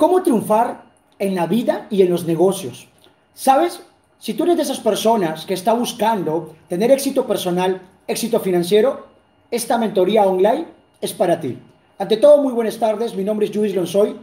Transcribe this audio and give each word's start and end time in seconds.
¿Cómo 0.00 0.22
triunfar 0.22 0.84
en 1.18 1.34
la 1.34 1.46
vida 1.46 1.86
y 1.90 2.00
en 2.00 2.08
los 2.08 2.24
negocios? 2.24 2.88
¿Sabes? 3.34 3.82
Si 4.18 4.32
tú 4.32 4.44
eres 4.44 4.56
de 4.56 4.62
esas 4.62 4.80
personas 4.80 5.44
que 5.44 5.52
está 5.52 5.74
buscando 5.74 6.54
tener 6.70 6.90
éxito 6.90 7.26
personal, 7.26 7.82
éxito 8.06 8.40
financiero, 8.40 9.08
esta 9.50 9.76
mentoría 9.76 10.22
online 10.22 10.68
es 11.02 11.12
para 11.12 11.38
ti. 11.38 11.58
Ante 11.98 12.16
todo, 12.16 12.42
muy 12.42 12.54
buenas 12.54 12.78
tardes. 12.78 13.14
Mi 13.14 13.24
nombre 13.24 13.44
es 13.44 13.54
Luis 13.54 13.74
Lonsoy, 13.74 14.16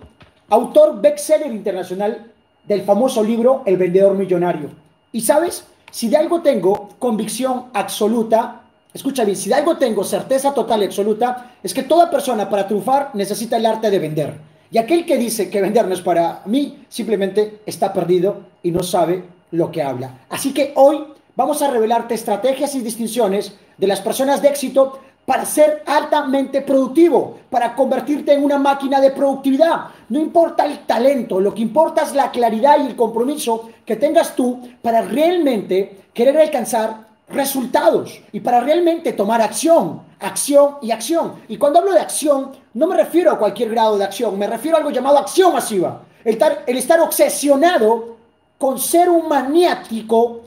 autor 0.50 1.00
bestseller 1.00 1.52
internacional 1.52 2.26
del 2.64 2.82
famoso 2.82 3.24
libro 3.24 3.62
El 3.68 3.78
vendedor 3.78 4.18
millonario. 4.18 4.72
Y 5.12 5.22
sabes, 5.22 5.64
si 5.92 6.10
de 6.10 6.18
algo 6.18 6.42
tengo 6.42 6.90
convicción 6.98 7.66
absoluta, 7.76 8.64
escucha 8.96 9.24
bien, 9.24 9.38
si 9.38 9.50
de 9.50 9.56
algo 9.56 9.78
tengo 9.78 10.04
certeza 10.04 10.56
total 10.56 10.82
y 10.82 10.86
absoluta, 10.86 11.52
es 11.62 11.72
que 11.72 11.84
toda 11.84 12.10
persona 12.10 12.50
para 12.50 12.66
triunfar 12.66 13.12
necesita 13.14 13.58
el 13.58 13.68
arte 13.68 13.92
de 13.92 14.00
vender. 14.00 14.57
Y 14.72 14.78
aquel 14.78 15.06
que 15.06 15.18
dice 15.18 15.50
que 15.50 15.62
vender 15.62 15.88
no 15.88 15.94
es 15.94 16.02
para 16.02 16.42
mí, 16.46 16.84
simplemente 16.90 17.60
está 17.66 17.94
perdido 17.94 18.42
y 18.64 18.72
no 18.72 18.84
sabe 18.84 19.24
lo 19.52 19.72
que 19.72 19.82
habla. 19.82 20.20
Así 20.30 20.54
que 20.54 20.74
hoy 20.76 21.04
vamos 21.36 21.62
a 21.62 21.72
revelarte 21.72 22.14
estrategias 22.14 22.76
y 22.76 22.82
distinciones 22.82 23.54
de 23.78 23.88
las 23.88 24.02
personas 24.02 24.42
de 24.42 24.50
éxito 24.50 25.00
para 25.26 25.46
ser 25.46 25.84
altamente 25.86 26.62
productivo, 26.62 27.40
para 27.50 27.76
convertirte 27.76 28.34
en 28.34 28.44
una 28.44 28.58
máquina 28.58 29.02
de 29.02 29.12
productividad. 29.12 29.88
No 30.08 30.20
importa 30.20 30.66
el 30.66 30.80
talento, 30.86 31.42
lo 31.42 31.54
que 31.54 31.62
importa 31.62 32.04
es 32.04 32.14
la 32.14 32.32
claridad 32.32 32.78
y 32.80 32.88
el 32.88 32.96
compromiso 32.96 33.70
que 33.86 33.98
tengas 33.98 34.36
tú 34.36 34.62
para 34.82 35.02
realmente 35.02 35.98
querer 36.14 36.38
alcanzar 36.38 37.08
resultados 37.30 38.22
y 38.32 38.40
para 38.40 38.62
realmente 38.62 39.14
tomar 39.14 39.42
acción, 39.42 40.02
acción 40.20 40.78
y 40.82 40.92
acción. 40.92 41.34
Y 41.48 41.58
cuando 41.58 41.80
hablo 41.80 41.94
de 41.94 42.00
acción, 42.00 42.52
no 42.74 42.88
me 42.88 42.96
refiero 42.96 43.32
a 43.32 43.40
cualquier 43.40 43.70
grado 43.70 43.98
de 43.98 44.06
acción, 44.06 44.38
me 44.38 44.48
refiero 44.48 44.78
a 44.78 44.80
algo 44.80 44.92
llamado 44.92 45.18
acción 45.18 45.54
masiva. 45.54 46.02
El 46.24 46.34
estar, 46.34 46.64
el 46.66 46.78
estar 46.78 47.00
obsesionado 47.00 48.18
con 48.58 48.80
ser 48.80 49.10
un 49.10 49.28
maniático 49.28 50.42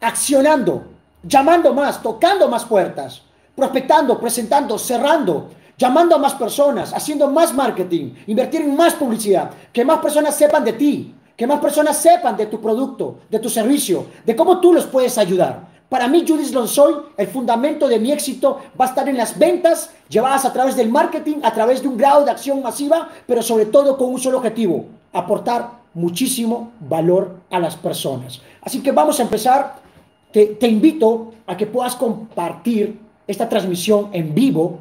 accionando, 0.00 0.84
llamando 1.22 1.74
más, 1.74 2.02
tocando 2.02 2.48
más 2.48 2.64
puertas, 2.64 3.22
prospectando, 3.54 4.18
presentando, 4.18 4.78
cerrando, 4.78 5.50
llamando 5.76 6.16
a 6.16 6.18
más 6.18 6.34
personas, 6.34 6.92
haciendo 6.92 7.30
más 7.30 7.52
marketing, 7.52 8.14
invertir 8.26 8.62
en 8.62 8.76
más 8.76 8.94
publicidad, 8.94 9.50
que 9.72 9.84
más 9.84 9.98
personas 9.98 10.34
sepan 10.34 10.64
de 10.64 10.72
ti, 10.74 11.14
que 11.36 11.46
más 11.46 11.60
personas 11.60 11.96
sepan 11.96 12.36
de 12.36 12.46
tu 12.46 12.60
producto, 12.60 13.20
de 13.30 13.38
tu 13.38 13.48
servicio, 13.48 14.06
de 14.24 14.36
cómo 14.36 14.60
tú 14.60 14.72
los 14.72 14.86
puedes 14.86 15.16
ayudar. 15.18 15.69
Para 15.90 16.06
mí, 16.06 16.24
Judith 16.26 16.52
Lonsoy, 16.52 16.94
el 17.16 17.26
fundamento 17.26 17.88
de 17.88 17.98
mi 17.98 18.12
éxito 18.12 18.60
va 18.80 18.84
a 18.84 18.88
estar 18.88 19.08
en 19.08 19.16
las 19.16 19.36
ventas 19.36 19.90
llevadas 20.08 20.44
a 20.44 20.52
través 20.52 20.76
del 20.76 20.88
marketing, 20.88 21.38
a 21.42 21.52
través 21.52 21.82
de 21.82 21.88
un 21.88 21.96
grado 21.96 22.24
de 22.24 22.30
acción 22.30 22.62
masiva, 22.62 23.08
pero 23.26 23.42
sobre 23.42 23.66
todo 23.66 23.98
con 23.98 24.10
un 24.10 24.20
solo 24.20 24.38
objetivo, 24.38 24.84
aportar 25.12 25.80
muchísimo 25.92 26.70
valor 26.78 27.40
a 27.50 27.58
las 27.58 27.74
personas. 27.74 28.40
Así 28.62 28.80
que 28.80 28.92
vamos 28.92 29.18
a 29.18 29.24
empezar. 29.24 29.80
Te, 30.30 30.46
te 30.46 30.68
invito 30.68 31.32
a 31.44 31.56
que 31.56 31.66
puedas 31.66 31.96
compartir 31.96 33.00
esta 33.26 33.48
transmisión 33.48 34.10
en 34.12 34.32
vivo 34.32 34.78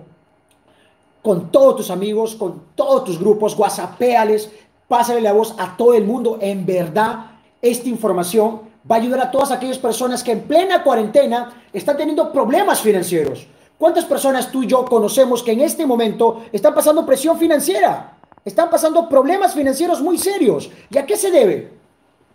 con 1.23 1.51
todos 1.51 1.77
tus 1.77 1.89
amigos, 1.89 2.35
con 2.35 2.61
todos 2.75 3.03
tus 3.03 3.19
grupos, 3.19 3.57
whatsappéales, 3.57 4.51
pásale 4.87 5.21
la 5.21 5.33
voz 5.33 5.55
a 5.57 5.75
todo 5.75 5.95
el 5.95 6.05
mundo. 6.05 6.37
En 6.39 6.67
verdad, 6.67 7.31
esta 7.63 7.89
información 7.89 8.68
va 8.89 8.95
a 8.95 8.99
ayudar 8.99 9.21
a 9.21 9.31
todas 9.31 9.51
aquellas 9.51 9.77
personas 9.77 10.23
que 10.23 10.31
en 10.31 10.41
plena 10.41 10.83
cuarentena 10.83 11.53
están 11.71 11.97
teniendo 11.97 12.31
problemas 12.31 12.81
financieros. 12.81 13.45
¿Cuántas 13.77 14.05
personas 14.05 14.51
tú 14.51 14.63
y 14.63 14.67
yo 14.67 14.83
conocemos 14.85 15.43
que 15.43 15.53
en 15.53 15.61
este 15.61 15.85
momento 15.85 16.43
están 16.51 16.73
pasando 16.73 17.05
presión 17.05 17.37
financiera? 17.37 18.17
Están 18.43 18.69
pasando 18.69 19.07
problemas 19.07 19.53
financieros 19.53 20.01
muy 20.01 20.17
serios. 20.17 20.69
¿Y 20.89 20.97
a 20.97 21.05
qué 21.05 21.15
se 21.15 21.31
debe? 21.31 21.71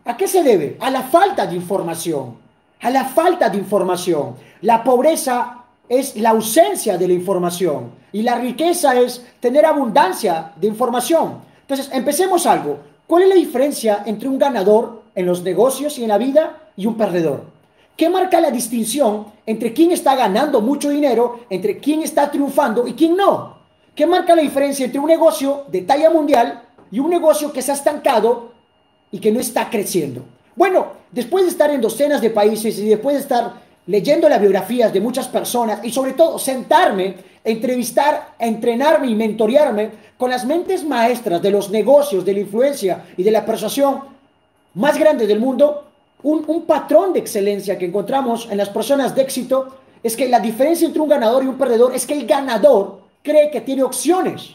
¿A 0.04 0.16
qué 0.16 0.28
se 0.28 0.42
debe? 0.42 0.76
A 0.80 0.90
la 0.90 1.02
falta 1.02 1.46
de 1.46 1.56
información. 1.56 2.36
A 2.80 2.90
la 2.90 3.04
falta 3.04 3.48
de 3.48 3.58
información. 3.58 4.36
La 4.62 4.82
pobreza 4.84 5.64
es 5.88 6.16
la 6.16 6.30
ausencia 6.30 6.96
de 6.96 7.08
la 7.08 7.14
información 7.14 7.92
y 8.12 8.22
la 8.22 8.36
riqueza 8.36 8.98
es 8.98 9.24
tener 9.40 9.66
abundancia 9.66 10.52
de 10.56 10.66
información. 10.66 11.40
Entonces, 11.62 11.90
empecemos 11.92 12.46
algo. 12.46 12.78
¿Cuál 13.06 13.24
es 13.24 13.28
la 13.28 13.34
diferencia 13.34 14.02
entre 14.06 14.28
un 14.28 14.38
ganador 14.38 15.04
en 15.14 15.26
los 15.26 15.42
negocios 15.42 15.98
y 15.98 16.02
en 16.02 16.08
la 16.08 16.18
vida 16.18 16.70
y 16.76 16.86
un 16.86 16.96
perdedor. 16.96 17.44
¿Qué 17.96 18.08
marca 18.08 18.40
la 18.40 18.50
distinción 18.50 19.26
entre 19.46 19.72
quién 19.72 19.92
está 19.92 20.16
ganando 20.16 20.60
mucho 20.60 20.90
dinero, 20.90 21.40
entre 21.48 21.78
quién 21.78 22.02
está 22.02 22.30
triunfando 22.30 22.86
y 22.86 22.94
quién 22.94 23.16
no? 23.16 23.58
¿Qué 23.94 24.06
marca 24.06 24.34
la 24.34 24.42
diferencia 24.42 24.86
entre 24.86 24.98
un 24.98 25.06
negocio 25.06 25.64
de 25.70 25.82
talla 25.82 26.10
mundial 26.10 26.62
y 26.90 26.98
un 26.98 27.10
negocio 27.10 27.52
que 27.52 27.62
se 27.62 27.70
ha 27.70 27.74
estancado 27.74 28.52
y 29.12 29.20
que 29.20 29.30
no 29.30 29.38
está 29.38 29.70
creciendo? 29.70 30.24
Bueno, 30.56 30.86
después 31.12 31.44
de 31.44 31.50
estar 31.50 31.70
en 31.70 31.80
docenas 31.80 32.20
de 32.20 32.30
países 32.30 32.76
y 32.78 32.88
después 32.88 33.14
de 33.14 33.22
estar 33.22 33.62
leyendo 33.86 34.28
las 34.28 34.40
biografías 34.40 34.92
de 34.92 35.00
muchas 35.00 35.28
personas 35.28 35.78
y 35.84 35.92
sobre 35.92 36.14
todo 36.14 36.38
sentarme, 36.38 37.16
entrevistar, 37.44 38.34
entrenarme 38.40 39.08
y 39.08 39.14
mentorearme 39.14 39.90
con 40.24 40.30
las 40.30 40.46
mentes 40.46 40.82
maestras 40.82 41.42
de 41.42 41.50
los 41.50 41.68
negocios, 41.68 42.24
de 42.24 42.32
la 42.32 42.40
influencia 42.40 43.04
y 43.14 43.22
de 43.22 43.30
la 43.30 43.44
persuasión, 43.44 44.04
más 44.72 44.98
grande 44.98 45.26
del 45.26 45.38
mundo, 45.38 45.84
un, 46.22 46.64
patrón 46.64 47.12
de 47.12 47.18
excelencia 47.18 47.76
que 47.76 47.84
encontramos 47.84 48.48
en 48.50 48.56
las 48.56 48.70
personas 48.70 49.14
de 49.14 49.20
éxito 49.20 49.76
es 50.02 50.16
que 50.16 50.26
la 50.26 50.40
diferencia 50.40 50.86
entre 50.86 51.02
un 51.02 51.10
ganador 51.10 51.44
y 51.44 51.46
un 51.46 51.58
perdedor 51.58 51.94
es 51.94 52.06
que 52.06 52.14
el 52.14 52.26
ganador 52.26 53.00
cree 53.22 53.50
que 53.50 53.60
tiene 53.60 53.82
opciones 53.82 54.54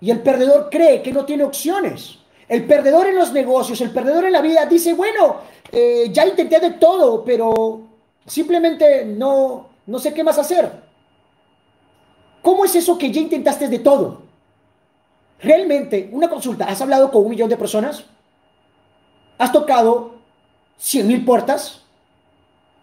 y 0.00 0.12
el 0.12 0.20
perdedor 0.20 0.68
cree 0.70 1.02
que 1.02 1.12
no 1.12 1.24
tiene 1.24 1.42
opciones. 1.42 2.20
El 2.48 2.64
perdedor 2.66 3.08
en 3.08 3.16
los 3.16 3.32
negocios, 3.32 3.80
el 3.80 3.90
perdedor 3.90 4.26
en 4.26 4.32
la 4.32 4.40
vida 4.40 4.64
dice, 4.66 4.94
bueno, 4.94 5.38
eh, 5.72 6.08
ya 6.12 6.24
intenté 6.24 6.60
de 6.60 6.70
todo, 6.74 7.24
pero 7.24 7.80
simplemente 8.26 9.04
no, 9.06 9.70
no 9.88 9.98
sé 9.98 10.14
qué 10.14 10.22
más 10.22 10.38
hacer. 10.38 10.70
¿Cómo 12.42 12.64
es 12.64 12.76
eso 12.76 12.96
que 12.96 13.10
ya 13.10 13.20
intentaste 13.20 13.66
de 13.66 13.80
todo? 13.80 14.29
Realmente, 15.42 16.08
una 16.12 16.28
consulta, 16.28 16.66
¿has 16.66 16.80
hablado 16.80 17.10
con 17.10 17.22
un 17.24 17.30
millón 17.30 17.48
de 17.48 17.56
personas? 17.56 18.04
has 19.40 19.52
tocado 19.52 20.16
100 20.76 21.08
mil 21.08 21.24
puertas, 21.24 21.80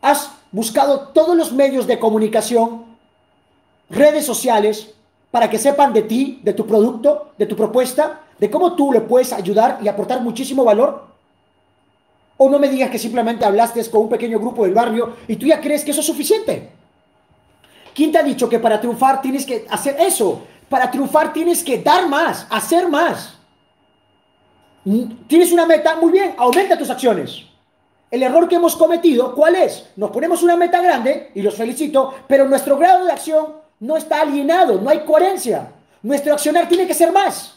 has 0.02 0.32
buscado 0.52 1.10
todos 1.10 1.38
los 1.38 1.52
medios 1.52 1.86
de 1.86 2.00
comunicación, 2.00 2.84
redes 3.92 4.26
sociales, 4.26 4.96
para 5.30 5.52
que 5.52 5.60
sepan 5.60 5.94
de 5.94 6.02
ti, 6.02 6.42
de 6.44 6.54
tu 6.54 6.66
producto, 6.66 7.30
de 7.38 7.46
tu 7.46 7.56
propuesta, 7.56 8.22
de 8.40 8.50
cómo 8.50 8.74
tú 8.74 8.92
le 8.92 9.02
puedes 9.02 9.34
ayudar 9.34 9.78
y 9.84 9.88
aportar 9.88 10.22
muchísimo 10.22 10.64
valor. 10.64 11.06
O 12.38 12.50
no 12.50 12.58
me 12.58 12.70
digas 12.70 12.90
que 12.90 12.98
simplemente 12.98 13.46
hablaste 13.46 13.88
con 13.92 14.02
un 14.02 14.10
pequeño 14.10 14.40
grupo 14.40 14.64
del 14.64 14.74
barrio 14.74 15.16
y 15.28 15.36
tú 15.36 15.46
ya 15.46 15.62
crees 15.62 15.84
que 15.84 15.92
eso 15.92 16.02
es 16.02 16.08
suficiente. 16.08 16.72
¿Quién 17.94 18.12
te 18.12 18.18
ha 18.18 18.24
dicho 18.24 18.50
que 18.50 18.58
para 18.58 18.82
triunfar 18.82 19.22
tienes 19.22 19.46
que 19.46 19.68
hacer 19.70 19.98
eso? 20.00 20.42
Para 20.70 20.92
triunfar 20.92 21.32
tienes 21.34 21.64
que 21.64 21.82
dar 21.82 22.08
más, 22.08 22.46
hacer 22.50 22.88
más. 22.90 23.34
Tienes 25.28 25.52
una 25.52 25.66
meta, 25.66 25.96
muy 25.96 26.12
bien, 26.12 26.34
aumenta 26.38 26.78
tus 26.78 26.90
acciones. 26.90 27.44
El 28.10 28.24
error 28.24 28.48
que 28.48 28.56
hemos 28.56 28.76
cometido, 28.76 29.36
¿cuál 29.36 29.56
es? 29.56 29.90
Nos 29.98 30.12
ponemos 30.12 30.42
una 30.44 30.56
meta 30.56 30.82
grande, 30.82 31.32
y 31.36 31.42
los 31.42 31.56
felicito, 31.56 32.14
pero 32.28 32.48
nuestro 32.48 32.78
grado 32.78 33.06
de 33.06 33.12
acción 33.12 33.48
no 33.82 33.98
está 33.98 34.22
alineado, 34.22 34.80
no 34.80 34.90
hay 34.90 35.00
coherencia. 35.02 35.72
Nuestro 36.04 36.34
accionar 36.34 36.70
tiene 36.70 36.88
que 36.88 36.94
ser 36.94 37.12
más. 37.12 37.56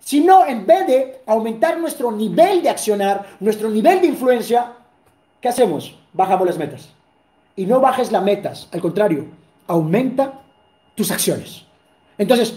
Si 0.00 0.20
no, 0.20 0.44
en 0.44 0.66
vez 0.66 0.86
de 0.86 1.22
aumentar 1.24 1.78
nuestro 1.78 2.12
nivel 2.12 2.62
de 2.62 2.68
accionar, 2.68 3.24
nuestro 3.40 3.70
nivel 3.70 4.02
de 4.02 4.08
influencia, 4.08 4.72
¿qué 5.40 5.48
hacemos? 5.48 5.94
Bajamos 6.12 6.46
las 6.46 6.58
metas. 6.58 6.90
Y 7.56 7.64
no 7.64 7.80
bajes 7.80 8.12
las 8.12 8.22
metas, 8.22 8.68
al 8.70 8.82
contrario, 8.82 9.26
aumenta 9.66 10.42
tus 10.94 11.10
acciones. 11.10 11.64
Entonces, 12.18 12.54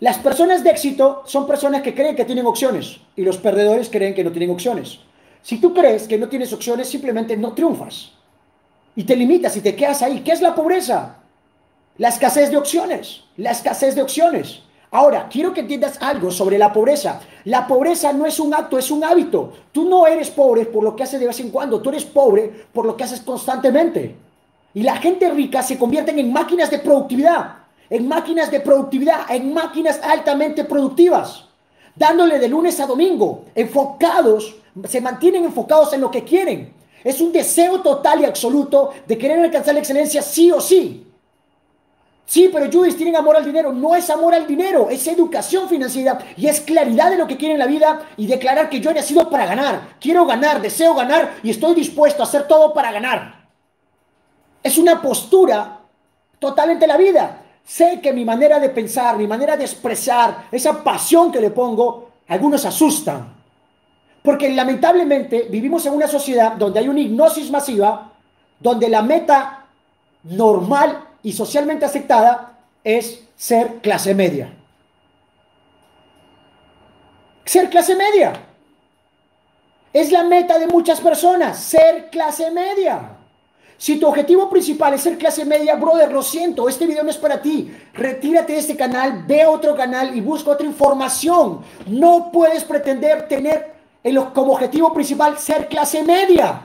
las 0.00 0.18
personas 0.18 0.62
de 0.62 0.70
éxito 0.70 1.22
son 1.26 1.46
personas 1.46 1.82
que 1.82 1.94
creen 1.94 2.14
que 2.14 2.24
tienen 2.24 2.46
opciones 2.46 3.00
y 3.16 3.22
los 3.22 3.36
perdedores 3.38 3.88
creen 3.88 4.14
que 4.14 4.22
no 4.22 4.30
tienen 4.30 4.50
opciones. 4.50 5.00
Si 5.42 5.58
tú 5.58 5.74
crees 5.74 6.06
que 6.06 6.18
no 6.18 6.28
tienes 6.28 6.52
opciones, 6.52 6.88
simplemente 6.88 7.36
no 7.36 7.52
triunfas. 7.52 8.12
Y 8.94 9.04
te 9.04 9.16
limitas 9.16 9.56
y 9.56 9.60
te 9.60 9.74
quedas 9.74 10.02
ahí. 10.02 10.20
¿Qué 10.20 10.32
es 10.32 10.40
la 10.40 10.54
pobreza? 10.54 11.16
La 11.96 12.08
escasez 12.08 12.50
de 12.50 12.56
opciones. 12.56 13.22
La 13.36 13.50
escasez 13.50 13.94
de 13.96 14.02
opciones. 14.02 14.60
Ahora, 14.90 15.28
quiero 15.30 15.52
que 15.52 15.60
entiendas 15.60 16.00
algo 16.00 16.30
sobre 16.30 16.58
la 16.58 16.72
pobreza. 16.72 17.20
La 17.44 17.66
pobreza 17.66 18.12
no 18.12 18.24
es 18.24 18.38
un 18.38 18.54
acto, 18.54 18.78
es 18.78 18.90
un 18.90 19.02
hábito. 19.04 19.52
Tú 19.72 19.88
no 19.88 20.06
eres 20.06 20.30
pobre 20.30 20.64
por 20.66 20.84
lo 20.84 20.94
que 20.94 21.02
haces 21.02 21.20
de 21.20 21.26
vez 21.26 21.40
en 21.40 21.50
cuando, 21.50 21.82
tú 21.82 21.90
eres 21.90 22.04
pobre 22.04 22.66
por 22.72 22.86
lo 22.86 22.96
que 22.96 23.04
haces 23.04 23.20
constantemente. 23.20 24.16
Y 24.74 24.82
la 24.82 24.96
gente 24.96 25.28
rica 25.30 25.62
se 25.62 25.78
convierten 25.78 26.18
en 26.18 26.32
máquinas 26.32 26.70
de 26.70 26.78
productividad 26.78 27.57
en 27.90 28.08
máquinas 28.08 28.50
de 28.50 28.60
productividad, 28.60 29.30
en 29.30 29.52
máquinas 29.52 30.00
altamente 30.02 30.64
productivas, 30.64 31.44
dándole 31.94 32.38
de 32.38 32.48
lunes 32.48 32.78
a 32.80 32.86
domingo, 32.86 33.44
enfocados, 33.54 34.56
se 34.88 35.00
mantienen 35.00 35.44
enfocados 35.44 35.92
en 35.92 36.00
lo 36.00 36.10
que 36.10 36.24
quieren. 36.24 36.72
Es 37.02 37.20
un 37.20 37.32
deseo 37.32 37.80
total 37.80 38.20
y 38.20 38.24
absoluto 38.24 38.90
de 39.06 39.16
querer 39.16 39.40
alcanzar 39.40 39.74
la 39.74 39.80
excelencia 39.80 40.22
sí 40.22 40.50
o 40.50 40.60
sí. 40.60 41.04
Sí, 42.26 42.50
pero 42.52 42.70
Judith 42.70 42.96
tienen 42.96 43.16
amor 43.16 43.36
al 43.36 43.44
dinero. 43.44 43.72
No 43.72 43.96
es 43.96 44.10
amor 44.10 44.34
al 44.34 44.46
dinero, 44.46 44.90
es 44.90 45.06
educación 45.06 45.66
financiera 45.66 46.18
y 46.36 46.46
es 46.46 46.60
claridad 46.60 47.10
de 47.10 47.16
lo 47.16 47.26
que 47.26 47.38
quieren 47.38 47.54
en 47.54 47.60
la 47.60 47.66
vida 47.66 48.06
y 48.18 48.26
declarar 48.26 48.68
que 48.68 48.80
yo 48.80 48.90
he 48.90 48.94
nacido 48.94 49.30
para 49.30 49.46
ganar. 49.46 49.96
Quiero 49.98 50.26
ganar, 50.26 50.60
deseo 50.60 50.94
ganar 50.94 51.36
y 51.42 51.48
estoy 51.48 51.74
dispuesto 51.74 52.22
a 52.22 52.26
hacer 52.26 52.46
todo 52.46 52.74
para 52.74 52.92
ganar. 52.92 53.48
Es 54.62 54.76
una 54.76 55.00
postura 55.00 55.78
totalmente 56.38 56.86
la 56.86 56.98
vida. 56.98 57.44
Sé 57.68 58.00
que 58.00 58.14
mi 58.14 58.24
manera 58.24 58.58
de 58.58 58.70
pensar, 58.70 59.18
mi 59.18 59.26
manera 59.26 59.54
de 59.54 59.64
expresar, 59.64 60.46
esa 60.50 60.82
pasión 60.82 61.30
que 61.30 61.38
le 61.38 61.50
pongo, 61.50 62.12
algunos 62.28 62.64
asustan. 62.64 63.30
Porque 64.22 64.48
lamentablemente 64.48 65.48
vivimos 65.50 65.84
en 65.84 65.92
una 65.92 66.08
sociedad 66.08 66.52
donde 66.52 66.78
hay 66.78 66.88
una 66.88 67.00
hipnosis 67.00 67.50
masiva, 67.50 68.10
donde 68.58 68.88
la 68.88 69.02
meta 69.02 69.66
normal 70.22 71.08
y 71.22 71.30
socialmente 71.34 71.84
aceptada 71.84 72.58
es 72.82 73.22
ser 73.36 73.82
clase 73.82 74.14
media. 74.14 74.50
Ser 77.44 77.68
clase 77.68 77.94
media. 77.94 78.32
Es 79.92 80.10
la 80.10 80.24
meta 80.24 80.58
de 80.58 80.68
muchas 80.68 81.02
personas, 81.02 81.58
ser 81.58 82.08
clase 82.08 82.50
media. 82.50 83.17
Si 83.78 84.00
tu 84.00 84.08
objetivo 84.08 84.50
principal 84.50 84.94
es 84.94 85.02
ser 85.02 85.16
clase 85.16 85.44
media, 85.44 85.76
brother, 85.76 86.10
lo 86.10 86.20
siento, 86.20 86.68
este 86.68 86.84
video 86.84 87.04
no 87.04 87.10
es 87.10 87.16
para 87.16 87.40
ti. 87.40 87.72
Retírate 87.94 88.52
de 88.52 88.58
este 88.58 88.76
canal, 88.76 89.24
ve 89.24 89.42
a 89.42 89.50
otro 89.50 89.76
canal 89.76 90.16
y 90.16 90.20
busca 90.20 90.50
otra 90.50 90.66
información. 90.66 91.62
No 91.86 92.30
puedes 92.32 92.64
pretender 92.64 93.28
tener 93.28 93.78
como 94.34 94.52
objetivo 94.52 94.92
principal 94.92 95.38
ser 95.38 95.68
clase 95.68 96.02
media. 96.02 96.62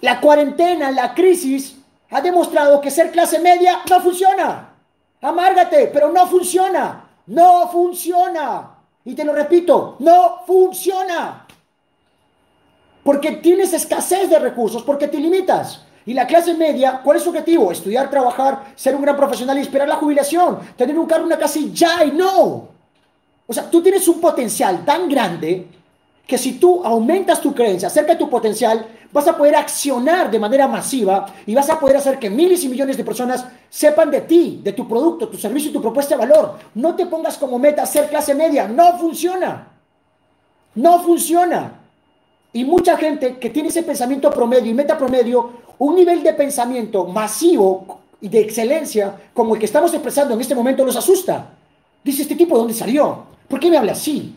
La 0.00 0.20
cuarentena, 0.20 0.92
la 0.92 1.14
crisis, 1.14 1.76
ha 2.10 2.20
demostrado 2.20 2.80
que 2.80 2.90
ser 2.90 3.10
clase 3.10 3.40
media 3.40 3.80
no 3.90 4.00
funciona. 4.00 4.68
Amárgate, 5.20 5.88
pero 5.92 6.12
no 6.12 6.26
funciona. 6.28 7.08
No 7.26 7.68
funciona. 7.70 8.70
Y 9.04 9.14
te 9.14 9.24
lo 9.24 9.32
repito, 9.32 9.96
no 9.98 10.42
funciona. 10.46 11.45
Porque 13.06 13.30
tienes 13.36 13.72
escasez 13.72 14.28
de 14.28 14.40
recursos, 14.40 14.82
porque 14.82 15.06
te 15.06 15.18
limitas. 15.18 15.82
Y 16.04 16.12
la 16.12 16.26
clase 16.26 16.54
media, 16.54 17.00
¿cuál 17.04 17.18
es 17.18 17.22
su 17.22 17.28
objetivo? 17.28 17.70
Estudiar, 17.70 18.10
trabajar, 18.10 18.72
ser 18.74 18.96
un 18.96 19.02
gran 19.02 19.16
profesional 19.16 19.56
y 19.56 19.60
esperar 19.60 19.88
la 19.88 19.94
jubilación, 19.94 20.58
tener 20.76 20.98
un 20.98 21.06
carro, 21.06 21.24
una 21.24 21.38
casa 21.38 21.60
y 21.60 21.72
ya, 21.72 22.04
y 22.04 22.10
no. 22.10 22.68
O 23.46 23.52
sea, 23.52 23.70
tú 23.70 23.80
tienes 23.80 24.08
un 24.08 24.20
potencial 24.20 24.84
tan 24.84 25.08
grande 25.08 25.68
que 26.26 26.36
si 26.36 26.54
tú 26.54 26.84
aumentas 26.84 27.40
tu 27.40 27.54
creencia 27.54 27.86
acerca 27.86 28.14
de 28.14 28.18
tu 28.18 28.28
potencial, 28.28 28.84
vas 29.12 29.28
a 29.28 29.36
poder 29.36 29.54
accionar 29.54 30.28
de 30.28 30.40
manera 30.40 30.66
masiva 30.66 31.26
y 31.46 31.54
vas 31.54 31.70
a 31.70 31.78
poder 31.78 31.98
hacer 31.98 32.18
que 32.18 32.28
miles 32.28 32.64
y 32.64 32.68
millones 32.68 32.96
de 32.96 33.04
personas 33.04 33.46
sepan 33.70 34.10
de 34.10 34.22
ti, 34.22 34.60
de 34.64 34.72
tu 34.72 34.88
producto, 34.88 35.28
tu 35.28 35.38
servicio 35.38 35.70
y 35.70 35.72
tu 35.72 35.80
propuesta 35.80 36.16
de 36.16 36.26
valor. 36.26 36.58
No 36.74 36.96
te 36.96 37.06
pongas 37.06 37.38
como 37.38 37.56
meta 37.56 37.86
ser 37.86 38.08
clase 38.08 38.34
media, 38.34 38.66
no 38.66 38.98
funciona. 38.98 39.68
No 40.74 40.98
funciona. 41.04 41.85
Y 42.56 42.64
mucha 42.64 42.96
gente 42.96 43.36
que 43.36 43.50
tiene 43.50 43.68
ese 43.68 43.82
pensamiento 43.82 44.30
promedio 44.30 44.70
y 44.70 44.74
meta 44.74 44.96
promedio, 44.96 45.50
un 45.78 45.94
nivel 45.94 46.22
de 46.22 46.32
pensamiento 46.32 47.04
masivo 47.04 47.98
y 48.18 48.30
de 48.30 48.40
excelencia 48.40 49.14
como 49.34 49.52
el 49.52 49.60
que 49.60 49.66
estamos 49.66 49.92
expresando 49.92 50.32
en 50.32 50.40
este 50.40 50.54
momento 50.54 50.82
los 50.82 50.96
asusta. 50.96 51.50
Dice, 52.02 52.22
¿este 52.22 52.34
tipo 52.34 52.54
de 52.54 52.60
dónde 52.60 52.72
salió? 52.72 53.24
¿Por 53.46 53.60
qué 53.60 53.68
me 53.68 53.76
habla 53.76 53.92
así? 53.92 54.34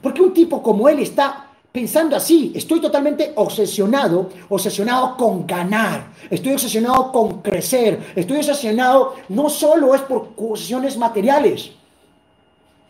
Porque 0.00 0.22
un 0.22 0.32
tipo 0.32 0.62
como 0.62 0.88
él 0.88 1.00
está 1.00 1.48
pensando 1.72 2.14
así, 2.14 2.52
estoy 2.54 2.80
totalmente 2.80 3.32
obsesionado, 3.34 4.30
obsesionado 4.48 5.16
con 5.16 5.44
ganar, 5.44 6.12
estoy 6.30 6.52
obsesionado 6.52 7.10
con 7.10 7.42
crecer, 7.42 8.12
estoy 8.14 8.36
obsesionado 8.36 9.16
no 9.28 9.50
solo 9.50 9.92
es 9.92 10.02
por 10.02 10.36
cuestiones 10.36 10.96
materiales. 10.96 11.72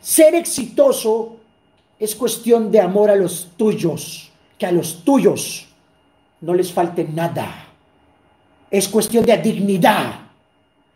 Ser 0.02 0.34
exitoso 0.34 1.36
es 1.98 2.14
cuestión 2.14 2.70
de 2.70 2.82
amor 2.82 3.10
a 3.10 3.16
los 3.16 3.48
tuyos, 3.56 4.25
que 4.58 4.66
a 4.66 4.72
los 4.72 5.04
tuyos 5.04 5.68
no 6.40 6.54
les 6.54 6.72
falte 6.72 7.04
nada. 7.04 7.66
Es 8.70 8.88
cuestión 8.88 9.24
de 9.24 9.36
dignidad. 9.38 10.20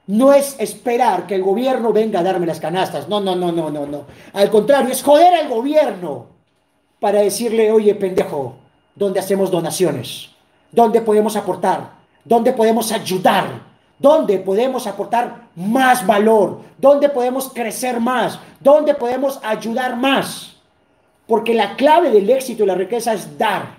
No 0.07 0.33
es 0.33 0.57
esperar 0.59 1.27
que 1.27 1.37
el 1.37 1.43
gobierno 1.43 1.93
venga 1.93 2.21
a 2.21 2.23
darme 2.23 2.47
las 2.47 2.61
canastas. 2.61 3.09
No, 3.09 3.21
no, 3.21 3.37
no, 3.37 3.53
no, 3.53 3.71
no, 3.71 3.87
no. 3.87 4.05
Al 4.33 4.51
contrario, 4.51 4.91
es 4.91 5.03
joder 5.03 5.35
al 5.35 5.49
gobierno 5.49 6.27
para 6.99 7.21
decirle, 7.21 7.71
oye, 7.71 7.95
pendejo, 7.95 8.57
¿dónde 8.95 9.21
hacemos 9.21 9.51
donaciones? 9.51 10.31
¿Dónde 10.73 11.01
podemos 11.01 11.37
aportar? 11.37 11.93
¿Dónde 12.25 12.53
podemos 12.53 12.91
ayudar? 12.93 13.71
¿Dónde 13.99 14.39
podemos 14.39 14.87
aportar 14.87 15.49
más 15.55 16.07
valor? 16.07 16.61
¿Dónde 16.79 17.09
podemos 17.09 17.51
crecer 17.53 18.01
más? 18.01 18.39
¿Dónde 18.59 18.95
podemos 18.95 19.39
ayudar 19.43 19.97
más? 19.97 20.57
Porque 21.31 21.55
la 21.55 21.77
clave 21.77 22.11
del 22.11 22.29
éxito 22.29 22.65
y 22.65 22.67
la 22.67 22.75
riqueza 22.75 23.13
es 23.13 23.39
dar. 23.39 23.77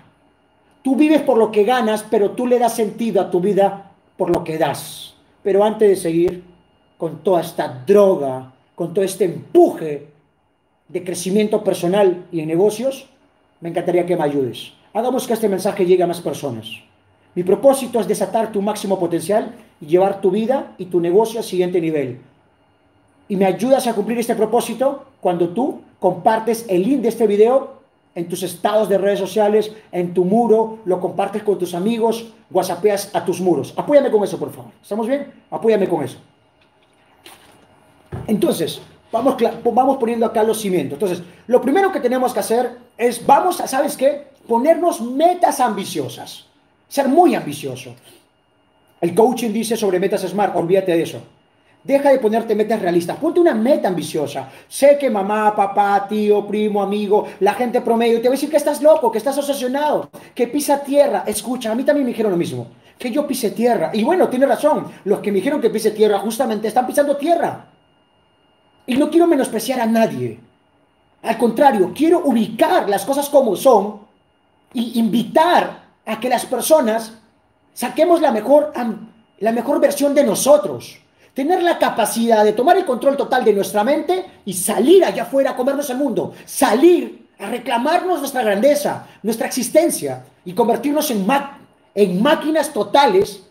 Tú 0.80 0.96
vives 0.96 1.20
por 1.20 1.36
lo 1.36 1.52
que 1.52 1.64
ganas, 1.64 2.02
pero 2.10 2.30
tú 2.30 2.46
le 2.46 2.58
das 2.58 2.74
sentido 2.74 3.20
a 3.20 3.30
tu 3.30 3.40
vida 3.40 3.90
por 4.16 4.30
lo 4.30 4.42
que 4.42 4.56
das. 4.56 5.12
Pero 5.42 5.62
antes 5.62 5.86
de 5.86 5.96
seguir 5.96 6.42
con 6.96 7.18
toda 7.22 7.42
esta 7.42 7.68
droga, 7.86 8.50
con 8.74 8.94
todo 8.94 9.04
este 9.04 9.26
empuje 9.26 10.06
de 10.88 11.04
crecimiento 11.04 11.62
personal 11.62 12.24
y 12.32 12.40
en 12.40 12.48
negocios, 12.48 13.10
me 13.60 13.68
encantaría 13.68 14.06
que 14.06 14.16
me 14.16 14.24
ayudes. 14.24 14.72
Hagamos 14.94 15.26
que 15.26 15.34
este 15.34 15.50
mensaje 15.50 15.84
llegue 15.84 16.04
a 16.04 16.06
más 16.06 16.22
personas. 16.22 16.70
Mi 17.34 17.42
propósito 17.42 18.00
es 18.00 18.08
desatar 18.08 18.50
tu 18.50 18.62
máximo 18.62 18.98
potencial 18.98 19.54
y 19.78 19.88
llevar 19.88 20.22
tu 20.22 20.30
vida 20.30 20.72
y 20.78 20.86
tu 20.86 21.00
negocio 21.00 21.40
al 21.40 21.44
siguiente 21.44 21.82
nivel. 21.82 22.18
Y 23.32 23.36
me 23.36 23.46
ayudas 23.46 23.86
a 23.86 23.94
cumplir 23.94 24.18
este 24.18 24.34
propósito 24.34 25.06
cuando 25.18 25.48
tú 25.48 25.80
compartes 25.98 26.66
el 26.68 26.82
link 26.82 27.00
de 27.00 27.08
este 27.08 27.26
video 27.26 27.80
en 28.14 28.28
tus 28.28 28.42
estados 28.42 28.90
de 28.90 28.98
redes 28.98 29.20
sociales, 29.20 29.72
en 29.90 30.12
tu 30.12 30.26
muro, 30.26 30.80
lo 30.84 31.00
compartes 31.00 31.42
con 31.42 31.58
tus 31.58 31.72
amigos, 31.72 32.26
whatsappeas 32.50 33.08
a 33.14 33.24
tus 33.24 33.40
muros. 33.40 33.72
Apóyame 33.74 34.10
con 34.10 34.22
eso, 34.22 34.38
por 34.38 34.52
favor. 34.52 34.70
¿Estamos 34.82 35.06
bien? 35.08 35.32
Apóyame 35.50 35.88
con 35.88 36.04
eso. 36.04 36.18
Entonces, 38.26 38.82
vamos, 39.10 39.36
vamos 39.64 39.96
poniendo 39.96 40.26
acá 40.26 40.42
los 40.42 40.60
cimientos. 40.60 40.96
Entonces, 40.96 41.22
lo 41.46 41.62
primero 41.62 41.90
que 41.90 42.00
tenemos 42.00 42.34
que 42.34 42.40
hacer 42.40 42.76
es, 42.98 43.24
vamos 43.24 43.62
a, 43.62 43.66
¿sabes 43.66 43.96
qué? 43.96 44.26
Ponernos 44.46 45.00
metas 45.00 45.58
ambiciosas. 45.58 46.48
Ser 46.86 47.08
muy 47.08 47.34
ambicioso. 47.34 47.94
El 49.00 49.14
coaching 49.14 49.54
dice 49.54 49.74
sobre 49.74 49.98
metas 49.98 50.20
smart, 50.20 50.54
olvídate 50.54 50.92
de 50.92 51.02
eso. 51.02 51.22
Deja 51.84 52.10
de 52.10 52.20
ponerte 52.20 52.54
metas 52.54 52.80
realistas, 52.80 53.16
ponte 53.16 53.40
una 53.40 53.54
meta 53.54 53.88
ambiciosa. 53.88 54.48
Sé 54.68 54.96
que 54.98 55.10
mamá, 55.10 55.54
papá, 55.56 56.06
tío, 56.08 56.46
primo, 56.46 56.80
amigo, 56.80 57.26
la 57.40 57.54
gente 57.54 57.80
promedio 57.80 58.20
te 58.20 58.28
va 58.28 58.34
a 58.34 58.36
decir 58.36 58.50
que 58.50 58.56
estás 58.56 58.80
loco, 58.80 59.10
que 59.10 59.18
estás 59.18 59.36
obsesionado, 59.36 60.08
que 60.32 60.46
pisa 60.46 60.80
tierra. 60.80 61.24
Escucha, 61.26 61.72
a 61.72 61.74
mí 61.74 61.82
también 61.82 62.04
me 62.04 62.12
dijeron 62.12 62.30
lo 62.30 62.38
mismo, 62.38 62.68
que 62.96 63.10
yo 63.10 63.26
pise 63.26 63.50
tierra. 63.50 63.90
Y 63.92 64.04
bueno, 64.04 64.28
tiene 64.28 64.46
razón, 64.46 64.92
los 65.04 65.18
que 65.18 65.32
me 65.32 65.38
dijeron 65.38 65.60
que 65.60 65.70
pise 65.70 65.90
tierra 65.90 66.20
justamente 66.20 66.68
están 66.68 66.86
pisando 66.86 67.16
tierra. 67.16 67.66
Y 68.86 68.96
no 68.96 69.10
quiero 69.10 69.26
menospreciar 69.26 69.80
a 69.80 69.86
nadie. 69.86 70.38
Al 71.22 71.36
contrario, 71.36 71.92
quiero 71.92 72.22
ubicar 72.24 72.88
las 72.88 73.04
cosas 73.04 73.28
como 73.28 73.56
son 73.56 74.02
y 74.72 75.00
invitar 75.00 75.82
a 76.06 76.20
que 76.20 76.28
las 76.28 76.46
personas 76.46 77.12
saquemos 77.74 78.20
la 78.20 78.30
mejor, 78.30 78.72
la 79.38 79.52
mejor 79.52 79.80
versión 79.80 80.14
de 80.14 80.24
nosotros 80.24 81.01
tener 81.34 81.62
la 81.62 81.78
capacidad 81.78 82.44
de 82.44 82.52
tomar 82.52 82.76
el 82.76 82.84
control 82.84 83.16
total 83.16 83.44
de 83.44 83.52
nuestra 83.52 83.84
mente 83.84 84.24
y 84.44 84.52
salir 84.52 85.04
allá 85.04 85.22
afuera 85.22 85.50
a 85.50 85.56
comernos 85.56 85.88
el 85.90 85.96
mundo, 85.96 86.34
salir 86.44 87.28
a 87.38 87.46
reclamarnos 87.46 88.20
nuestra 88.20 88.42
grandeza, 88.42 89.06
nuestra 89.22 89.46
existencia 89.46 90.24
y 90.44 90.52
convertirnos 90.52 91.10
en, 91.10 91.26
máquinas 92.22 92.72
totales 92.72 93.42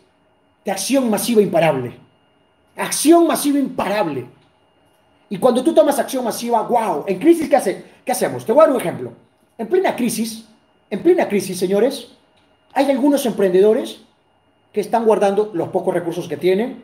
de 0.64 0.70
acción 0.70 1.10
masiva 1.10 1.42
imparable. 1.42 1.98
Acción 2.76 3.26
masiva 3.26 3.58
imparable. 3.58 4.26
Y 5.28 5.38
cuando 5.38 5.62
tú 5.62 5.74
tomas 5.74 5.98
acción 5.98 6.24
masiva, 6.24 6.62
wow, 6.62 7.04
en 7.06 7.18
crisis, 7.18 7.48
¿qué, 7.48 7.56
hace? 7.56 7.84
¿qué 8.04 8.12
hacemos? 8.12 8.44
Te 8.44 8.52
voy 8.52 8.62
a 8.62 8.66
dar 8.66 8.74
un 8.74 8.80
ejemplo. 8.80 9.12
En 9.58 9.66
plena 9.66 9.96
crisis, 9.96 10.44
en 10.88 11.02
plena 11.02 11.28
crisis, 11.28 11.58
señores, 11.58 12.08
hay 12.72 12.90
algunos 12.90 13.26
emprendedores 13.26 14.00
que 14.72 14.80
están 14.80 15.04
guardando 15.04 15.50
los 15.52 15.68
pocos 15.68 15.92
recursos 15.92 16.28
que 16.28 16.36
tienen, 16.36 16.82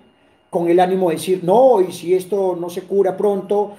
con 0.51 0.69
el 0.69 0.81
ánimo 0.81 1.11
de 1.11 1.17
decir, 1.17 1.41
no, 1.43 1.81
y 1.81 1.93
si 1.93 2.15
esto 2.15 2.57
no 2.59 2.71
se 2.71 2.83
cura 2.83 3.17
pronto, 3.17 3.77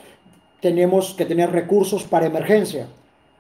tenemos 0.60 1.14
que 1.14 1.26
tener 1.26 1.52
recursos 1.52 2.04
para 2.04 2.28
emergencia. 2.28 2.88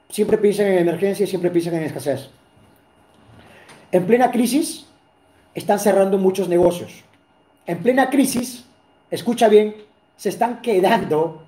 Siempre 0.09 0.37
piensan 0.37 0.67
en 0.67 0.79
emergencia 0.79 1.23
y 1.25 1.27
siempre 1.27 1.51
piensan 1.51 1.75
en 1.75 1.83
escasez. 1.83 2.29
En 3.91 4.05
plena 4.05 4.31
crisis, 4.31 4.85
están 5.53 5.79
cerrando 5.79 6.17
muchos 6.17 6.47
negocios. 6.47 7.03
En 7.65 7.83
plena 7.83 8.09
crisis, 8.09 8.65
escucha 9.11 9.47
bien, 9.47 9.75
se 10.15 10.29
están 10.29 10.61
quedando 10.61 11.43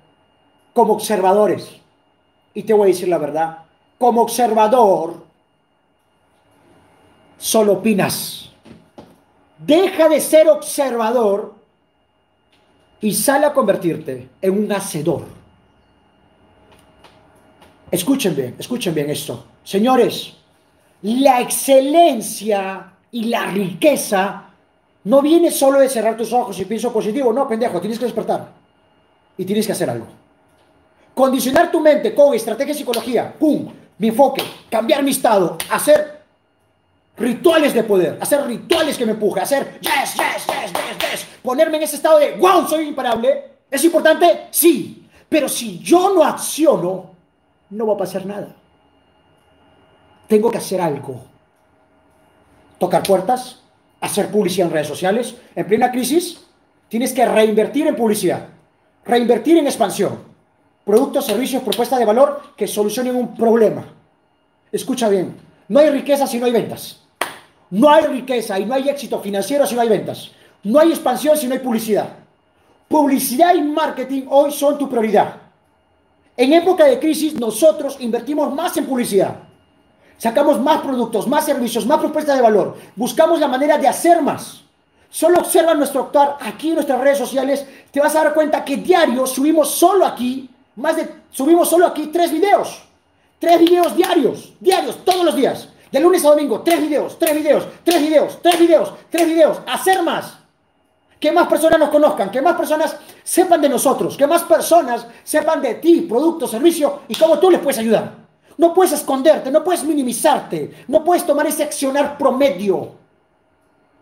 como 0.72 0.92
observadores. 0.92 1.80
Y 2.54 2.62
te 2.62 2.74
voy 2.74 2.84
a 2.84 2.92
decir 2.92 3.08
la 3.08 3.18
verdad, 3.18 3.58
como 3.98 4.22
observador, 4.22 5.24
solo 7.38 7.74
opinas. 7.74 8.52
Deja 9.58 10.08
de 10.08 10.20
ser 10.20 10.48
observador 10.48 11.61
y 13.02 13.12
sale 13.12 13.46
a 13.46 13.52
convertirte 13.52 14.28
en 14.40 14.58
un 14.58 14.72
hacedor. 14.72 15.24
Escuchen 17.90 18.34
bien, 18.34 18.54
escuchen 18.58 18.94
bien 18.94 19.10
esto. 19.10 19.44
Señores, 19.62 20.34
la 21.02 21.40
excelencia 21.40 22.92
y 23.10 23.24
la 23.24 23.46
riqueza 23.46 24.44
no 25.04 25.20
viene 25.20 25.50
solo 25.50 25.80
de 25.80 25.88
cerrar 25.88 26.16
tus 26.16 26.32
ojos 26.32 26.58
y 26.60 26.64
pienso 26.64 26.92
positivo. 26.92 27.32
No, 27.32 27.46
pendejo, 27.46 27.80
tienes 27.80 27.98
que 27.98 28.04
despertar. 28.04 28.48
Y 29.36 29.44
tienes 29.44 29.66
que 29.66 29.72
hacer 29.72 29.90
algo. 29.90 30.06
Condicionar 31.12 31.70
tu 31.70 31.80
mente 31.80 32.14
con 32.14 32.32
estrategia 32.34 32.72
y 32.72 32.78
psicología. 32.78 33.34
¡Pum! 33.38 33.68
Mi 33.98 34.08
enfoque. 34.08 34.42
Cambiar 34.70 35.02
mi 35.02 35.10
estado. 35.10 35.58
Hacer 35.70 36.22
rituales 37.16 37.74
de 37.74 37.82
poder. 37.82 38.16
Hacer 38.20 38.46
rituales 38.46 38.96
que 38.96 39.04
me 39.04 39.12
empuje. 39.12 39.40
Hacer 39.40 39.80
yes, 39.80 40.14
yes, 40.14 40.46
yes, 40.46 40.72
yes. 40.72 40.81
Ponerme 41.42 41.78
en 41.78 41.82
ese 41.82 41.96
estado 41.96 42.18
de 42.18 42.36
wow, 42.36 42.66
soy 42.66 42.88
imparable. 42.88 43.44
¿Es 43.70 43.84
importante? 43.84 44.48
Sí. 44.50 45.08
Pero 45.28 45.48
si 45.48 45.78
yo 45.78 46.14
no 46.14 46.22
acciono, 46.22 47.10
no 47.70 47.86
va 47.86 47.94
a 47.94 47.98
pasar 47.98 48.26
nada. 48.26 48.54
Tengo 50.28 50.50
que 50.50 50.58
hacer 50.58 50.80
algo. 50.80 51.22
Tocar 52.78 53.02
puertas, 53.02 53.60
hacer 54.00 54.28
publicidad 54.28 54.66
en 54.68 54.72
redes 54.74 54.88
sociales. 54.88 55.34
En 55.54 55.66
plena 55.66 55.90
crisis, 55.90 56.44
tienes 56.88 57.12
que 57.12 57.24
reinvertir 57.24 57.86
en 57.86 57.96
publicidad, 57.96 58.48
reinvertir 59.04 59.56
en 59.56 59.66
expansión. 59.66 60.18
Productos, 60.84 61.24
servicios, 61.24 61.62
propuestas 61.62 61.98
de 61.98 62.04
valor 62.04 62.42
que 62.56 62.66
solucionen 62.66 63.16
un 63.16 63.34
problema. 63.34 63.84
Escucha 64.70 65.08
bien, 65.08 65.36
no 65.68 65.78
hay 65.78 65.90
riqueza 65.90 66.26
si 66.26 66.38
no 66.38 66.46
hay 66.46 66.52
ventas. 66.52 67.00
No 67.70 67.88
hay 67.88 68.04
riqueza 68.04 68.58
y 68.58 68.66
no 68.66 68.74
hay 68.74 68.88
éxito 68.88 69.20
financiero 69.20 69.66
si 69.66 69.74
no 69.74 69.80
hay 69.80 69.88
ventas. 69.88 70.32
No 70.64 70.78
hay 70.78 70.90
expansión 70.90 71.36
si 71.36 71.46
no 71.46 71.54
hay 71.54 71.60
publicidad. 71.60 72.08
Publicidad 72.88 73.54
y 73.54 73.62
marketing 73.62 74.24
hoy 74.28 74.52
son 74.52 74.78
tu 74.78 74.88
prioridad. 74.88 75.36
En 76.36 76.52
época 76.52 76.84
de 76.84 76.98
crisis 76.98 77.34
nosotros 77.34 77.96
invertimos 78.00 78.52
más 78.54 78.76
en 78.76 78.86
publicidad. 78.86 79.36
Sacamos 80.18 80.60
más 80.60 80.80
productos, 80.82 81.26
más 81.26 81.44
servicios, 81.44 81.84
más 81.84 81.98
propuestas 81.98 82.36
de 82.36 82.42
valor. 82.42 82.76
Buscamos 82.94 83.40
la 83.40 83.48
manera 83.48 83.76
de 83.76 83.88
hacer 83.88 84.22
más. 84.22 84.62
Solo 85.10 85.40
observa 85.40 85.74
nuestro 85.74 86.02
actuar 86.02 86.38
aquí 86.40 86.68
en 86.68 86.76
nuestras 86.76 87.00
redes 87.00 87.18
sociales. 87.18 87.66
Te 87.90 88.00
vas 88.00 88.14
a 88.14 88.24
dar 88.24 88.34
cuenta 88.34 88.64
que 88.64 88.76
diario 88.76 89.26
subimos 89.26 89.70
solo 89.70 90.06
aquí, 90.06 90.48
más 90.76 90.96
de, 90.96 91.08
subimos 91.30 91.68
solo 91.68 91.86
aquí 91.86 92.06
tres 92.06 92.30
videos. 92.30 92.82
Tres 93.38 93.58
videos 93.58 93.96
diarios, 93.96 94.52
diarios, 94.60 95.04
todos 95.04 95.24
los 95.24 95.34
días. 95.34 95.68
De 95.90 95.98
lunes 95.98 96.24
a 96.24 96.30
domingo, 96.30 96.60
tres 96.60 96.80
videos, 96.80 97.18
tres 97.18 97.34
videos, 97.34 97.66
tres 97.82 98.00
videos, 98.00 98.38
tres 98.40 98.58
videos, 98.58 98.94
tres 99.10 99.26
videos. 99.26 99.58
Hacer 99.66 100.02
más. 100.02 100.41
Que 101.22 101.30
más 101.30 101.46
personas 101.46 101.78
nos 101.78 101.90
conozcan, 101.90 102.32
que 102.32 102.42
más 102.42 102.56
personas 102.56 102.96
sepan 103.22 103.60
de 103.60 103.68
nosotros, 103.68 104.16
que 104.16 104.26
más 104.26 104.42
personas 104.42 105.06
sepan 105.22 105.62
de 105.62 105.76
ti, 105.76 106.00
producto, 106.00 106.48
servicio 106.48 107.02
y 107.06 107.14
cómo 107.14 107.38
tú 107.38 107.48
les 107.48 107.60
puedes 107.60 107.78
ayudar. 107.78 108.12
No 108.58 108.74
puedes 108.74 108.94
esconderte, 108.94 109.48
no 109.48 109.62
puedes 109.62 109.84
minimizarte, 109.84 110.84
no 110.88 111.04
puedes 111.04 111.24
tomar 111.24 111.46
ese 111.46 111.62
accionar 111.62 112.18
promedio. 112.18 112.90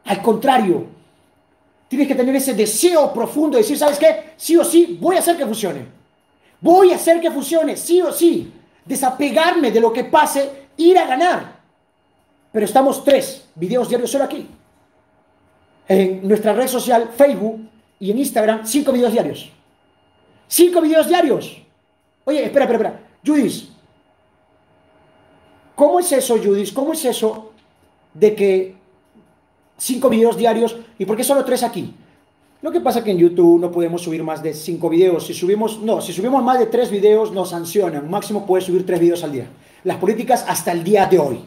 Al 0.07 0.23
contrario, 0.23 0.87
tienes 1.89 2.09
que 2.09 2.15
tener 2.15 2.35
ese 2.37 2.55
deseo 2.55 3.13
profundo 3.13 3.59
de 3.59 3.65
decir, 3.65 3.77
¿sabes 3.77 3.99
qué? 3.99 4.33
Sí 4.39 4.57
o 4.57 4.65
sí, 4.65 4.97
voy 4.99 5.17
a 5.17 5.19
hacer 5.19 5.37
que 5.37 5.45
funcione. 5.45 5.87
Voy 6.59 6.91
a 6.93 6.97
hacer 6.97 7.21
que 7.21 7.31
funcione, 7.31 7.77
sí 7.77 8.01
o 8.01 8.11
sí. 8.13 8.51
Desapegarme 8.87 9.71
de 9.71 9.81
lo 9.81 9.93
que 9.93 10.05
pase, 10.05 10.69
ir 10.79 10.97
a 10.97 11.05
ganar. 11.05 11.61
Pero 12.51 12.65
estamos 12.65 13.05
tres 13.05 13.47
videos 13.57 13.91
diarios 13.91 14.11
solo 14.11 14.25
aquí. 14.25 14.49
En 15.91 16.27
nuestra 16.27 16.53
red 16.53 16.69
social, 16.69 17.11
Facebook 17.17 17.69
y 17.99 18.13
en 18.13 18.19
Instagram, 18.19 18.65
cinco 18.65 18.93
videos 18.93 19.11
diarios. 19.11 19.51
Cinco 20.47 20.81
videos 20.81 21.09
diarios. 21.09 21.61
Oye, 22.25 22.45
espera, 22.45 22.67
espera, 22.67 22.89
espera. 22.89 23.01
Judith, 23.27 23.71
¿Cómo 25.81 25.99
es 25.99 26.13
eso, 26.13 26.37
Judith? 26.37 26.75
¿Cómo 26.75 26.93
es 26.93 27.03
eso 27.07 27.53
de 28.13 28.35
que 28.35 28.75
cinco 29.79 30.11
videos 30.11 30.37
diarios 30.37 30.77
y 30.99 31.07
por 31.07 31.17
qué 31.17 31.25
solo 31.25 31.43
tres 31.43 31.63
aquí? 31.63 31.95
Lo 32.61 32.71
que 32.71 32.83
pasa 32.83 32.99
es 32.99 33.07
que 33.07 33.13
en 33.13 33.17
YouTube 33.17 33.59
no 33.59 33.73
podemos 33.73 34.03
subir 34.03 34.23
más 34.23 34.43
de 34.43 34.53
cinco 34.53 34.91
videos. 34.91 35.27
Si 35.27 35.33
subimos, 35.33 35.81
no, 35.81 36.03
si 36.03 36.13
subimos 36.13 36.45
más 36.45 36.59
de 36.59 36.67
tres 36.67 36.91
videos 36.91 37.33
nos 37.33 37.49
sancionan. 37.49 38.11
Máximo 38.11 38.45
puedes 38.45 38.67
subir 38.67 38.85
tres 38.85 39.01
videos 39.01 39.25
al 39.25 39.33
día. 39.33 39.47
Las 39.83 39.97
políticas 39.97 40.45
hasta 40.47 40.71
el 40.71 40.85
día 40.85 41.07
de 41.07 41.19
hoy. 41.19 41.41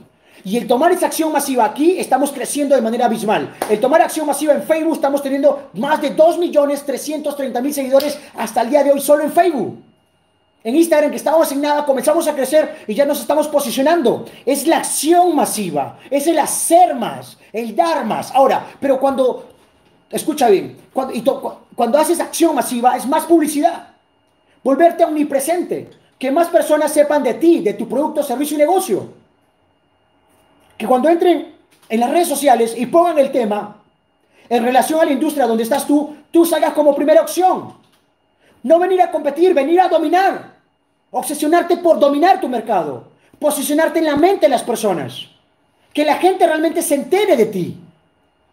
Y 0.46 0.58
el 0.58 0.68
tomar 0.68 0.92
esa 0.92 1.06
acción 1.06 1.32
masiva 1.32 1.64
aquí, 1.66 1.98
estamos 1.98 2.32
creciendo 2.32 2.76
de 2.76 2.82
manera 2.82 3.06
abismal. 3.06 3.56
El 3.70 3.80
tomar 3.80 4.02
acción 4.02 4.28
masiva 4.28 4.54
en 4.54 4.64
Facebook, 4.64 4.96
estamos 4.96 5.24
teniendo 5.24 5.70
más 5.74 6.02
de 6.02 6.16
2.330.000 6.16 7.72
seguidores 7.72 8.20
hasta 8.36 8.62
el 8.62 8.70
día 8.70 8.84
de 8.84 8.92
hoy 8.92 9.00
solo 9.00 9.24
en 9.24 9.32
Facebook 9.32 9.78
en 10.64 10.76
Instagram 10.78 11.12
que 11.12 11.18
estábamos 11.18 11.52
en 11.52 11.62
nada, 11.62 11.86
comenzamos 11.86 12.28
a 12.28 12.34
crecer 12.34 12.86
y 12.88 12.94
ya 12.94 13.06
nos 13.06 13.20
estamos 13.20 13.48
posicionando. 13.48 14.26
Es 14.46 14.66
la 14.66 14.78
acción 14.78 15.36
masiva, 15.36 16.00
es 16.10 16.26
el 16.28 16.40
hacer 16.40 16.96
más, 16.96 17.38
el 17.52 17.76
dar 17.76 18.06
más. 18.06 18.32
Ahora, 18.32 18.66
pero 18.80 19.00
cuando, 19.00 19.50
escucha 20.10 20.48
bien, 20.48 20.78
cuando, 20.94 21.66
cuando 21.76 21.98
haces 21.98 22.20
acción 22.20 22.56
masiva 22.56 22.96
es 22.96 23.06
más 23.06 23.26
publicidad. 23.26 23.88
Volverte 24.64 25.04
omnipresente, 25.04 25.90
que 26.18 26.32
más 26.32 26.48
personas 26.48 26.94
sepan 26.94 27.22
de 27.24 27.34
ti, 27.34 27.60
de 27.60 27.74
tu 27.74 27.90
producto, 27.90 28.24
servicio 28.24 28.56
y 28.56 28.60
negocio. 28.60 29.23
Que 30.84 30.88
cuando 30.90 31.08
entren 31.08 31.56
en 31.88 32.00
las 32.02 32.10
redes 32.10 32.28
sociales 32.28 32.75
y 32.78 32.88
pongan 32.88 33.18
el 33.18 33.32
tema 33.32 33.78
en 34.50 34.66
relación 34.66 35.00
a 35.00 35.06
la 35.06 35.13
industria 35.13 35.48
donde 35.48 35.63
estás 35.63 35.88
tú, 35.88 36.13
tú 36.30 36.46
salgas 36.46 36.74
como 36.74 36.94
primera 36.94 37.22
opción. 37.22 37.75
No 38.63 38.80
venir 38.80 39.02
a 39.02 39.10
competir, 39.10 39.54
venir 39.54 39.80
a 39.80 39.88
dominar. 39.88 40.56
Obsesionarte 41.10 41.78
por 41.78 42.00
dominar 42.00 42.42
tu 42.42 42.50
mercado. 42.50 43.06
Posicionarte 43.40 44.00
en 44.00 44.06
la 44.08 44.18
mente 44.18 44.48
de 44.48 44.50
las 44.50 44.62
personas. 44.62 45.30
Que 45.94 46.04
la 46.04 46.16
gente 46.16 46.46
realmente 46.46 46.82
se 46.82 46.96
entere 46.96 47.38
de 47.38 47.46
ti. 47.46 47.78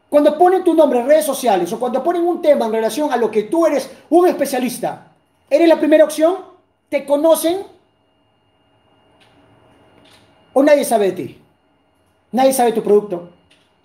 Cuando 0.08 0.38
ponen 0.38 0.62
tu 0.62 0.72
nombre 0.72 1.00
en 1.00 1.08
redes 1.08 1.24
sociales 1.24 1.72
o 1.72 1.80
cuando 1.80 2.00
ponen 2.00 2.22
un 2.22 2.40
tema 2.40 2.66
en 2.66 2.72
relación 2.74 3.12
a 3.12 3.16
lo 3.16 3.28
que 3.28 3.42
tú 3.42 3.66
eres 3.66 3.90
un 4.08 4.28
especialista, 4.28 5.08
¿eres 5.50 5.66
la 5.66 5.80
primera 5.80 6.04
opción? 6.04 6.36
¿Te 6.88 7.04
conocen? 7.04 7.66
¿O 10.52 10.62
nadie 10.62 10.84
sabe 10.84 11.06
de 11.06 11.12
ti? 11.12 11.39
Nadie 12.32 12.52
sabe 12.52 12.72
tu 12.72 12.82
producto. 12.82 13.30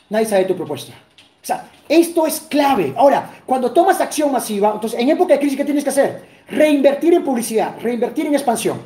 Nadie 0.10 0.26
sabe 0.26 0.46
tu 0.46 0.56
propuesta. 0.56 0.94
O 0.94 1.46
sea, 1.46 1.70
esto 1.88 2.26
es 2.26 2.40
clave. 2.42 2.94
Ahora, 2.98 3.42
cuando 3.46 3.72
tomas 3.72 4.02
acción 4.02 4.32
masiva, 4.32 4.72
entonces 4.74 5.00
en 5.00 5.10
época 5.10 5.34
de 5.34 5.40
crisis, 5.40 5.58
¿qué 5.58 5.66
tienes 5.66 5.84
que 5.84 5.90
hacer? 5.90 6.26
Reinvertir 6.50 7.14
en 7.14 7.24
publicidad, 7.24 7.76
reinvertir 7.82 8.26
en 8.26 8.34
expansión. 8.34 8.82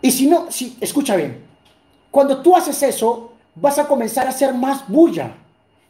Y 0.00 0.10
si 0.10 0.26
no, 0.26 0.50
si, 0.50 0.76
escucha 0.80 1.16
bien, 1.16 1.44
cuando 2.10 2.40
tú 2.40 2.56
haces 2.56 2.82
eso, 2.82 3.32
vas 3.54 3.78
a 3.78 3.86
comenzar 3.86 4.26
a 4.26 4.30
hacer 4.30 4.54
más 4.54 4.84
bulla. 4.88 5.32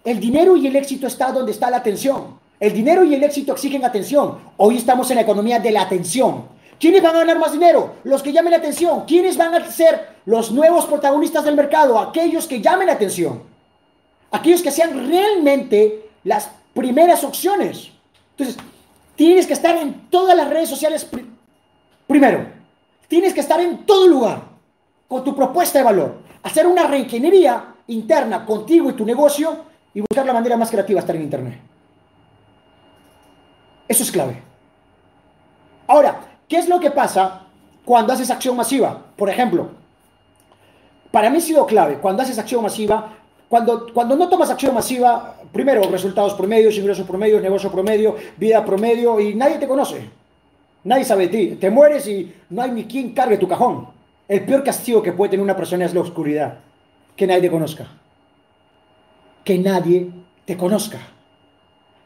El 0.05 0.21
dinero 0.21 0.57
y 0.57 0.67
el 0.67 0.77
éxito 0.77 1.07
está 1.07 1.33
donde 1.33 1.53
está 1.53 1.71
la 1.71 1.79
atención. 1.79 2.39
El 2.61 2.73
dinero 2.73 3.05
y 3.05 3.15
el 3.15 3.23
éxito 3.23 3.53
exigen 3.53 3.85
atención. 3.85 4.39
Hoy 4.57 4.79
estamos 4.79 5.11
en 5.11 5.17
la 5.17 5.23
economía 5.23 5.61
de 5.61 5.71
la 5.71 5.83
atención. 5.83 6.47
¿Quiénes 6.79 7.03
van 7.03 7.17
a 7.17 7.21
ganar 7.21 7.39
más 7.39 7.53
dinero? 7.53 7.97
Los 8.05 8.23
que 8.23 8.33
llamen 8.33 8.53
la 8.53 8.59
atención. 8.59 9.05
¿Quiénes 9.05 9.37
van 9.37 9.55
a 9.55 9.71
ser 9.71 10.17
los 10.27 10.53
nuevos 10.53 10.87
protagonistas 10.87 11.45
del 11.45 11.57
mercado? 11.57 11.99
Aquellos 11.99 12.47
que 12.47 12.61
llamen 12.61 12.87
la 12.87 12.93
atención. 12.95 13.43
Aquellos 14.31 14.63
que 14.63 14.71
sean 14.71 15.09
realmente 15.09 16.11
las 16.25 16.51
primeras 16.75 17.25
opciones. 17.25 17.91
Entonces, 18.37 18.57
Tienes 19.19 19.49
que 19.49 19.53
estar 19.53 19.77
en 19.77 20.09
todas 20.11 20.37
las 20.37 20.49
redes 20.49 20.69
sociales 20.69 21.05
primero. 22.07 22.47
Tienes 23.09 23.35
que 23.35 23.41
estar 23.41 23.61
en 23.61 23.85
todo 23.85 24.07
lugar 24.07 24.43
con 25.09 25.25
tu 25.25 25.35
propuesta 25.35 25.81
de 25.81 25.85
valor. 25.85 26.21
Hacer 26.45 26.69
una 26.69 26.87
reingeniería 26.87 27.75
interna 27.89 28.47
contigo 28.47 28.91
y 28.91 28.93
tu 28.93 29.05
negocio 29.05 29.65
y 29.93 30.03
buscar 30.03 30.25
la 30.25 30.33
manera 30.33 30.57
más 30.57 30.71
creativa 30.71 30.99
de 30.99 31.01
estar 31.01 31.17
en 31.17 31.23
Internet. 31.23 31.59
Eso 33.89 34.05
es 34.05 34.13
clave. 34.13 34.41
Ahora, 35.89 36.21
¿qué 36.49 36.57
es 36.57 36.69
lo 36.69 36.81
que 36.81 36.90
pasa 36.90 37.43
cuando 37.85 38.12
haces 38.12 38.31
acción 38.31 38.57
masiva? 38.57 39.07
Por 39.17 39.28
ejemplo, 39.31 39.69
para 41.11 41.31
mí 41.31 41.38
ha 41.38 41.40
sido 41.40 41.67
clave, 41.67 41.99
cuando 41.99 42.23
haces 42.23 42.38
acción 42.38 42.62
masiva, 42.62 43.14
cuando, 43.49 43.93
cuando 43.93 44.17
no 44.17 44.28
tomas 44.28 44.50
acción 44.50 44.75
masiva, 44.75 45.37
primero 45.52 45.83
resultados 45.83 46.35
promedios, 46.35 46.76
ingresos 46.76 47.07
promedios, 47.07 47.40
negocio 47.43 47.71
promedio, 47.71 48.17
vida 48.37 48.64
promedio 48.64 49.19
y 49.21 49.35
nadie 49.35 49.59
te 49.59 49.67
conoce. 49.67 50.11
Nadie 50.85 51.05
sabe 51.05 51.28
de 51.28 51.37
ti. 51.37 51.57
Te 51.57 51.71
mueres 51.71 52.07
y 52.07 52.33
no 52.50 52.62
hay 52.62 52.71
ni 52.71 52.85
quien 52.85 53.12
cargue 53.12 53.38
tu 53.38 53.49
cajón. 53.49 53.88
El 54.28 54.45
peor 54.45 54.62
castigo 54.62 55.02
que 55.02 55.12
puede 55.12 55.31
tener 55.31 55.43
una 55.43 55.57
persona 55.57 55.85
es 55.85 55.95
la 55.95 56.00
oscuridad. 56.00 56.59
Que 57.17 57.26
nadie 57.26 57.43
te 57.43 57.50
conozca. 57.50 57.87
Que 59.45 59.59
nadie 59.59 60.11
te 60.45 60.57
conozca. 60.57 60.99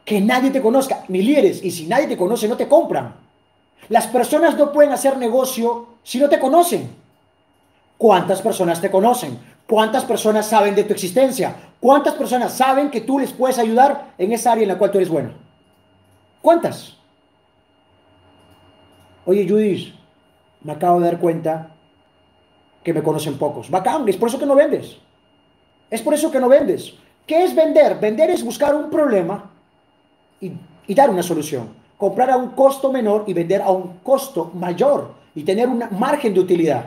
Que 0.04 0.20
nadie 0.20 0.50
te 0.50 0.62
conozca. 0.62 1.04
Ni 1.08 1.22
líderes. 1.22 1.62
Y 1.62 1.70
si 1.70 1.86
nadie 1.86 2.06
te 2.06 2.16
conoce, 2.16 2.48
no 2.48 2.56
te 2.56 2.68
compran. 2.68 3.21
Las 3.88 4.06
personas 4.06 4.56
no 4.56 4.72
pueden 4.72 4.92
hacer 4.92 5.16
negocio 5.18 5.86
si 6.02 6.18
no 6.18 6.28
te 6.28 6.38
conocen. 6.38 6.90
¿Cuántas 7.98 8.42
personas 8.42 8.80
te 8.80 8.90
conocen? 8.90 9.38
¿Cuántas 9.66 10.04
personas 10.04 10.46
saben 10.46 10.74
de 10.74 10.84
tu 10.84 10.92
existencia? 10.92 11.54
¿Cuántas 11.80 12.14
personas 12.14 12.52
saben 12.52 12.90
que 12.90 13.00
tú 13.00 13.18
les 13.18 13.32
puedes 13.32 13.58
ayudar 13.58 14.14
en 14.18 14.32
esa 14.32 14.52
área 14.52 14.62
en 14.62 14.68
la 14.68 14.78
cual 14.78 14.90
tú 14.90 14.98
eres 14.98 15.08
bueno? 15.08 15.30
¿Cuántas? 16.40 16.96
Oye, 19.24 19.48
Judith, 19.48 19.94
me 20.62 20.72
acabo 20.72 21.00
de 21.00 21.06
dar 21.06 21.18
cuenta 21.18 21.70
que 22.82 22.92
me 22.92 23.02
conocen 23.02 23.38
pocos. 23.38 23.70
Bacán, 23.70 24.08
es 24.08 24.16
por 24.16 24.28
eso 24.28 24.38
que 24.38 24.46
no 24.46 24.56
vendes. 24.56 24.96
Es 25.88 26.02
por 26.02 26.14
eso 26.14 26.30
que 26.30 26.40
no 26.40 26.48
vendes. 26.48 26.94
¿Qué 27.26 27.44
es 27.44 27.54
vender? 27.54 27.98
Vender 28.00 28.30
es 28.30 28.44
buscar 28.44 28.74
un 28.74 28.90
problema 28.90 29.50
y, 30.40 30.52
y 30.86 30.94
dar 30.94 31.10
una 31.10 31.22
solución. 31.22 31.81
Comprar 32.02 32.30
a 32.32 32.36
un 32.36 32.48
costo 32.48 32.90
menor 32.90 33.22
y 33.28 33.32
vender 33.32 33.62
a 33.62 33.70
un 33.70 33.98
costo 34.02 34.50
mayor 34.54 35.12
y 35.36 35.44
tener 35.44 35.68
un 35.68 35.84
margen 35.92 36.34
de 36.34 36.40
utilidad. 36.40 36.86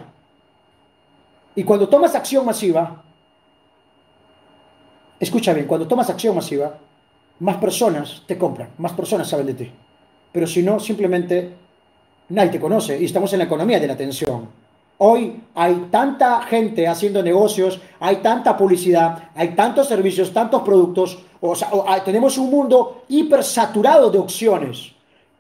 Y 1.56 1.64
cuando 1.64 1.88
tomas 1.88 2.14
acción 2.16 2.46
masiva, 2.46 3.02
escucha 5.18 5.54
bien, 5.54 5.68
cuando 5.68 5.88
tomas 5.88 6.10
acción 6.10 6.36
masiva, 6.36 6.78
más 7.40 7.56
personas 7.56 8.24
te 8.28 8.38
compran, 8.38 8.72
más 8.78 8.92
personas 8.92 9.30
saben 9.30 9.46
de 9.46 9.54
ti. 9.54 9.72
Pero 10.34 10.46
si 10.48 10.62
no, 10.62 10.82
simplemente 10.82 11.54
nadie 12.28 12.50
te 12.50 12.60
conoce 12.60 13.00
y 13.00 13.06
estamos 13.06 13.32
en 13.32 13.40
la 13.40 13.46
economía 13.46 13.80
de 13.80 13.88
la 13.88 13.94
atención. 13.94 14.50
Hoy 14.98 15.42
hay 15.56 15.88
tanta 15.90 16.42
gente 16.42 16.90
haciendo 16.90 17.24
negocios, 17.24 17.80
hay 18.02 18.18
tanta 18.18 18.58
publicidad, 18.58 19.30
hay 19.34 19.56
tantos 19.56 19.88
servicios, 19.88 20.34
tantos 20.34 20.62
productos, 20.64 21.20
o 21.40 21.56
sea, 21.56 21.70
tenemos 22.04 22.38
un 22.38 22.50
mundo 22.50 23.04
hipersaturado 23.08 24.12
de 24.12 24.20
opciones. 24.20 24.95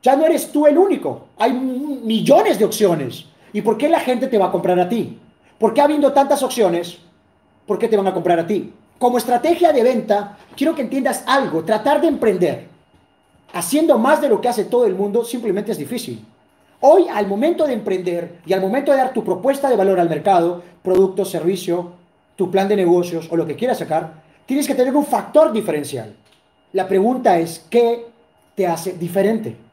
Ya 0.05 0.15
no 0.15 0.23
eres 0.23 0.51
tú 0.51 0.67
el 0.67 0.77
único, 0.77 1.29
hay 1.35 1.51
millones 1.51 2.59
de 2.59 2.65
opciones. 2.65 3.25
¿Y 3.51 3.63
por 3.63 3.75
qué 3.75 3.89
la 3.89 3.99
gente 3.99 4.27
te 4.27 4.37
va 4.37 4.45
a 4.45 4.51
comprar 4.51 4.79
a 4.79 4.87
ti? 4.87 5.17
¿Por 5.57 5.73
qué 5.73 5.81
habiendo 5.81 6.13
tantas 6.13 6.43
opciones, 6.43 6.99
por 7.65 7.79
qué 7.79 7.87
te 7.87 7.97
van 7.97 8.05
a 8.05 8.13
comprar 8.13 8.37
a 8.37 8.45
ti? 8.45 8.71
Como 8.99 9.17
estrategia 9.17 9.73
de 9.73 9.81
venta, 9.81 10.37
quiero 10.55 10.75
que 10.75 10.83
entiendas 10.83 11.23
algo, 11.25 11.63
tratar 11.63 12.01
de 12.01 12.09
emprender 12.09 12.67
haciendo 13.53 13.97
más 13.97 14.21
de 14.21 14.29
lo 14.29 14.39
que 14.39 14.47
hace 14.47 14.65
todo 14.65 14.85
el 14.85 14.93
mundo 14.93 15.25
simplemente 15.25 15.71
es 15.71 15.79
difícil. 15.79 16.23
Hoy, 16.81 17.07
al 17.11 17.25
momento 17.25 17.65
de 17.65 17.73
emprender 17.73 18.41
y 18.45 18.53
al 18.53 18.61
momento 18.61 18.91
de 18.91 18.99
dar 18.99 19.11
tu 19.11 19.23
propuesta 19.23 19.69
de 19.69 19.75
valor 19.75 19.99
al 19.99 20.09
mercado, 20.09 20.61
producto, 20.83 21.25
servicio, 21.25 21.93
tu 22.35 22.51
plan 22.51 22.67
de 22.67 22.75
negocios 22.75 23.27
o 23.31 23.35
lo 23.35 23.47
que 23.47 23.55
quieras 23.55 23.79
sacar, 23.79 24.21
tienes 24.45 24.67
que 24.67 24.75
tener 24.75 24.95
un 24.95 25.05
factor 25.05 25.51
diferencial. 25.51 26.13
La 26.73 26.87
pregunta 26.87 27.39
es, 27.39 27.65
¿qué 27.71 28.05
te 28.53 28.67
hace 28.67 28.93
diferente? 28.93 29.64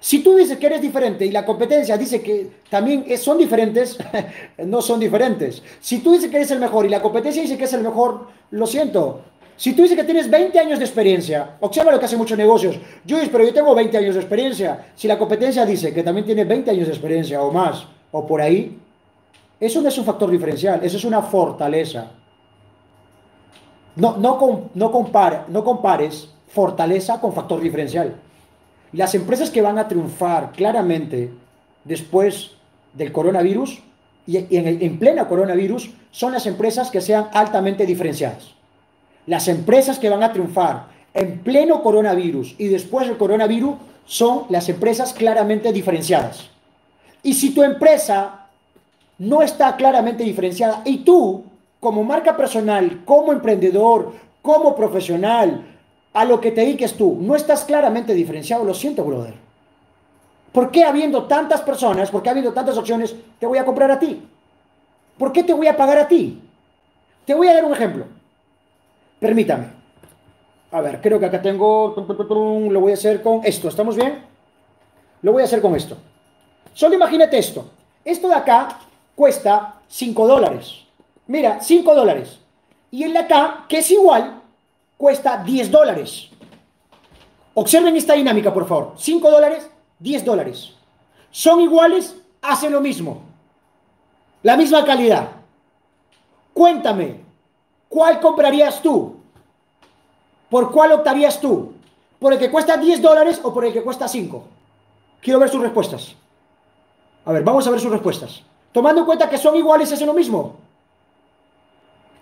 Si 0.00 0.22
tú 0.22 0.36
dices 0.36 0.58
que 0.58 0.66
eres 0.66 0.82
diferente 0.82 1.24
y 1.24 1.30
la 1.30 1.44
competencia 1.44 1.96
dice 1.96 2.22
que 2.22 2.50
también 2.70 3.04
son 3.18 3.38
diferentes, 3.38 3.98
no 4.58 4.82
son 4.82 5.00
diferentes. 5.00 5.62
Si 5.80 5.98
tú 6.00 6.12
dices 6.12 6.30
que 6.30 6.36
eres 6.36 6.50
el 6.50 6.60
mejor 6.60 6.86
y 6.86 6.88
la 6.88 7.02
competencia 7.02 7.42
dice 7.42 7.56
que 7.56 7.64
es 7.64 7.72
el 7.72 7.82
mejor, 7.82 8.28
lo 8.50 8.66
siento. 8.66 9.22
Si 9.56 9.72
tú 9.72 9.82
dices 9.82 9.96
que 9.96 10.04
tienes 10.04 10.30
20 10.30 10.58
años 10.58 10.78
de 10.78 10.84
experiencia, 10.84 11.56
observa 11.60 11.90
lo 11.90 11.98
que 11.98 12.04
hace 12.04 12.16
muchos 12.16 12.36
negocios. 12.36 12.76
Yo 13.06 13.16
pero 13.32 13.44
yo 13.44 13.54
tengo 13.54 13.74
20 13.74 13.96
años 13.96 14.14
de 14.14 14.20
experiencia. 14.20 14.86
Si 14.94 15.08
la 15.08 15.18
competencia 15.18 15.64
dice 15.64 15.94
que 15.94 16.02
también 16.02 16.26
tiene 16.26 16.44
20 16.44 16.70
años 16.70 16.86
de 16.86 16.92
experiencia 16.92 17.42
o 17.42 17.50
más, 17.50 17.86
o 18.12 18.26
por 18.26 18.42
ahí, 18.42 18.78
eso 19.58 19.80
no 19.80 19.88
es 19.88 19.96
un 19.96 20.04
factor 20.04 20.30
diferencial, 20.30 20.80
eso 20.84 20.98
es 20.98 21.04
una 21.04 21.22
fortaleza. 21.22 22.10
No, 23.96 24.18
no, 24.18 24.68
no, 24.74 25.44
no 25.48 25.64
compares 25.64 26.28
fortaleza 26.48 27.18
con 27.18 27.32
factor 27.32 27.60
diferencial. 27.60 28.14
Las 28.92 29.14
empresas 29.14 29.50
que 29.50 29.62
van 29.62 29.78
a 29.78 29.88
triunfar 29.88 30.52
claramente 30.52 31.30
después 31.84 32.52
del 32.94 33.12
coronavirus 33.12 33.82
y 34.26 34.36
en, 34.36 34.82
en 34.82 34.98
plena 34.98 35.28
coronavirus 35.28 35.90
son 36.10 36.32
las 36.32 36.46
empresas 36.46 36.90
que 36.90 37.00
sean 37.00 37.28
altamente 37.32 37.86
diferenciadas. 37.86 38.54
Las 39.26 39.48
empresas 39.48 39.98
que 39.98 40.08
van 40.08 40.22
a 40.22 40.32
triunfar 40.32 40.86
en 41.14 41.38
pleno 41.40 41.82
coronavirus 41.82 42.54
y 42.58 42.68
después 42.68 43.06
del 43.06 43.16
coronavirus 43.16 43.76
son 44.04 44.44
las 44.48 44.68
empresas 44.68 45.12
claramente 45.12 45.72
diferenciadas. 45.72 46.48
Y 47.22 47.34
si 47.34 47.50
tu 47.50 47.62
empresa 47.62 48.46
no 49.18 49.42
está 49.42 49.76
claramente 49.76 50.22
diferenciada 50.22 50.82
y 50.84 50.98
tú, 50.98 51.44
como 51.80 52.04
marca 52.04 52.36
personal, 52.36 53.02
como 53.04 53.32
emprendedor, 53.32 54.12
como 54.42 54.76
profesional, 54.76 55.75
a 56.16 56.24
lo 56.24 56.40
que 56.40 56.50
te 56.50 56.62
dediques 56.62 56.94
tú, 56.94 57.18
no 57.20 57.34
estás 57.34 57.64
claramente 57.64 58.14
diferenciado, 58.14 58.64
lo 58.64 58.72
siento, 58.72 59.04
brother. 59.04 59.34
¿Por 60.50 60.70
qué 60.70 60.82
habiendo 60.82 61.24
tantas 61.24 61.60
personas, 61.60 62.10
por 62.10 62.22
qué 62.22 62.30
habiendo 62.30 62.54
tantas 62.54 62.78
opciones, 62.78 63.14
te 63.38 63.44
voy 63.44 63.58
a 63.58 63.66
comprar 63.66 63.90
a 63.90 63.98
ti? 63.98 64.26
¿Por 65.18 65.30
qué 65.30 65.42
te 65.44 65.52
voy 65.52 65.66
a 65.66 65.76
pagar 65.76 65.98
a 65.98 66.08
ti? 66.08 66.40
Te 67.26 67.34
voy 67.34 67.48
a 67.48 67.52
dar 67.52 67.66
un 67.66 67.74
ejemplo. 67.74 68.06
Permítame. 69.20 69.66
A 70.70 70.80
ver, 70.80 71.02
creo 71.02 71.20
que 71.20 71.26
acá 71.26 71.42
tengo, 71.42 71.94
lo 72.70 72.80
voy 72.80 72.92
a 72.92 72.94
hacer 72.94 73.20
con 73.20 73.42
esto, 73.44 73.68
¿estamos 73.68 73.94
bien? 73.94 74.24
Lo 75.20 75.32
voy 75.32 75.42
a 75.42 75.44
hacer 75.44 75.60
con 75.60 75.76
esto. 75.76 75.98
Solo 76.72 76.94
imagínate 76.94 77.36
esto. 77.36 77.72
Esto 78.02 78.28
de 78.28 78.36
acá 78.36 78.78
cuesta 79.14 79.82
5 79.86 80.26
dólares. 80.26 80.82
Mira, 81.26 81.60
5 81.60 81.94
dólares. 81.94 82.38
Y 82.90 83.02
el 83.02 83.12
de 83.12 83.18
acá, 83.18 83.66
que 83.68 83.80
es 83.80 83.90
igual, 83.90 84.40
cuesta 84.96 85.42
10 85.42 85.70
dólares. 85.70 86.28
Observen 87.54 87.96
esta 87.96 88.14
dinámica, 88.14 88.52
por 88.52 88.66
favor. 88.66 88.94
5 88.96 89.30
dólares, 89.30 89.70
10 89.98 90.24
dólares. 90.24 90.74
Son 91.30 91.60
iguales, 91.60 92.16
hacen 92.42 92.72
lo 92.72 92.80
mismo. 92.80 93.22
La 94.42 94.56
misma 94.56 94.84
calidad. 94.84 95.28
Cuéntame, 96.52 97.20
¿cuál 97.88 98.20
comprarías 98.20 98.80
tú? 98.80 99.16
¿Por 100.50 100.70
cuál 100.70 100.92
optarías 100.92 101.40
tú? 101.40 101.74
¿Por 102.18 102.32
el 102.32 102.38
que 102.38 102.50
cuesta 102.50 102.76
10 102.76 103.02
dólares 103.02 103.40
o 103.42 103.52
por 103.52 103.64
el 103.64 103.72
que 103.72 103.82
cuesta 103.82 104.08
5? 104.08 104.44
Quiero 105.20 105.40
ver 105.40 105.48
sus 105.48 105.60
respuestas. 105.60 106.14
A 107.24 107.32
ver, 107.32 107.42
vamos 107.42 107.66
a 107.66 107.70
ver 107.70 107.80
sus 107.80 107.90
respuestas. 107.90 108.42
Tomando 108.72 109.00
en 109.00 109.06
cuenta 109.06 109.28
que 109.28 109.38
son 109.38 109.56
iguales, 109.56 109.92
hacen 109.92 110.06
lo 110.06 110.14
mismo. 110.14 110.56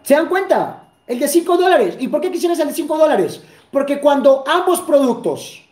¿Se 0.02 0.14
dan 0.14 0.28
cuenta? 0.28 0.83
El 1.06 1.18
de 1.18 1.28
5 1.28 1.56
dólares. 1.56 1.96
¿Y 1.98 2.08
por 2.08 2.20
qué 2.20 2.30
quisieras 2.30 2.58
el 2.60 2.68
de 2.68 2.74
5 2.74 2.96
dólares? 2.96 3.42
Porque 3.70 4.00
cuando 4.00 4.44
ambos 4.46 4.80
productos 4.80 5.62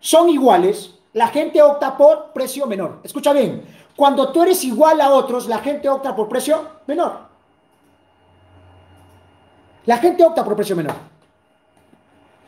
son 0.00 0.28
iguales, 0.28 0.94
la 1.12 1.28
gente 1.28 1.60
opta 1.62 1.96
por 1.96 2.32
precio 2.32 2.66
menor. 2.66 3.00
Escucha 3.02 3.32
bien, 3.32 3.64
cuando 3.96 4.30
tú 4.30 4.42
eres 4.42 4.62
igual 4.64 5.00
a 5.00 5.10
otros, 5.10 5.48
la 5.48 5.58
gente 5.58 5.88
opta 5.88 6.14
por 6.14 6.28
precio 6.28 6.60
menor. 6.86 7.32
La 9.84 9.98
gente 9.98 10.24
opta 10.24 10.44
por 10.44 10.54
precio 10.54 10.76
menor. 10.76 10.94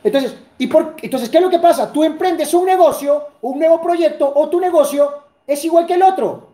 Entonces, 0.04 0.36
¿y 0.58 0.66
por, 0.66 0.94
entonces, 1.02 1.28
¿qué 1.28 1.38
es 1.38 1.42
lo 1.42 1.50
que 1.50 1.58
pasa? 1.58 1.90
Tú 1.90 2.04
emprendes 2.04 2.54
un 2.54 2.66
negocio, 2.66 3.28
un 3.40 3.58
nuevo 3.58 3.80
proyecto, 3.80 4.30
o 4.34 4.48
tu 4.48 4.60
negocio 4.60 5.12
es 5.46 5.64
igual 5.64 5.86
que 5.86 5.94
el 5.94 6.02
otro. 6.02 6.48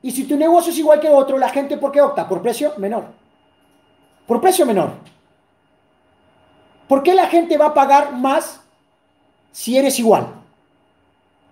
Y 0.00 0.12
si 0.12 0.24
tu 0.24 0.36
negocio 0.36 0.72
es 0.72 0.78
igual 0.78 1.00
que 1.00 1.10
otro, 1.10 1.36
la 1.36 1.48
gente 1.48 1.76
¿por 1.76 1.92
qué 1.92 2.00
opta? 2.00 2.26
Por 2.26 2.40
precio 2.40 2.72
menor 2.78 3.23
por 4.26 4.40
precio 4.40 4.66
menor. 4.66 4.92
¿Por 6.88 7.02
qué 7.02 7.14
la 7.14 7.26
gente 7.26 7.56
va 7.56 7.66
a 7.66 7.74
pagar 7.74 8.12
más 8.12 8.60
si 9.52 9.76
eres 9.76 9.98
igual? 9.98 10.26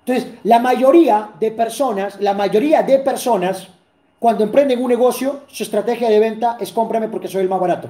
Entonces, 0.05 0.35
la 0.43 0.59
mayoría 0.59 1.31
de 1.39 1.51
personas, 1.53 2.21
la 2.21 2.35
mayoría 2.35 2.83
de 2.83 2.99
personas, 2.99 3.69
cuando 4.19 4.45
emprenden 4.45 4.83
un 4.83 4.89
negocio, 4.89 5.43
su 5.49 5.63
estrategia 5.63 6.09
de 6.09 6.19
venta 6.19 6.57
es 6.61 6.73
cómprame 6.73 7.09
porque 7.09 7.29
soy 7.29 7.43
el 7.43 7.49
más 7.49 7.61
barato. 7.61 7.89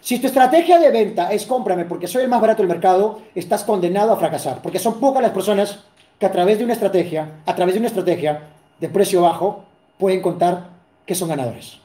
Si 0.00 0.18
tu 0.18 0.26
estrategia 0.26 0.78
de 0.78 0.90
venta 0.90 1.32
es 1.32 1.46
cómprame 1.46 1.84
porque 1.84 2.06
soy 2.06 2.22
el 2.22 2.28
más 2.28 2.40
barato 2.40 2.62
del 2.62 2.68
mercado, 2.68 3.22
estás 3.34 3.64
condenado 3.64 4.12
a 4.12 4.16
fracasar, 4.16 4.60
porque 4.62 4.78
son 4.78 5.00
pocas 5.00 5.22
las 5.22 5.32
personas 5.32 5.78
que 6.18 6.26
a 6.26 6.32
través 6.32 6.58
de 6.58 6.64
una 6.64 6.74
estrategia, 6.74 7.40
a 7.46 7.54
través 7.54 7.74
de 7.74 7.78
una 7.78 7.88
estrategia 7.88 8.42
de 8.80 8.88
precio 8.88 9.22
bajo, 9.22 9.64
pueden 9.98 10.20
contar 10.20 10.68
que 11.06 11.14
son 11.14 11.28
ganadores. 11.28 11.83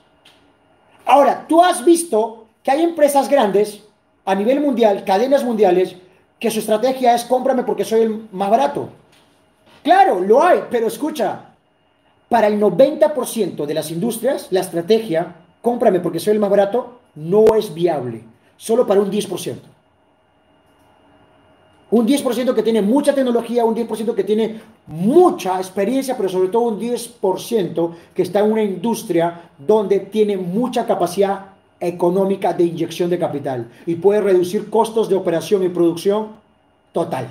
Ahora, 1.09 1.47
tú 1.47 1.63
has 1.63 1.83
visto 1.83 2.45
que 2.61 2.69
hay 2.69 2.83
empresas 2.83 3.29
grandes 3.29 3.81
a 4.25 4.35
nivel 4.35 4.61
mundial, 4.61 5.03
cadenas 5.05 5.43
mundiales, 5.43 5.95
que 6.39 6.51
su 6.51 6.59
estrategia 6.59 7.15
es 7.15 7.23
cómprame 7.23 7.63
porque 7.63 7.83
soy 7.83 8.01
el 8.01 8.27
más 8.31 8.51
barato. 8.51 8.89
Claro, 9.81 10.19
lo 10.19 10.43
hay, 10.43 10.65
pero 10.69 10.85
escucha, 10.85 11.45
para 12.29 12.45
el 12.45 12.61
90% 12.61 13.65
de 13.65 13.73
las 13.73 13.89
industrias, 13.89 14.49
la 14.51 14.59
estrategia 14.59 15.33
cómprame 15.63 15.99
porque 15.99 16.19
soy 16.19 16.33
el 16.33 16.39
más 16.39 16.51
barato 16.51 16.99
no 17.15 17.55
es 17.55 17.73
viable, 17.73 18.21
solo 18.55 18.85
para 18.85 19.01
un 19.01 19.09
10%. 19.09 19.55
Un 21.91 22.07
10% 22.07 22.53
que 22.53 22.61
tiene 22.61 22.81
mucha 22.81 23.15
tecnología, 23.15 23.65
un 23.65 23.75
10% 23.75 24.13
que 24.13 24.23
tiene 24.23 24.61
mucha 24.85 25.57
experiencia, 25.57 26.15
pero 26.15 26.29
sobre 26.29 26.49
todo 26.49 26.63
un 26.63 26.79
10% 26.79 27.91
que 28.13 28.21
está 28.21 28.41
en 28.41 28.51
una 28.51 28.61
industria 28.61 29.49
donde 29.57 29.99
tiene 30.01 30.37
mucha 30.37 30.85
capacidad 30.85 31.47
económica 31.79 32.53
de 32.53 32.65
inyección 32.65 33.09
de 33.09 33.17
capital 33.17 33.69
y 33.85 33.95
puede 33.95 34.21
reducir 34.21 34.69
costos 34.69 35.09
de 35.09 35.15
operación 35.15 35.63
y 35.63 35.69
producción 35.69 36.27
total. 36.91 37.29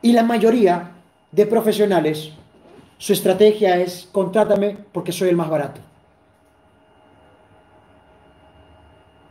Y 0.00 0.12
la 0.12 0.22
mayoría 0.22 0.92
de 1.30 1.46
profesionales, 1.46 2.30
su 2.96 3.12
estrategia 3.12 3.78
es 3.78 4.08
contrátame 4.12 4.78
porque 4.92 5.12
soy 5.12 5.28
el 5.28 5.36
más 5.36 5.50
barato. 5.50 5.80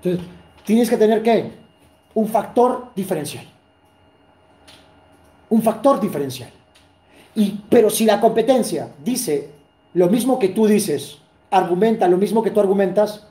Entonces, 0.03 0.27
tienes 0.63 0.89
que 0.89 0.97
tener 0.97 1.23
que 1.23 1.51
un 2.13 2.27
factor 2.27 2.89
diferencial. 2.95 3.54
Un 5.55 5.61
factor 5.61 6.01
diferencial. 6.01 6.49
Y, 7.33 7.61
pero 7.69 7.89
si 7.89 8.03
la 8.05 8.19
competencia 8.19 8.89
dice 9.03 9.49
lo 9.93 10.09
mismo 10.09 10.37
que 10.37 10.49
tú 10.49 10.67
dices, 10.67 11.19
argumenta 11.49 12.09
lo 12.09 12.17
mismo 12.17 12.43
que 12.43 12.51
tú 12.51 12.59
argumentas, 12.59 13.27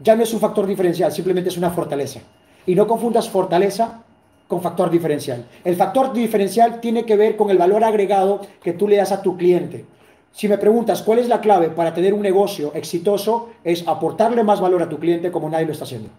ya 0.00 0.16
no 0.16 0.24
es 0.24 0.34
un 0.34 0.40
factor 0.40 0.66
diferencial, 0.66 1.12
simplemente 1.12 1.50
es 1.50 1.56
una 1.56 1.70
fortaleza. 1.70 2.20
Y 2.66 2.74
no 2.74 2.88
confundas 2.88 3.28
fortaleza 3.28 4.02
con 4.48 4.60
factor 4.60 4.90
diferencial. 4.90 5.46
El 5.62 5.76
factor 5.76 6.12
diferencial 6.12 6.80
tiene 6.80 7.04
que 7.04 7.16
ver 7.16 7.36
con 7.36 7.50
el 7.50 7.58
valor 7.58 7.84
agregado 7.84 8.40
que 8.60 8.72
tú 8.72 8.88
le 8.88 8.96
das 8.96 9.12
a 9.12 9.22
tu 9.22 9.36
cliente. 9.36 9.84
Si 10.32 10.48
me 10.48 10.58
preguntas 10.58 11.02
cuál 11.02 11.20
es 11.20 11.28
la 11.28 11.40
clave 11.40 11.70
para 11.70 11.94
tener 11.94 12.12
un 12.12 12.22
negocio 12.22 12.72
exitoso, 12.74 13.50
es 13.62 13.86
aportarle 13.86 14.42
más 14.42 14.60
valor 14.60 14.82
a 14.82 14.88
tu 14.88 14.98
cliente 14.98 15.30
como 15.30 15.48
nadie 15.48 15.66
lo 15.66 15.72
está 15.72 15.84
haciendo. 15.84 16.10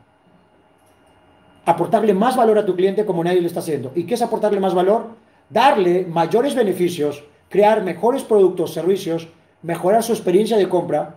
Aportarle 1.65 2.13
más 2.13 2.37
valor 2.37 2.57
a 2.57 2.65
tu 2.65 2.75
cliente 2.75 3.05
como 3.05 3.23
nadie 3.23 3.41
lo 3.41 3.47
está 3.47 3.59
haciendo. 3.59 3.91
¿Y 3.95 4.05
qué 4.05 4.13
es 4.13 4.21
aportarle 4.21 4.61
más 4.61 4.73
valor? 4.73 5.28
Darle 5.49 6.05
mayores 6.05 6.55
beneficios, 6.55 7.23
crear 7.49 7.83
mejores 7.83 8.23
productos, 8.23 8.73
servicios, 8.73 9.27
mejorar 9.61 10.03
su 10.03 10.13
experiencia 10.13 10.57
de 10.57 10.69
compra 10.69 11.15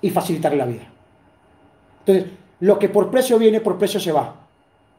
y 0.00 0.10
facilitarle 0.10 0.58
la 0.58 0.66
vida. 0.66 0.88
Entonces, 2.00 2.32
lo 2.60 2.78
que 2.78 2.88
por 2.88 3.10
precio 3.10 3.38
viene, 3.38 3.60
por 3.60 3.78
precio 3.78 4.00
se 4.00 4.12
va. 4.12 4.34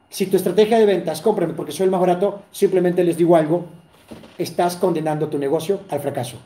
Si 0.10 0.28
tu 0.28 0.38
estrategia 0.38 0.80
de 0.80 0.86
ventas, 0.86 1.22
cómprame 1.22 1.54
porque 1.54 1.72
soy 1.72 1.86
el 1.86 1.92
más 1.92 2.00
barato, 2.00 2.44
simplemente 2.52 3.04
les 3.04 3.18
digo 3.18 3.36
algo, 3.36 3.66
estás 4.38 4.78
condenando 4.78 5.28
tu 5.28 5.38
negocio 5.38 5.82
al 5.90 6.00
fracaso. 6.00 6.38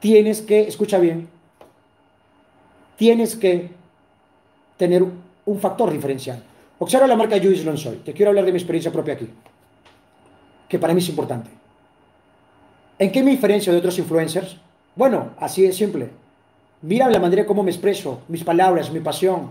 Tienes 0.00 0.42
que, 0.42 0.62
escucha 0.62 0.98
bien, 0.98 1.28
tienes 2.96 3.36
que 3.36 3.70
tener 4.76 5.04
un 5.46 5.60
factor 5.60 5.90
diferencial. 5.92 6.42
Observa 6.78 7.06
la 7.06 7.16
marca 7.16 7.38
Juice 7.40 7.64
Lonsoy. 7.64 7.96
Te 7.98 8.12
quiero 8.12 8.30
hablar 8.30 8.44
de 8.44 8.52
mi 8.52 8.58
experiencia 8.58 8.92
propia 8.92 9.14
aquí, 9.14 9.28
que 10.68 10.78
para 10.78 10.94
mí 10.94 11.00
es 11.00 11.08
importante. 11.08 11.50
¿En 12.98 13.10
qué 13.10 13.22
me 13.22 13.32
diferencio 13.32 13.72
de 13.72 13.78
otros 13.78 13.98
influencers? 13.98 14.56
Bueno, 14.94 15.30
así 15.38 15.64
es 15.64 15.76
simple. 15.76 16.10
Mira 16.82 17.08
la 17.08 17.18
manera 17.18 17.46
como 17.46 17.62
me 17.62 17.70
expreso, 17.70 18.20
mis 18.28 18.44
palabras, 18.44 18.92
mi 18.92 19.00
pasión, 19.00 19.50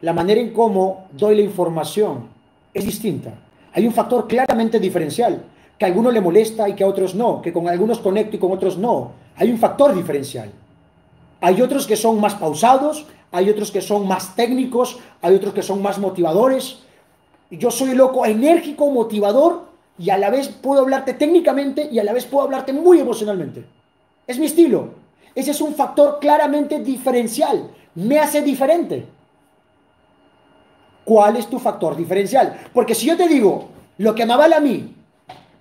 la 0.00 0.12
manera 0.12 0.40
en 0.40 0.52
cómo 0.52 1.06
doy 1.12 1.36
la 1.36 1.42
información 1.42 2.28
es 2.72 2.84
distinta. 2.84 3.32
Hay 3.72 3.86
un 3.86 3.92
factor 3.92 4.28
claramente 4.28 4.78
diferencial, 4.78 5.42
que 5.78 5.84
a 5.84 5.88
algunos 5.88 6.12
le 6.12 6.20
molesta 6.20 6.68
y 6.68 6.74
que 6.74 6.84
a 6.84 6.86
otros 6.86 7.14
no, 7.14 7.40
que 7.40 7.52
con 7.52 7.68
algunos 7.68 7.98
conecto 7.98 8.36
y 8.36 8.38
con 8.38 8.52
otros 8.52 8.76
no. 8.76 9.12
Hay 9.36 9.50
un 9.50 9.58
factor 9.58 9.94
diferencial. 9.94 10.50
Hay 11.40 11.60
otros 11.60 11.86
que 11.86 11.96
son 11.96 12.20
más 12.20 12.34
pausados, 12.34 13.06
hay 13.32 13.50
otros 13.50 13.70
que 13.70 13.80
son 13.80 14.06
más 14.06 14.36
técnicos, 14.36 14.98
hay 15.20 15.34
otros 15.34 15.54
que 15.54 15.62
son 15.62 15.82
más 15.82 15.98
motivadores. 15.98 16.80
Yo 17.50 17.70
soy 17.70 17.94
loco, 17.94 18.24
enérgico, 18.26 18.90
motivador 18.90 19.73
y 19.98 20.10
a 20.10 20.18
la 20.18 20.30
vez 20.30 20.48
puedo 20.48 20.82
hablarte 20.82 21.14
técnicamente 21.14 21.88
y 21.90 21.98
a 21.98 22.04
la 22.04 22.12
vez 22.12 22.24
puedo 22.24 22.44
hablarte 22.44 22.72
muy 22.72 22.98
emocionalmente. 23.00 23.64
Es 24.26 24.38
mi 24.38 24.46
estilo. 24.46 24.90
Ese 25.34 25.52
es 25.52 25.60
un 25.60 25.74
factor 25.74 26.18
claramente 26.20 26.78
diferencial. 26.80 27.70
Me 27.94 28.18
hace 28.18 28.42
diferente. 28.42 29.06
¿Cuál 31.04 31.36
es 31.36 31.46
tu 31.48 31.58
factor 31.58 31.96
diferencial? 31.96 32.68
Porque 32.72 32.94
si 32.94 33.06
yo 33.06 33.16
te 33.16 33.28
digo, 33.28 33.68
lo 33.98 34.14
que 34.14 34.26
me 34.26 34.36
vale 34.36 34.54
a 34.54 34.60
mí 34.60 34.94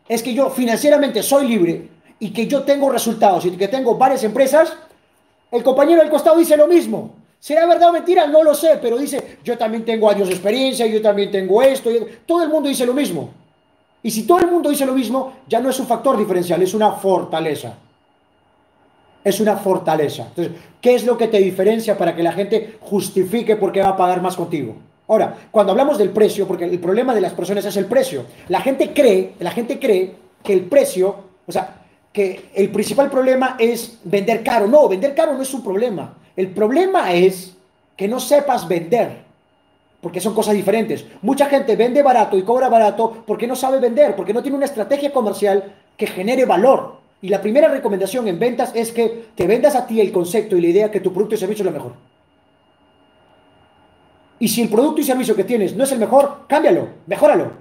es 0.08 0.24
que 0.24 0.34
yo 0.34 0.50
financieramente 0.50 1.22
soy 1.22 1.48
libre 1.48 1.89
y 2.19 2.32
que 2.32 2.48
yo 2.48 2.63
tengo 2.63 2.89
resultados 2.89 3.46
y 3.46 3.52
que 3.52 3.67
tengo 3.67 3.98
varias 3.98 4.24
empresas, 4.24 4.74
el 5.52 5.63
compañero 5.63 6.02
del 6.02 6.10
costado 6.10 6.38
dice 6.38 6.56
lo 6.56 6.67
mismo. 6.67 7.15
¿Será 7.39 7.65
verdad 7.65 7.89
o 7.89 7.93
mentira? 7.93 8.26
No 8.26 8.41
lo 8.41 8.56
sé, 8.56 8.80
pero 8.82 8.98
dice, 8.98 9.39
yo 9.43 9.58
también 9.58 9.84
tengo 9.84 10.10
años 10.10 10.30
de 10.30 10.34
experiencia, 10.34 10.88
yo 10.88 11.02
también 11.02 11.30
tengo 11.30 11.62
esto. 11.62 11.89
Todo 12.26 12.43
el 12.43 12.50
mundo 12.50 12.69
dice 12.69 12.86
lo 12.86 12.93
mismo. 12.93 13.42
Y 14.04 14.12
si 14.12 14.24
todo 14.24 14.39
el 14.39 14.48
mundo 14.48 14.70
dice 14.70 14.86
lo 14.86 14.94
mismo, 14.94 15.34
ya 15.48 15.62
no 15.62 15.70
es 15.70 15.80
un 15.80 15.88
factor 15.88 16.18
diferencial, 16.18 16.62
es 16.62 16.74
una 16.74 16.92
fortaleza. 16.92 17.74
Es 19.24 19.39
una 19.39 19.56
fortaleza. 19.56 20.28
Entonces, 20.28 20.54
¿qué 20.82 20.96
es 20.96 21.06
lo 21.06 21.18
que 21.18 21.30
te 21.30 21.39
diferencia 21.39 21.98
para 21.98 22.13
que 22.13 22.22
la 22.22 22.34
gente 22.34 22.78
justifique 22.82 23.56
por 23.56 23.72
qué 23.72 23.82
va 23.82 23.89
a 23.89 23.98
pagar 23.98 24.22
más 24.22 24.36
contigo? 24.36 24.76
Ahora, 25.08 25.36
cuando 25.50 25.72
hablamos 25.72 25.98
del 25.98 26.10
precio, 26.10 26.46
porque 26.46 26.66
el 26.66 26.80
problema 26.80 27.16
de 27.16 27.22
las 27.22 27.34
personas 27.34 27.63
es 27.63 27.78
el 27.78 27.86
precio, 27.86 28.26
la 28.50 28.60
gente 28.60 28.94
cree, 28.94 29.36
la 29.39 29.52
gente 29.52 29.80
cree 29.80 30.16
que 30.44 30.52
el 30.54 30.66
precio, 30.66 31.16
o 31.48 31.52
sea, 31.52 31.84
que 32.12 32.50
el 32.54 32.70
principal 32.70 33.10
problema 33.10 33.56
es 33.58 34.00
vender 34.04 34.44
caro. 34.44 34.68
No, 34.68 34.88
vender 34.88 35.16
caro 35.16 35.34
no 35.34 35.42
es 35.42 35.54
un 35.54 35.63
problema. 35.63 36.13
El 36.36 36.50
problema 36.50 37.13
es 37.13 37.56
que 37.98 38.08
no 38.08 38.20
sepas 38.20 38.68
vender, 38.68 39.24
porque 40.04 40.20
son 40.20 40.36
cosas 40.36 40.54
diferentes. 40.54 41.06
Mucha 41.22 41.46
gente 41.46 41.78
vende 41.78 42.04
barato 42.04 42.38
y 42.38 42.44
cobra 42.44 42.68
barato 42.68 43.24
porque 43.26 43.48
no 43.48 43.56
sabe 43.56 43.80
vender, 43.80 44.18
porque 44.18 44.34
no 44.34 44.42
tiene 44.44 44.58
una 44.58 44.66
estrategia 44.66 45.13
comercial 45.13 45.76
que 45.96 46.08
genere 46.08 46.44
valor. 46.44 46.98
Y 47.22 47.30
la 47.30 47.42
primera 47.42 47.70
recomendación 47.70 48.28
en 48.28 48.38
ventas 48.38 48.74
es 48.76 48.92
que 48.92 49.28
te 49.34 49.48
vendas 49.48 49.78
a 49.78 49.88
ti 49.88 50.02
el 50.02 50.12
concepto 50.12 50.58
y 50.58 50.62
la 50.62 50.68
idea 50.68 50.92
que 50.92 51.00
tu 51.00 51.13
producto 51.13 51.36
y 51.36 51.38
servicio 51.38 51.63
es 51.63 51.68
lo 51.68 51.72
mejor. 51.72 51.94
Y 54.39 54.50
si 54.50 54.62
el 54.62 54.68
producto 54.68 55.00
y 55.00 55.06
servicio 55.06 55.38
que 55.38 55.46
tienes 55.46 55.74
no 55.74 55.86
es 55.86 55.92
el 55.94 56.00
mejor, 56.00 56.48
cámbialo, 56.50 56.89
mejóralo. 57.08 57.54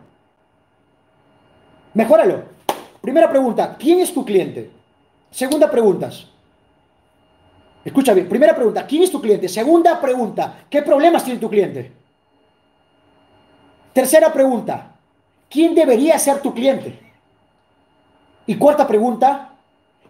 Mejóralo. 1.95 2.43
Primera 3.01 3.31
pregunta, 3.31 3.77
¿quién 3.79 4.01
es 4.01 4.13
tu 4.13 4.25
cliente? 4.25 4.69
Segunda 5.31 5.71
pregunta, 5.71 6.11
escucha 7.85 8.13
bien, 8.15 8.29
primera 8.29 8.55
pregunta, 8.55 8.85
¿quién 8.85 9.05
es 9.05 9.13
tu 9.13 9.21
cliente? 9.21 9.49
Segunda 9.49 10.01
pregunta, 10.01 10.65
¿qué 10.69 10.83
problemas 10.83 11.25
tiene 11.25 11.39
tu 11.39 11.49
cliente? 11.49 12.02
Tercera 13.93 14.33
pregunta, 14.33 14.93
¿quién 15.51 15.75
debería 15.75 16.19
ser 16.19 16.41
tu 16.41 16.55
cliente? 16.55 16.99
Y 18.47 18.57
cuarta 18.57 18.87
pregunta, 18.87 19.51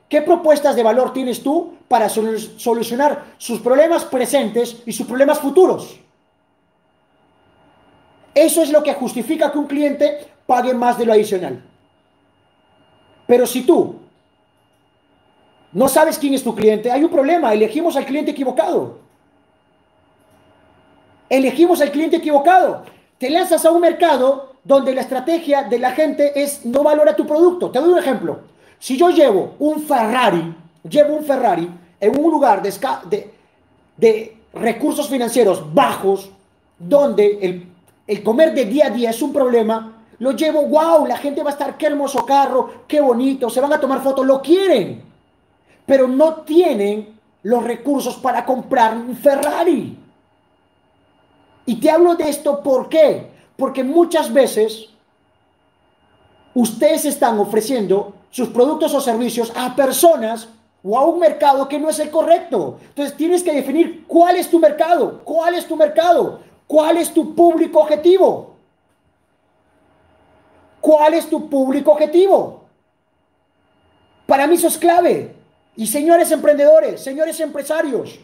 ¿qué 0.09 0.23
propuestas 0.23 0.77
de 0.77 0.83
valor 0.83 1.13
tienes 1.13 1.43
tú 1.43 1.75
para 1.89 2.09
solucionar 2.09 3.25
sus 3.39 3.61
problemas 3.61 4.05
presentes 4.05 4.83
y 4.87 4.93
sus 4.93 5.07
problemas 5.07 5.39
futuros? 5.39 5.99
Eso 8.35 8.63
es 8.63 8.71
lo 8.71 8.83
que 8.83 8.95
justifica 8.95 9.51
que 9.53 9.59
un 9.59 9.67
cliente 9.67 10.27
pague 10.47 10.73
más 10.73 10.97
de 10.97 11.07
lo 11.07 11.13
adicional. 11.13 11.63
Pero 13.27 13.47
si 13.47 13.63
tú 13.63 13.97
no 15.73 15.89
sabes 15.89 16.19
quién 16.19 16.35
es 16.35 16.45
tu 16.45 16.55
cliente, 16.55 16.91
hay 16.91 17.03
un 17.03 17.11
problema. 17.11 17.53
Elegimos 17.53 17.97
al 17.97 18.05
cliente 18.05 18.31
equivocado. 18.31 18.99
Elegimos 21.29 21.81
al 21.81 21.91
cliente 21.91 22.17
equivocado. 22.17 22.85
Te 23.23 23.31
lanzas 23.31 23.65
a 23.65 23.71
un 23.71 23.81
mercado 23.81 24.57
donde 24.65 24.93
la 24.93 25.03
estrategia 25.03 25.63
de 25.63 25.79
la 25.79 25.93
gente 25.93 26.43
es 26.43 26.67
no 26.67 26.83
valora 26.83 27.15
tu 27.15 27.25
producto. 27.25 27.71
Te 27.71 27.79
doy 27.79 27.93
un 27.93 27.99
ejemplo. 28.01 28.41
Si 28.81 28.97
yo 28.97 29.11
llevo 29.11 29.55
un 29.61 29.81
Ferrari, 29.81 30.53
llevo 30.91 31.15
un 31.19 31.25
Ferrari 31.25 31.71
en 32.01 32.19
un 32.19 32.33
lugar 32.33 32.61
de, 33.97 34.37
recursos 34.53 35.09
financieros 35.09 35.73
bajos, 35.73 36.33
donde 36.77 37.39
el 37.43 37.69
el 38.09 38.25
comer 38.25 38.55
de 38.55 38.65
día 38.65 38.87
a 38.87 38.91
día 38.91 39.11
es 39.11 39.23
un 39.23 39.33
problema, 39.33 40.03
lo 40.19 40.33
llevo, 40.33 40.67
wow, 40.67 41.07
la 41.07 41.17
gente 41.17 41.45
va 41.45 41.51
a 41.51 41.53
estar, 41.53 41.79
qué 41.79 41.87
hermoso 41.87 42.27
carro, 42.27 42.83
qué 42.89 43.01
bonito, 43.01 43.49
se 43.49 43.61
van 43.61 43.73
a 43.73 43.79
tomar 43.79 44.03
fotos, 44.03 44.27
lo 44.27 44.43
quieren, 44.43 45.01
pero 45.87 46.09
no 46.09 46.41
tienen 46.41 47.21
los 47.45 47.63
recursos 47.63 48.17
para 48.17 48.45
comprar 48.45 48.97
un 48.97 49.15
Ferrari. 49.15 50.02
Y 51.67 51.77
te 51.77 51.91
hablo 51.91 52.15
de 52.17 52.29
esto, 52.29 52.63
¿por 52.63 52.89
qué? 52.89 53.31
Porque 53.57 53.85
muchas 53.85 54.33
veces 54.33 54.89
ustedes 56.55 57.05
están 57.05 57.39
ofreciendo 57.39 58.15
sus 58.31 58.49
productos 58.49 58.95
o 58.95 59.01
servicios 59.01 59.53
a 59.55 59.77
personas 59.77 60.49
o 60.83 60.99
a 60.99 61.05
un 61.05 61.21
mercado 61.21 61.69
que 61.69 61.79
no 61.79 61.89
es 61.89 61.99
el 62.01 62.11
correcto. 62.11 62.79
Entonces 62.89 63.17
tienes 63.17 63.43
que 63.43 63.53
definir 63.53 64.05
cuál 64.07 64.37
es 64.37 64.51
tu 64.51 64.59
mercado, 64.59 65.21
cuál 65.25 65.55
es 65.55 65.67
tu 65.67 65.77
mercado. 65.77 66.41
¿Cuál 66.73 66.97
es 66.97 67.13
tu 67.13 67.35
público 67.35 67.81
objetivo? 67.81 68.57
¿Cuál 70.81 71.13
es 71.13 71.29
tu 71.29 71.51
público 71.51 71.93
objetivo? 71.93 72.65
Para 74.25 74.47
mí 74.47 74.55
eso 74.55 74.69
es 74.69 74.79
clave. 74.79 75.35
Y 75.77 75.87
señores 75.87 76.31
emprendedores, 76.31 77.03
señores 77.03 77.39
empresarios, 77.41 78.19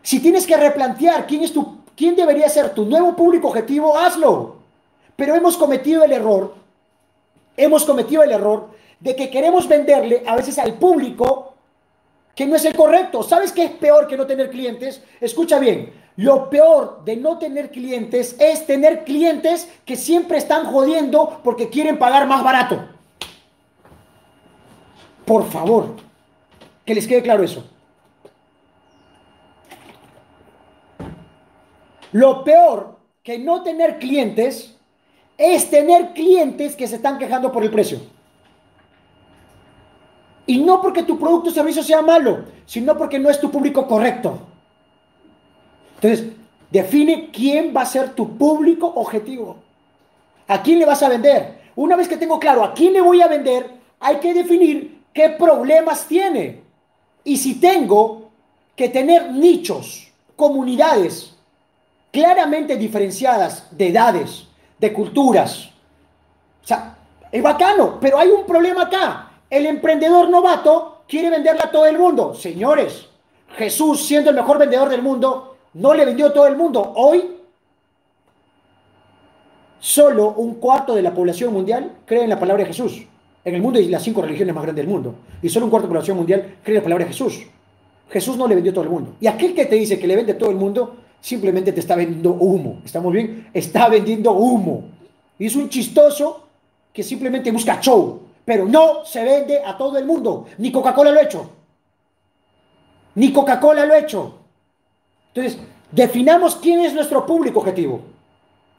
si 0.00 0.20
tienes 0.20 0.46
que 0.46 0.56
replantear 0.56 1.26
quién 1.26 1.42
es 1.42 1.52
tu 1.52 1.77
quién 1.98 2.14
debería 2.14 2.48
ser 2.48 2.70
tu 2.70 2.84
nuevo 2.84 3.16
público 3.16 3.48
objetivo, 3.48 3.98
hazlo. 3.98 4.54
Pero 5.16 5.34
hemos 5.34 5.56
cometido 5.56 6.04
el 6.04 6.12
error, 6.12 6.54
hemos 7.56 7.84
cometido 7.84 8.22
el 8.22 8.30
error 8.30 8.68
de 9.00 9.16
que 9.16 9.28
queremos 9.28 9.66
venderle 9.66 10.22
a 10.24 10.36
veces 10.36 10.58
al 10.58 10.74
público 10.74 11.54
que 12.36 12.46
no 12.46 12.54
es 12.54 12.64
el 12.64 12.76
correcto. 12.76 13.24
¿Sabes 13.24 13.50
qué 13.50 13.64
es 13.64 13.72
peor 13.72 14.06
que 14.06 14.16
no 14.16 14.28
tener 14.28 14.48
clientes? 14.48 15.02
Escucha 15.20 15.58
bien, 15.58 15.92
lo 16.14 16.48
peor 16.48 17.02
de 17.04 17.16
no 17.16 17.36
tener 17.38 17.72
clientes 17.72 18.36
es 18.38 18.64
tener 18.64 19.02
clientes 19.02 19.68
que 19.84 19.96
siempre 19.96 20.38
están 20.38 20.66
jodiendo 20.66 21.40
porque 21.42 21.68
quieren 21.68 21.98
pagar 21.98 22.28
más 22.28 22.44
barato. 22.44 22.86
Por 25.24 25.50
favor, 25.50 25.96
que 26.84 26.94
les 26.94 27.08
quede 27.08 27.22
claro 27.22 27.42
eso. 27.42 27.68
Lo 32.12 32.44
peor 32.44 32.98
que 33.22 33.38
no 33.38 33.62
tener 33.62 33.98
clientes 33.98 34.74
es 35.36 35.70
tener 35.70 36.12
clientes 36.12 36.74
que 36.74 36.88
se 36.88 36.96
están 36.96 37.18
quejando 37.18 37.52
por 37.52 37.62
el 37.62 37.70
precio. 37.70 38.00
Y 40.46 40.58
no 40.58 40.80
porque 40.80 41.02
tu 41.02 41.18
producto 41.18 41.50
o 41.50 41.52
servicio 41.52 41.82
sea 41.82 42.00
malo, 42.00 42.44
sino 42.64 42.96
porque 42.96 43.18
no 43.18 43.28
es 43.28 43.38
tu 43.38 43.50
público 43.50 43.86
correcto. 43.86 44.38
Entonces, 45.96 46.32
define 46.70 47.30
quién 47.30 47.72
va 47.76 47.82
a 47.82 47.86
ser 47.86 48.14
tu 48.14 48.36
público 48.36 48.86
objetivo. 48.86 49.56
¿A 50.46 50.62
quién 50.62 50.78
le 50.78 50.86
vas 50.86 51.02
a 51.02 51.08
vender? 51.08 51.58
Una 51.76 51.96
vez 51.96 52.08
que 52.08 52.16
tengo 52.16 52.40
claro 52.40 52.64
a 52.64 52.72
quién 52.72 52.94
le 52.94 53.02
voy 53.02 53.20
a 53.20 53.28
vender, 53.28 53.70
hay 54.00 54.16
que 54.16 54.32
definir 54.32 55.02
qué 55.12 55.30
problemas 55.30 56.06
tiene. 56.06 56.62
Y 57.24 57.36
si 57.36 57.60
tengo 57.60 58.30
que 58.74 58.88
tener 58.88 59.30
nichos, 59.32 60.10
comunidades 60.34 61.37
claramente 62.10 62.76
diferenciadas 62.76 63.66
de 63.70 63.88
edades, 63.88 64.46
de 64.78 64.92
culturas. 64.92 65.70
O 66.62 66.66
sea, 66.66 66.96
es 67.30 67.42
bacano, 67.42 67.98
pero 68.00 68.18
hay 68.18 68.28
un 68.28 68.46
problema 68.46 68.82
acá. 68.82 69.30
El 69.50 69.66
emprendedor 69.66 70.28
novato 70.28 71.02
quiere 71.08 71.30
venderle 71.30 71.62
a 71.62 71.70
todo 71.70 71.86
el 71.86 71.98
mundo. 71.98 72.34
Señores, 72.34 73.08
Jesús, 73.56 74.04
siendo 74.06 74.30
el 74.30 74.36
mejor 74.36 74.58
vendedor 74.58 74.88
del 74.88 75.02
mundo, 75.02 75.56
no 75.74 75.94
le 75.94 76.04
vendió 76.04 76.26
a 76.26 76.32
todo 76.32 76.46
el 76.46 76.56
mundo. 76.56 76.92
Hoy, 76.96 77.36
solo 79.78 80.32
un 80.32 80.54
cuarto 80.56 80.94
de 80.94 81.02
la 81.02 81.14
población 81.14 81.52
mundial 81.52 81.92
cree 82.04 82.24
en 82.24 82.30
la 82.30 82.38
palabra 82.38 82.64
de 82.64 82.68
Jesús. 82.68 83.06
En 83.44 83.54
el 83.54 83.62
mundo 83.62 83.80
y 83.80 83.88
las 83.88 84.02
cinco 84.02 84.20
religiones 84.20 84.54
más 84.54 84.64
grandes 84.64 84.84
del 84.84 84.92
mundo. 84.92 85.14
Y 85.40 85.48
solo 85.48 85.66
un 85.66 85.70
cuarto 85.70 85.86
de 85.86 85.94
la 85.94 85.98
población 85.98 86.16
mundial 86.18 86.56
cree 86.62 86.76
en 86.76 86.82
la 86.82 86.84
palabra 86.84 87.04
de 87.04 87.12
Jesús. 87.12 87.46
Jesús 88.10 88.36
no 88.36 88.46
le 88.46 88.54
vendió 88.54 88.72
a 88.72 88.74
todo 88.74 88.84
el 88.84 88.90
mundo. 88.90 89.14
Y 89.20 89.26
aquel 89.26 89.54
que 89.54 89.66
te 89.66 89.76
dice 89.76 89.98
que 89.98 90.06
le 90.06 90.16
vende 90.16 90.32
a 90.32 90.38
todo 90.38 90.50
el 90.50 90.56
mundo, 90.56 90.96
simplemente 91.20 91.72
te 91.72 91.80
está 91.80 91.96
vendiendo 91.96 92.32
humo. 92.32 92.80
¿Estamos 92.84 93.12
bien? 93.12 93.48
Está 93.52 93.88
vendiendo 93.88 94.32
humo. 94.32 94.84
Y 95.38 95.46
es 95.46 95.56
un 95.56 95.68
chistoso 95.68 96.48
que 96.92 97.02
simplemente 97.02 97.52
busca 97.52 97.80
show, 97.80 98.22
pero 98.44 98.66
no 98.66 99.04
se 99.04 99.22
vende 99.22 99.62
a 99.64 99.76
todo 99.76 99.98
el 99.98 100.04
mundo. 100.04 100.46
Ni 100.58 100.72
Coca-Cola 100.72 101.10
lo 101.10 101.20
ha 101.20 101.22
hecho. 101.22 101.50
Ni 103.14 103.32
Coca-Cola 103.32 103.84
lo 103.84 103.94
ha 103.94 103.98
hecho. 103.98 104.38
Entonces, 105.34 105.60
definamos 105.92 106.56
quién 106.56 106.80
es 106.80 106.94
nuestro 106.94 107.24
público 107.26 107.60
objetivo. 107.60 108.00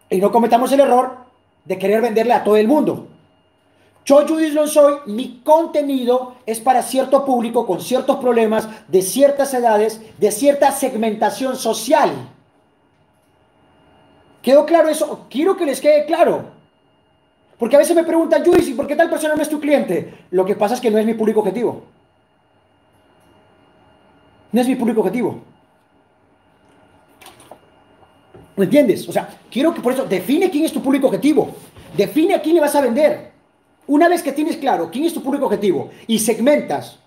Y 0.10 0.18
no 0.18 0.32
cometamos 0.32 0.72
el 0.72 0.80
error 0.80 1.18
de 1.66 1.78
querer 1.78 2.02
venderle 2.02 2.34
a 2.34 2.44
todo 2.44 2.58
el 2.58 2.68
mundo. 2.68 3.08
Yo, 4.10 4.28
Judith 4.28 4.58
soy, 4.66 5.02
mi 5.06 5.42
contenido 5.44 6.38
es 6.48 6.60
para 6.60 6.82
cierto 6.82 7.24
público 7.24 7.68
con 7.68 7.80
ciertos 7.80 8.18
problemas, 8.18 8.68
de 8.88 9.04
ciertas 9.04 9.54
edades, 9.54 10.02
de 10.18 10.32
cierta 10.32 10.72
segmentación 10.72 11.56
social. 11.56 12.10
¿Quedó 14.42 14.66
claro 14.66 14.90
eso? 14.90 15.28
Quiero 15.30 15.56
que 15.56 15.68
les 15.68 15.80
quede 15.80 16.08
claro. 16.08 16.46
Porque 17.60 17.76
a 17.76 17.80
veces 17.80 17.96
me 17.96 18.04
preguntan, 18.04 18.44
Judith, 18.44 18.76
¿por 18.76 18.88
qué 18.88 18.96
tal 18.96 19.12
persona 19.12 19.36
no 19.36 19.44
es 19.44 19.50
tu 19.50 19.60
cliente? 19.60 20.12
Lo 20.32 20.44
que 20.44 20.56
pasa 20.56 20.74
es 20.74 20.82
que 20.82 20.90
no 20.90 20.98
es 20.98 21.06
mi 21.06 21.14
público 21.14 21.42
objetivo. 21.42 21.84
No 24.52 24.60
es 24.60 24.68
mi 24.68 24.76
público 24.76 25.02
objetivo. 25.02 25.40
¿Me 28.56 28.66
entiendes? 28.66 29.08
O 29.08 29.12
sea, 29.12 29.30
quiero 29.52 29.72
que 29.72 29.82
por 29.82 29.94
eso 29.94 30.06
define 30.06 30.50
quién 30.50 30.66
es 30.66 30.74
tu 30.74 30.82
público 30.82 31.06
objetivo. 31.06 31.52
Define 31.96 32.34
a 32.34 32.42
quién 32.42 32.56
le 32.56 32.62
vas 32.62 32.74
a 32.74 32.82
vender. 32.82 33.29
Una 33.90 34.08
vez 34.08 34.22
que 34.22 34.32
tienes 34.32 34.58
claro 34.58 34.92
quién 34.92 35.06
es 35.06 35.16
tu 35.16 35.24
público 35.24 35.46
objetivo 35.48 35.90
y 36.06 36.20
segmentas, 36.20 37.00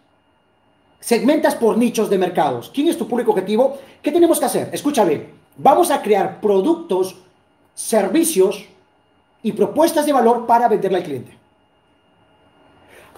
segmentas 0.99 1.55
por 1.55 1.79
nichos 1.79 2.11
de 2.11 2.19
mercados, 2.19 2.73
quién 2.75 2.89
es 2.89 2.99
tu 2.99 3.07
público 3.07 3.31
objetivo, 3.31 3.79
¿qué 4.03 4.11
tenemos 4.11 4.41
que 4.41 4.47
hacer? 4.47 4.69
Escúchame, 4.73 5.29
vamos 5.57 5.93
a 5.93 6.03
crear 6.03 6.41
productos, 6.41 7.15
servicios 7.73 8.67
y 9.45 9.53
propuestas 9.53 10.07
de 10.07 10.13
valor 10.13 10.45
para 10.45 10.67
venderle 10.67 10.99
al 10.99 11.05
cliente. 11.05 11.39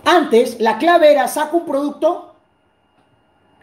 Antes, 0.04 0.60
la 0.60 0.76
clave 0.76 1.10
era 1.10 1.26
saco 1.26 1.56
un 1.56 1.64
producto 1.64 2.34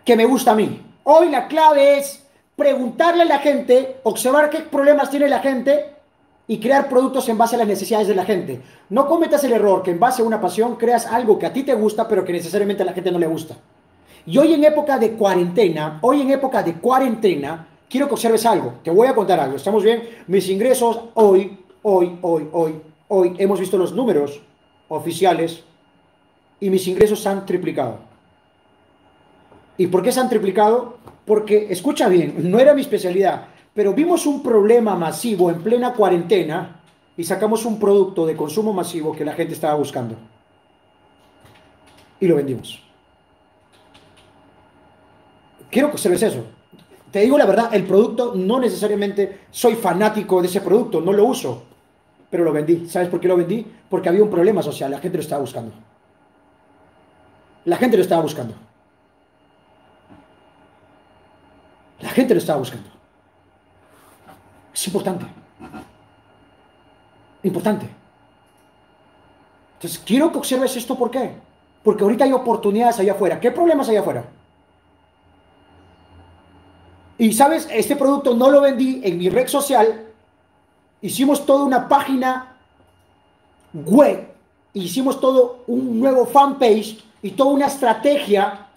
que 0.04 0.16
me 0.16 0.26
gusta 0.26 0.54
a 0.54 0.56
mí. 0.56 0.82
Hoy 1.04 1.30
la 1.30 1.48
clave 1.48 2.00
es 2.00 2.26
preguntarle 2.56 3.22
a 3.22 3.26
la 3.26 3.38
gente, 3.38 3.98
observar 4.02 4.50
qué 4.50 4.62
problemas 4.62 5.12
tiene 5.12 5.30
la 5.30 5.42
gente 5.42 6.01
y 6.52 6.60
crear 6.60 6.90
productos 6.90 7.30
en 7.30 7.38
base 7.38 7.56
a 7.56 7.60
las 7.60 7.68
necesidades 7.70 8.10
de 8.10 8.14
la 8.14 8.26
gente. 8.26 8.60
No 8.90 9.08
cometas 9.08 9.42
el 9.46 9.54
error 9.54 9.82
que 9.82 9.92
en 9.92 10.02
base 10.02 10.22
a 10.22 10.26
una 10.26 10.42
pasión 10.42 10.76
creas 10.76 11.06
algo 11.06 11.40
que 11.40 11.46
a 11.46 11.54
ti 11.54 11.64
te 11.64 11.74
gusta, 11.74 12.10
pero 12.10 12.26
que 12.26 12.34
necesariamente 12.34 12.84
a 12.84 12.86
la 12.86 12.92
gente 12.92 13.10
no 13.10 13.20
le 13.20 13.28
gusta. 13.28 13.56
Y 14.26 14.38
hoy 14.38 14.56
en 14.56 14.66
época 14.66 15.00
de 15.00 15.12
cuarentena, 15.14 16.00
hoy 16.02 16.20
en 16.20 16.32
época 16.32 16.62
de 16.62 16.74
cuarentena, 16.74 17.70
quiero 17.90 18.06
que 18.10 18.16
observes 18.16 18.46
algo. 18.46 18.74
Te 18.84 18.92
voy 18.92 19.08
a 19.08 19.16
contar 19.16 19.40
algo. 19.40 19.56
¿Estamos 19.56 19.82
bien? 19.82 20.04
Mis 20.28 20.50
ingresos 20.50 21.00
hoy, 21.14 21.58
hoy, 21.84 22.18
hoy, 22.22 22.50
hoy, 22.52 22.82
hoy, 23.08 23.34
hemos 23.38 23.58
visto 23.58 23.78
los 23.78 23.94
números 23.94 24.42
oficiales 24.90 25.64
y 26.60 26.70
mis 26.70 26.86
ingresos 26.86 27.26
han 27.28 27.46
triplicado. 27.46 28.00
¿Y 29.78 29.88
por 29.88 30.04
qué 30.04 30.12
se 30.12 30.20
han 30.20 30.28
triplicado? 30.28 30.98
Porque, 31.24 31.68
escucha 31.70 32.10
bien, 32.10 32.52
no 32.52 32.60
era 32.60 32.74
mi 32.74 32.82
especialidad, 32.82 33.46
pero 33.74 33.94
vimos 33.94 34.26
un 34.26 34.44
problema 34.44 34.96
masivo 34.96 35.50
en 35.50 35.62
plena 35.62 35.94
cuarentena 35.94 36.82
y 37.16 37.24
sacamos 37.24 37.66
un 37.66 37.80
producto 37.80 38.26
de 38.26 38.36
consumo 38.36 38.74
masivo 38.74 39.14
que 39.14 39.26
la 39.26 39.34
gente 39.34 39.54
estaba 39.54 39.76
buscando. 39.76 40.16
Y 42.20 42.28
lo 42.28 42.36
vendimos. 42.36 42.82
Quiero 45.70 45.88
que 45.88 45.94
observes 45.94 46.22
eso. 46.24 46.44
Te 47.12 47.20
digo 47.20 47.38
la 47.38 47.46
verdad, 47.46 47.74
el 47.74 47.86
producto 47.86 48.34
no 48.36 48.60
necesariamente 48.60 49.42
soy 49.52 49.76
fanático 49.76 50.42
de 50.42 50.48
ese 50.48 50.62
producto, 50.62 51.02
no 51.02 51.12
lo 51.14 51.26
uso, 51.26 51.64
pero 52.30 52.44
lo 52.44 52.54
vendí. 52.54 52.88
¿Sabes 52.88 53.10
por 53.10 53.20
qué 53.20 53.28
lo 53.28 53.38
vendí? 53.38 53.66
Porque 53.90 54.10
había 54.10 54.24
un 54.24 54.30
problema 54.30 54.62
social, 54.62 54.92
la 54.92 55.00
gente 55.00 55.18
lo 55.18 55.22
estaba 55.22 55.42
buscando. 55.42 55.74
La 57.66 57.78
gente 57.78 57.98
lo 57.98 58.04
estaba 58.04 58.22
buscando. 58.22 58.54
La 62.00 62.10
gente 62.10 62.34
lo 62.34 62.40
estaba 62.40 62.60
buscando. 62.60 63.01
Es 64.82 64.88
importante. 64.88 65.28
Importante. 67.44 67.88
Entonces, 69.76 70.02
quiero 70.04 70.32
que 70.32 70.40
observes 70.40 70.76
esto, 70.76 70.98
¿por 70.98 71.12
qué? 71.12 71.36
Porque 71.84 72.04
ahorita 72.04 72.24
hay 72.24 72.32
oportunidades 72.34 72.98
allá 72.98 73.12
afuera. 73.12 73.40
¿Qué 73.40 73.52
problemas 73.52 73.88
hay 73.88 73.98
allá 73.98 74.02
afuera? 74.02 74.26
Y 77.20 77.32
sabes, 77.34 77.68
este 77.72 77.96
producto 77.96 78.34
no 78.34 78.50
lo 78.50 78.60
vendí 78.60 79.02
en 79.04 79.20
mi 79.20 79.30
red 79.30 79.48
social. 79.48 80.08
Hicimos 81.00 81.46
toda 81.46 81.64
una 81.64 81.88
página 81.88 82.56
web. 83.76 84.34
Hicimos 84.74 85.20
todo 85.20 85.64
un 85.68 86.00
nuevo 86.00 86.26
fanpage 86.26 87.04
y 87.22 87.30
toda 87.30 87.52
una 87.52 87.68
estrategia 87.68 88.71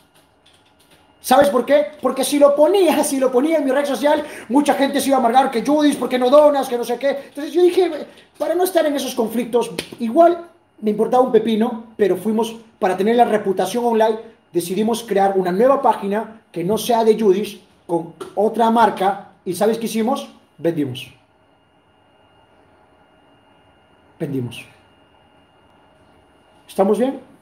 ¿Sabes 1.25 1.49
por 1.49 1.65
qué? 1.65 1.87
Porque 2.03 2.23
si 2.23 2.39
lo 2.39 2.55
ponía, 2.55 3.03
si 3.03 3.19
lo 3.19 3.33
ponía 3.33 3.57
en 3.57 3.65
mi 3.65 3.71
red 3.71 3.87
social, 3.87 4.23
mucha 4.51 4.75
gente 4.75 5.01
se 5.01 5.09
iba 5.09 5.17
a 5.17 5.21
amargar 5.21 5.51
que 5.51 5.65
Judith, 5.65 5.99
¿por 5.99 6.07
qué 6.07 6.19
no 6.19 6.29
donas? 6.29 6.69
Que 6.69 6.77
no 6.77 6.85
sé 6.85 6.99
qué. 6.99 7.09
Entonces 7.29 7.51
yo 7.51 7.63
dije, 7.63 7.91
para 8.37 8.55
no 8.55 8.63
estar 8.63 8.85
en 8.85 8.95
esos 8.95 9.15
conflictos, 9.15 9.71
igual 10.01 10.51
me 10.83 10.91
importaba 10.91 11.23
un 11.23 11.33
pepino, 11.33 11.85
pero 11.97 12.19
fuimos, 12.19 12.55
para 12.79 12.95
tener 12.95 13.17
la 13.17 13.25
reputación 13.25 13.87
online, 13.87 14.19
decidimos 14.53 15.03
crear 15.03 15.33
una 15.39 15.51
nueva 15.51 15.81
página 15.81 16.43
que 16.53 16.63
no 16.63 16.77
sea 16.77 17.05
de 17.05 17.19
Judith, 17.19 17.59
con 17.87 18.13
otra 18.35 18.71
marca, 18.71 19.31
y 19.47 19.55
¿sabes 19.55 19.79
qué 19.79 19.87
hicimos? 19.87 20.29
Vendimos. 20.59 21.11
Vendimos. 24.21 24.63
¿Estamos 26.69 26.99
bien? 26.99 27.34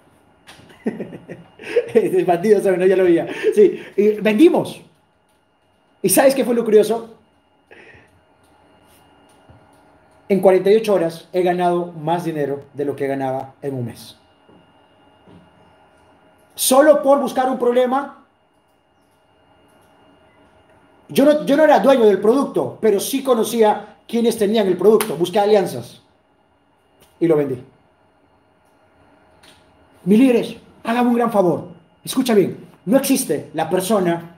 es 1.95 2.27
bandido. 2.27 2.77
No, 2.77 2.87
ya 2.87 2.97
lo 2.97 3.05
veía. 3.05 3.27
Sí, 3.55 3.81
vendimos. 4.21 4.81
¿Y 6.03 6.09
sabes 6.09 6.35
qué 6.35 6.45
fue 6.45 6.55
lo 6.55 6.65
curioso? 6.65 7.17
En 10.29 10.41
48 10.41 10.95
horas 10.95 11.29
he 11.33 11.43
ganado 11.43 11.93
más 11.93 12.25
dinero 12.25 12.65
de 12.75 12.85
lo 12.85 12.97
que 12.97 13.07
ganaba 13.07 13.55
en 13.63 13.75
un 13.75 13.87
mes. 13.87 14.17
Solo 16.55 17.03
por 17.03 17.21
buscar 17.21 17.49
un 17.51 17.59
problema. 17.59 18.25
Yo 21.09 21.25
no, 21.25 21.45
yo 21.45 21.57
no 21.57 21.65
era 21.65 21.81
dueño 21.81 22.07
del 22.07 22.21
producto, 22.21 22.79
pero 22.81 22.99
sí 22.99 23.23
conocía 23.23 23.99
quienes 24.09 24.39
tenían 24.39 24.67
el 24.67 24.77
producto. 24.77 25.17
Busqué 25.17 25.39
alianzas 25.39 26.01
y 27.21 27.29
lo 27.29 27.37
vendí. 27.37 27.63
Mi 30.05 30.17
líderes, 30.17 30.57
hágame 30.83 31.09
un 31.09 31.17
gran 31.17 31.33
favor. 31.33 31.69
Escucha 32.05 32.35
bien, 32.35 32.57
no 32.85 32.97
existe 32.97 33.51
la 33.55 33.71
persona 33.71 34.37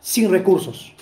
sin 0.00 0.30
recursos. 0.30 0.92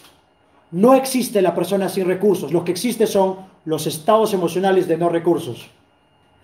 No 0.70 0.94
existe 0.94 1.40
la 1.40 1.54
persona 1.54 1.88
sin 1.88 2.06
recursos. 2.06 2.52
Lo 2.52 2.64
que 2.64 2.72
existe 2.72 3.06
son 3.06 3.36
los 3.64 3.86
estados 3.86 4.34
emocionales 4.34 4.86
de 4.86 4.98
no 4.98 5.08
recursos. 5.08 5.68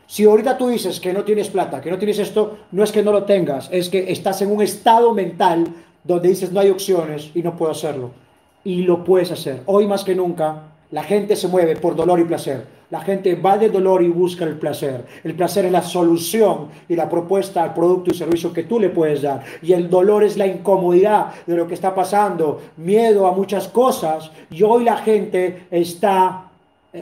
Si 0.07 0.25
ahorita 0.25 0.59
tú 0.59 0.69
dices 0.69 1.01
que 1.01 1.13
no 1.13 1.25
tienes 1.25 1.49
plata, 1.49 1.81
que 1.81 1.91
no 1.91 1.99
tienes 1.99 2.19
esto, 2.19 2.59
no 2.73 2.85
es 2.85 2.93
que 2.93 3.03
no 3.03 3.13
lo 3.13 3.25
tengas, 3.25 3.69
es 3.73 3.89
que 3.89 4.13
estás 4.13 4.43
en 4.43 4.51
un 4.51 4.63
estado 4.63 5.15
mental 5.15 5.67
donde 6.05 6.29
dices 6.29 6.53
no 6.53 6.61
hay 6.61 6.71
opciones 6.71 7.31
y 7.35 7.43
no 7.43 7.57
puedo 7.57 7.73
hacerlo. 7.73 8.11
Y 8.65 8.83
lo 8.83 9.05
puedes 9.05 9.31
hacer. 9.31 9.63
Hoy 9.67 9.87
más 9.87 10.05
que 10.05 10.15
nunca, 10.15 10.63
la 10.91 11.03
gente 11.03 11.37
se 11.37 11.49
mueve 11.49 11.77
por 11.77 11.97
dolor 11.97 12.21
y 12.21 12.25
placer. 12.25 12.67
La 12.91 13.01
gente 13.01 13.35
va 13.35 13.59
del 13.59 13.73
dolor 13.73 14.03
y 14.03 14.09
busca 14.09 14.45
el 14.45 14.59
placer. 14.59 15.05
El 15.23 15.35
placer 15.35 15.65
es 15.65 15.73
la 15.73 15.83
solución 15.83 16.69
y 16.89 16.95
la 16.95 17.09
propuesta 17.09 17.63
al 17.63 17.75
producto 17.75 18.11
y 18.11 18.15
servicio 18.15 18.53
que 18.53 18.65
tú 18.65 18.79
le 18.79 18.91
puedes 18.91 19.23
dar. 19.23 19.43
Y 19.63 19.73
el 19.73 19.89
dolor 19.89 20.23
es 20.23 20.37
la 20.37 20.47
incomodidad 20.47 21.33
de 21.47 21.57
lo 21.57 21.67
que 21.67 21.75
está 21.75 21.95
pasando, 21.95 22.61
miedo 22.77 23.27
a 23.27 23.33
muchas 23.33 23.69
cosas. 23.69 24.31
Y 24.51 24.63
hoy 24.63 24.85
la 24.85 24.99
gente 24.99 25.67
está 25.71 26.44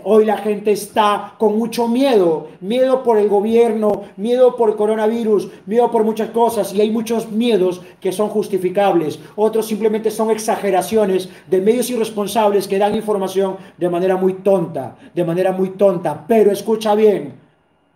Hoy 0.05 0.25
la 0.25 0.39
gente 0.39 0.73
está 0.73 1.35
con 1.37 1.59
mucho 1.59 1.87
miedo, 1.87 2.49
miedo 2.63 3.03
por 3.03 3.19
el 3.19 3.29
gobierno, 3.29 4.05
miedo 4.17 4.57
por 4.57 4.71
el 4.71 4.77
coronavirus, 4.77 5.51
miedo 5.67 5.91
por 5.91 6.03
muchas 6.03 6.31
cosas 6.31 6.73
y 6.73 6.81
hay 6.81 6.91
muchos 6.91 7.31
miedos 7.31 7.83
que 8.01 8.11
son 8.11 8.31
justificables. 8.31 9.19
Otros 9.37 9.67
simplemente 9.67 10.11
son 10.11 10.31
exageraciones 10.31 11.29
de 11.47 11.61
medios 11.61 11.91
irresponsables 11.91 12.67
que 12.67 12.79
dan 12.79 12.95
información 12.95 13.59
de 13.77 13.91
manera 13.91 14.17
muy 14.17 14.33
tonta, 14.35 14.97
de 15.15 15.25
manera 15.25 15.53
muy 15.53 15.71
tonta. 15.71 16.25
Pero 16.27 16.51
escucha 16.51 16.95
bien, 16.95 17.35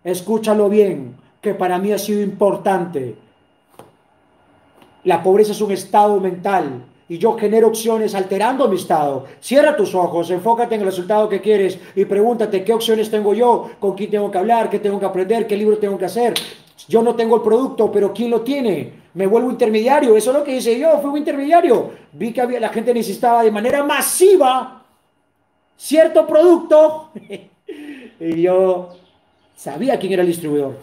escúchalo 0.04 0.68
bien, 0.68 1.16
que 1.40 1.54
para 1.54 1.78
mí 1.78 1.92
ha 1.92 1.98
sido 1.98 2.20
importante. 2.20 3.16
La 5.04 5.22
pobreza 5.22 5.52
es 5.52 5.62
un 5.62 5.72
estado 5.72 6.20
mental 6.20 6.85
y 7.09 7.19
yo 7.19 7.37
genero 7.38 7.69
opciones 7.69 8.14
alterando 8.14 8.69
mi 8.69 8.77
estado. 8.77 9.25
Cierra 9.40 9.77
tus 9.77 9.95
ojos, 9.95 10.31
enfócate 10.31 10.75
en 10.75 10.81
el 10.81 10.87
resultado 10.87 11.29
que 11.29 11.40
quieres 11.40 11.79
y 11.95 12.05
pregúntate 12.05 12.64
qué 12.64 12.73
opciones 12.73 13.11
tengo 13.11 13.33
yo, 13.33 13.71
con 13.79 13.95
quién 13.95 14.11
tengo 14.11 14.31
que 14.31 14.38
hablar, 14.38 14.69
qué 14.69 14.81
tengo 14.81 14.99
que 14.99 15.07
aprender, 15.07 15.47
qué 15.47 15.57
libro 15.57 15.79
tengo 15.79 15.97
que 15.99 16.07
hacer. 16.07 16.35
Yo 16.88 17.03
no 17.03 17.14
tengo 17.14 17.37
el 17.37 17.42
producto, 17.42 17.90
pero 17.90 18.12
¿quién 18.12 18.31
lo 18.31 18.42
tiene? 18.42 18.92
Me 19.14 19.27
vuelvo 19.27 19.51
intermediario. 19.51 20.16
Eso 20.16 20.31
es 20.31 20.37
lo 20.37 20.45
que 20.45 20.57
hice 20.57 20.79
yo, 20.79 20.99
fui 21.01 21.11
un 21.11 21.19
intermediario. 21.19 21.90
Vi 22.12 22.33
que 22.33 22.40
había, 22.40 22.61
la 22.61 22.69
gente 22.69 22.92
necesitaba 22.92 23.42
de 23.42 23.51
manera 23.51 23.83
masiva 23.83 24.85
cierto 25.77 26.27
producto 26.27 27.11
y 28.21 28.42
yo 28.42 28.90
sabía 29.55 29.99
quién 29.99 30.12
era 30.12 30.23
el 30.23 30.29
distribuidor. 30.29 30.77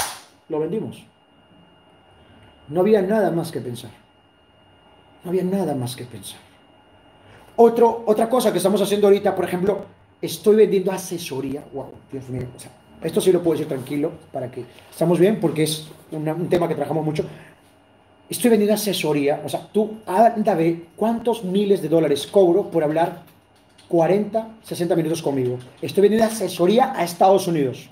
Lo 0.50 0.60
vendimos. 0.60 1.04
No 2.70 2.82
había 2.82 3.02
nada 3.02 3.30
más 3.32 3.52
que 3.52 3.60
pensar. 3.60 4.03
No 5.24 5.30
había 5.30 5.44
nada 5.44 5.74
más 5.74 5.96
que 5.96 6.04
pensar. 6.04 6.40
Otro, 7.56 8.04
otra 8.08 8.30
cosa 8.30 8.52
que 8.52 8.58
estamos 8.58 8.82
haciendo 8.82 9.08
ahorita, 9.08 9.36
por 9.36 9.46
ejemplo, 9.46 9.86
estoy 10.22 10.56
vendiendo 10.56 10.92
asesoría. 10.92 11.64
Wow, 11.74 11.92
Dios 12.12 12.28
mío. 12.30 12.48
esto 13.02 13.22
sí 13.22 13.32
lo 13.32 13.42
puedo 13.42 13.54
decir 13.54 13.68
tranquilo 13.68 14.12
para 14.32 14.50
que 14.50 14.66
estamos 14.90 15.20
bien 15.20 15.40
porque 15.40 15.64
es 15.64 15.88
un 16.12 16.50
tema 16.50 16.68
que 16.68 16.76
trabajamos 16.76 17.06
mucho. 17.06 17.26
Estoy 18.30 18.50
vendiendo 18.50 18.74
asesoría. 18.74 19.42
O 19.46 19.50
sea, 19.50 19.68
tú 19.72 19.98
anda 20.06 20.56
ve 20.56 20.88
cuántos 20.96 21.44
miles 21.44 21.82
de 21.82 21.90
dólares 21.90 22.28
cobro 22.28 22.70
por 22.70 22.84
hablar 22.84 23.22
40, 23.88 24.48
60 24.64 24.96
minutos 24.96 25.22
conmigo. 25.22 25.58
Estoy 25.82 26.02
vendiendo 26.02 26.28
asesoría 26.28 26.94
a 26.96 27.04
Estados 27.04 27.48
Unidos. 27.48 27.88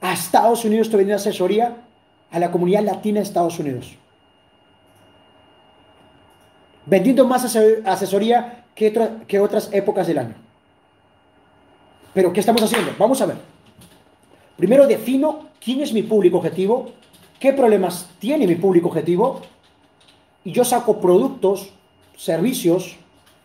A 0.00 0.14
Estados 0.14 0.64
Unidos 0.64 0.86
estoy 0.86 0.98
vendiendo 0.98 1.20
asesoría 1.20 1.76
a 2.30 2.38
la 2.38 2.50
comunidad 2.50 2.82
latina 2.82 3.20
de 3.20 3.24
Estados 3.24 3.58
Unidos 3.58 3.98
vendiendo 6.86 7.26
más 7.26 7.44
asesoría 7.44 8.64
que, 8.74 8.92
que 9.26 9.40
otras 9.40 9.70
épocas 9.72 10.06
del 10.06 10.18
año. 10.18 10.34
Pero, 12.12 12.32
¿qué 12.32 12.40
estamos 12.40 12.62
haciendo? 12.62 12.92
Vamos 12.98 13.20
a 13.20 13.26
ver. 13.26 13.36
Primero 14.56 14.86
defino 14.86 15.48
quién 15.60 15.80
es 15.80 15.92
mi 15.92 16.02
público 16.02 16.38
objetivo, 16.38 16.92
qué 17.40 17.52
problemas 17.52 18.08
tiene 18.18 18.46
mi 18.46 18.54
público 18.54 18.88
objetivo, 18.88 19.40
y 20.44 20.52
yo 20.52 20.64
saco 20.64 21.00
productos, 21.00 21.70
servicios 22.16 22.96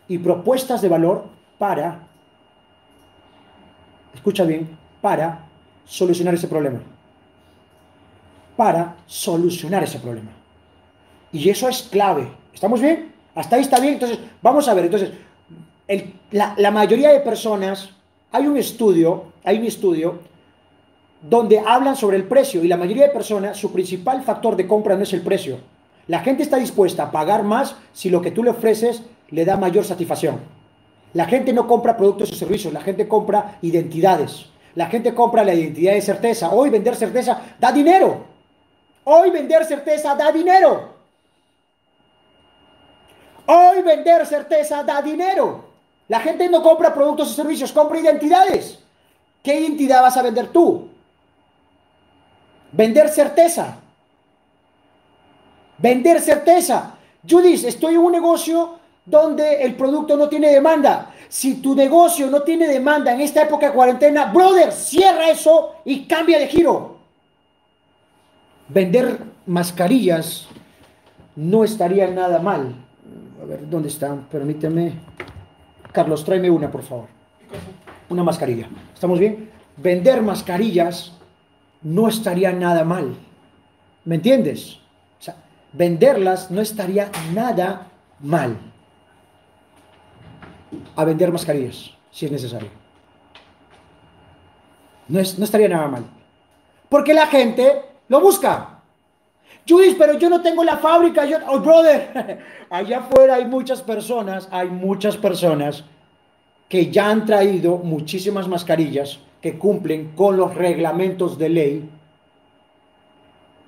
y 0.06 0.18
propuestas 0.18 0.82
de 0.82 0.88
valor 0.88 1.24
para, 1.58 2.00
escucha 4.14 4.44
bien, 4.44 4.76
para 5.00 5.46
solucionar 5.84 6.34
ese 6.34 6.46
problema. 6.46 6.80
Para 8.56 8.96
solucionar 9.06 9.82
ese 9.82 9.98
problema. 9.98 10.30
Y 11.32 11.48
eso 11.48 11.68
es 11.68 11.82
clave. 11.82 12.30
¿Estamos 12.52 12.80
bien? 12.80 13.12
Hasta 13.40 13.56
ahí 13.56 13.62
está 13.62 13.80
bien. 13.80 13.94
Entonces, 13.94 14.18
vamos 14.42 14.68
a 14.68 14.74
ver. 14.74 14.84
Entonces, 14.84 15.12
la, 16.30 16.70
mayoría 16.70 17.10
de 17.10 17.20
personas, 17.20 17.88
hay 18.30 18.46
un 18.46 18.58
estudio, 18.58 19.32
hay 19.42 19.58
un 19.58 19.64
estudio 19.64 20.18
donde 21.22 21.58
hablan 21.58 21.96
sobre 21.96 22.18
el 22.18 22.24
precio 22.24 22.62
y 22.62 22.68
la 22.68 22.76
mayoría 22.76 23.06
de 23.06 23.12
personas, 23.12 23.56
su 23.56 23.72
principal 23.72 24.22
factor 24.22 24.56
de 24.56 24.66
compra 24.66 24.94
no 24.94 25.04
es 25.04 25.12
el 25.14 25.22
precio. 25.22 25.56
La 26.06 26.20
gente 26.20 26.42
está 26.42 26.58
dispuesta 26.58 27.04
a 27.04 27.10
pagar 27.10 27.42
más 27.42 27.76
si 27.94 28.10
lo 28.10 28.20
que 28.20 28.30
tú 28.30 28.44
le 28.44 28.50
ofreces 28.50 29.02
le 29.30 29.46
da 29.46 29.56
mayor 29.56 29.84
satisfacción. 29.84 30.38
La 31.14 31.24
gente 31.24 31.54
no 31.54 31.66
compra 31.66 31.96
productos 31.96 32.30
y 32.32 32.36
servicios, 32.36 32.74
la 32.74 32.82
gente 32.82 33.08
compra 33.08 33.58
identidades. 33.62 34.46
La 34.74 34.86
gente 34.86 35.14
compra 35.14 35.44
la 35.44 35.54
identidad 35.54 35.94
de 35.94 36.02
certeza. 36.02 36.50
Hoy 36.50 36.68
vender 36.68 36.94
certeza 36.94 37.40
da 37.58 37.72
dinero. 37.72 38.24
Hoy 39.04 39.30
vender 39.30 39.64
certeza 39.64 40.14
da 40.14 40.30
dinero. 40.30 40.89
Hoy 43.52 43.82
vender 43.82 44.24
certeza 44.26 44.84
da 44.84 45.02
dinero. 45.02 45.64
La 46.06 46.20
gente 46.20 46.48
no 46.48 46.62
compra 46.62 46.94
productos 46.94 47.32
y 47.32 47.34
servicios, 47.34 47.72
compra 47.72 47.98
identidades. 47.98 48.78
¿Qué 49.42 49.58
identidad 49.58 50.02
vas 50.02 50.16
a 50.16 50.22
vender 50.22 50.48
tú? 50.48 50.86
Vender 52.70 53.08
certeza. 53.08 53.76
Vender 55.78 56.20
certeza. 56.20 56.94
Judith, 57.28 57.64
estoy 57.64 57.94
en 57.94 58.00
un 58.00 58.12
negocio 58.12 58.78
donde 59.04 59.64
el 59.64 59.74
producto 59.74 60.16
no 60.16 60.28
tiene 60.28 60.50
demanda. 60.50 61.12
Si 61.28 61.56
tu 61.56 61.74
negocio 61.74 62.28
no 62.28 62.42
tiene 62.42 62.68
demanda 62.68 63.12
en 63.12 63.20
esta 63.20 63.42
época 63.42 63.66
de 63.66 63.72
cuarentena, 63.72 64.26
brother, 64.26 64.70
cierra 64.70 65.28
eso 65.28 65.74
y 65.84 66.04
cambia 66.04 66.38
de 66.38 66.46
giro. 66.46 66.98
Vender 68.68 69.18
mascarillas 69.44 70.46
no 71.34 71.64
estaría 71.64 72.06
nada 72.06 72.38
mal 72.38 72.76
a 73.40 73.44
ver, 73.44 73.68
¿dónde 73.68 73.88
están? 73.88 74.26
Permíteme. 74.30 74.92
Carlos, 75.92 76.24
tráeme 76.24 76.50
una, 76.50 76.70
por 76.70 76.82
favor. 76.82 77.06
Una 78.08 78.22
mascarilla. 78.22 78.68
¿Estamos 78.92 79.18
bien? 79.18 79.50
Vender 79.76 80.22
mascarillas 80.22 81.12
no 81.82 82.08
estaría 82.08 82.52
nada 82.52 82.84
mal. 82.84 83.14
¿Me 84.04 84.16
entiendes? 84.16 84.78
Venderlas 85.72 86.50
no 86.50 86.60
estaría 86.60 87.10
nada 87.32 87.86
mal. 88.18 88.58
A 90.96 91.04
vender 91.04 91.32
mascarillas, 91.32 91.92
si 92.10 92.26
es 92.26 92.32
necesario. 92.32 92.68
No, 95.08 95.20
es, 95.20 95.38
no 95.38 95.44
estaría 95.44 95.68
nada 95.68 95.88
mal. 95.88 96.04
Porque 96.88 97.14
la 97.14 97.26
gente 97.26 97.82
lo 98.08 98.20
busca. 98.20 98.79
Judith, 99.70 99.96
pero 99.96 100.14
yo 100.18 100.28
no 100.28 100.42
tengo 100.42 100.64
la 100.64 100.78
fábrica. 100.78 101.24
Yo, 101.24 101.38
oh, 101.48 101.60
brother, 101.60 102.40
allá 102.70 102.98
afuera 102.98 103.36
hay 103.36 103.46
muchas 103.46 103.80
personas, 103.82 104.48
hay 104.50 104.68
muchas 104.68 105.16
personas 105.16 105.84
que 106.68 106.90
ya 106.90 107.10
han 107.10 107.24
traído 107.24 107.78
muchísimas 107.78 108.48
mascarillas 108.48 109.18
que 109.40 109.58
cumplen 109.58 110.12
con 110.14 110.36
los 110.36 110.54
reglamentos 110.54 111.38
de 111.38 111.48
ley. 111.48 111.90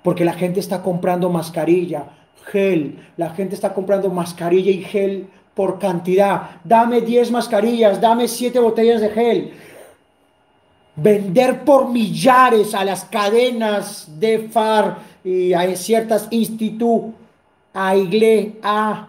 Porque 0.03 0.25
la 0.25 0.33
gente 0.33 0.61
está 0.61 0.83
comprando 0.83 1.31
mascarilla, 1.31 2.07
gel. 2.47 2.99
La 3.17 3.31
gente 3.31 3.55
está 3.55 3.73
comprando 3.73 4.11
mascarilla 4.11 4.71
y 4.71 4.83
gel 4.83 5.29
por 5.55 5.79
cantidad. 5.79 6.61
Dame 6.65 7.01
10 7.01 7.31
mascarillas, 7.31 8.01
dame 8.01 8.29
7 8.29 8.59
botellas 8.59 9.01
de 9.01 9.11
gel. 9.11 9.53
Vender 10.95 11.65
por 11.65 11.89
millares 11.89 12.75
a 12.75 12.85
las 12.85 13.05
cadenas 13.05 14.19
de 14.19 14.49
FAR 14.51 15.12
y 15.25 15.53
hay 15.53 15.77
ciertas 15.77 16.29
institu, 16.31 17.13
a 17.73 17.97
igle, 17.97 18.57
a 18.63 19.09